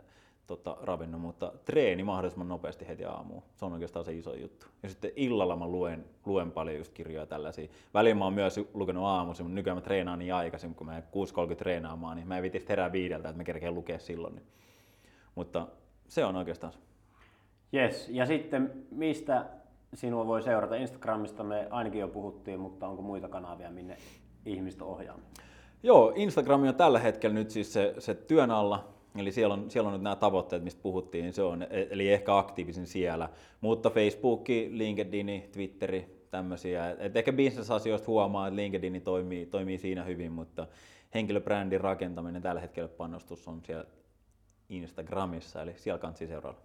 tota, 0.46 0.76
ravinnon, 0.82 1.20
mutta 1.20 1.52
treeni 1.64 2.02
mahdollisimman 2.02 2.48
nopeasti 2.48 2.88
heti 2.88 3.04
aamuun. 3.04 3.42
Se 3.54 3.64
on 3.64 3.72
oikeastaan 3.72 4.04
se 4.04 4.12
iso 4.12 4.34
juttu. 4.34 4.66
Ja 4.82 4.88
sitten 4.88 5.10
illalla 5.16 5.56
mä 5.56 5.68
luen, 5.68 6.04
luen 6.24 6.52
paljon 6.52 6.76
just 6.76 6.92
kirjoja 6.92 7.26
tällaisia. 7.26 7.68
Välillä 7.94 8.14
mä 8.14 8.24
oon 8.24 8.32
myös 8.32 8.60
lukenut 8.74 9.04
aamuisin, 9.04 9.46
mutta 9.46 9.54
nykyään 9.54 9.76
mä 9.76 9.82
treenaan 9.82 10.18
niin 10.18 10.34
aikaisin, 10.34 10.74
kun 10.74 10.86
mä 10.86 11.00
6.30 11.50 11.54
treenaamaan, 11.56 12.16
niin 12.16 12.28
mä 12.28 12.36
en 12.36 12.42
vitisi 12.42 12.68
herää 12.68 12.92
viideltä, 12.92 13.28
että 13.28 13.40
mä 13.40 13.44
kerkeen 13.44 13.74
lukea 13.74 13.98
silloin. 13.98 14.34
Niin. 14.34 14.46
Mutta 15.34 15.66
se 16.08 16.24
on 16.24 16.36
oikeastaan 16.36 16.72
se. 16.72 16.78
Yes. 17.74 18.08
Ja 18.08 18.26
sitten 18.26 18.72
mistä 18.90 19.46
sinua 19.96 20.26
voi 20.26 20.42
seurata? 20.42 20.74
Instagramista 20.74 21.44
me 21.44 21.66
ainakin 21.70 22.00
jo 22.00 22.08
puhuttiin, 22.08 22.60
mutta 22.60 22.88
onko 22.88 23.02
muita 23.02 23.28
kanavia, 23.28 23.70
minne 23.70 23.96
ihmiset 24.44 24.82
ohjaa? 24.82 25.18
Joo, 25.82 26.12
Instagram 26.16 26.62
on 26.62 26.74
tällä 26.74 26.98
hetkellä 26.98 27.34
nyt 27.34 27.50
siis 27.50 27.72
se, 27.72 27.94
se 27.98 28.14
työn 28.14 28.50
alla, 28.50 28.88
eli 29.18 29.32
siellä 29.32 29.54
on, 29.54 29.70
siellä 29.70 29.88
on 29.88 29.92
nyt 29.92 30.02
nämä 30.02 30.16
tavoitteet, 30.16 30.64
mistä 30.64 30.82
puhuttiin, 30.82 31.22
niin 31.22 31.32
se 31.32 31.42
on, 31.42 31.62
e- 31.62 31.88
eli 31.90 32.12
ehkä 32.12 32.38
aktiivisin 32.38 32.86
siellä. 32.86 33.28
Mutta 33.60 33.90
Facebook, 33.90 34.48
LinkedIn, 34.70 35.42
Twitteri, 35.52 36.26
tämmöisiä. 36.30 36.96
Et 36.98 37.16
ehkä 37.16 37.32
bisnesasioista 37.32 38.06
huomaa, 38.06 38.46
että 38.46 38.56
LinkedIn 38.56 39.02
toimii, 39.02 39.46
toimii 39.46 39.78
siinä 39.78 40.04
hyvin, 40.04 40.32
mutta 40.32 40.66
henkilöbrändin 41.14 41.80
rakentaminen 41.80 42.42
tällä 42.42 42.60
hetkellä 42.60 42.88
panostus 42.88 43.48
on 43.48 43.60
siellä 43.64 43.84
Instagramissa, 44.68 45.62
eli 45.62 45.72
siellä 45.76 45.98
kannattaa 45.98 46.28
seurailla. 46.28 46.60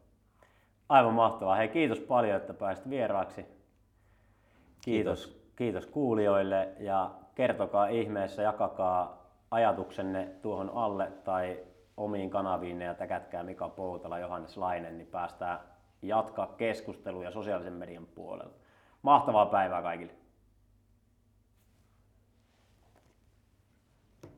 Aivan 0.92 1.14
mahtavaa. 1.14 1.56
Hei, 1.56 1.68
kiitos 1.68 2.00
paljon, 2.00 2.38
että 2.38 2.54
pääsit 2.54 2.90
vieraaksi. 2.90 3.42
Kiitos, 3.42 5.26
kiitos. 5.26 5.42
kiitos 5.56 5.86
kuulijoille 5.86 6.70
ja 6.80 7.12
kertokaa 7.36 7.88
ihmeessä, 7.88 8.42
jakakaa 8.42 9.26
ajatuksenne 9.52 10.28
tuohon 10.42 10.72
alle 10.76 11.12
tai 11.24 11.60
omiin 11.98 12.30
kanaviinne 12.30 12.86
ja 12.86 12.94
täkätkää 12.94 13.44
Mika 13.44 13.70
Poutala, 13.70 14.20
Johannes 14.20 14.58
Lainen, 14.58 14.98
niin 14.98 15.08
päästään 15.08 15.60
jatkaa 16.02 16.48
keskustelua 16.48 17.32
sosiaalisen 17.32 17.74
median 17.74 18.06
puolella. 18.06 18.54
Mahtavaa 19.02 19.46
päivää 19.46 19.82
kaikille! 19.82 20.21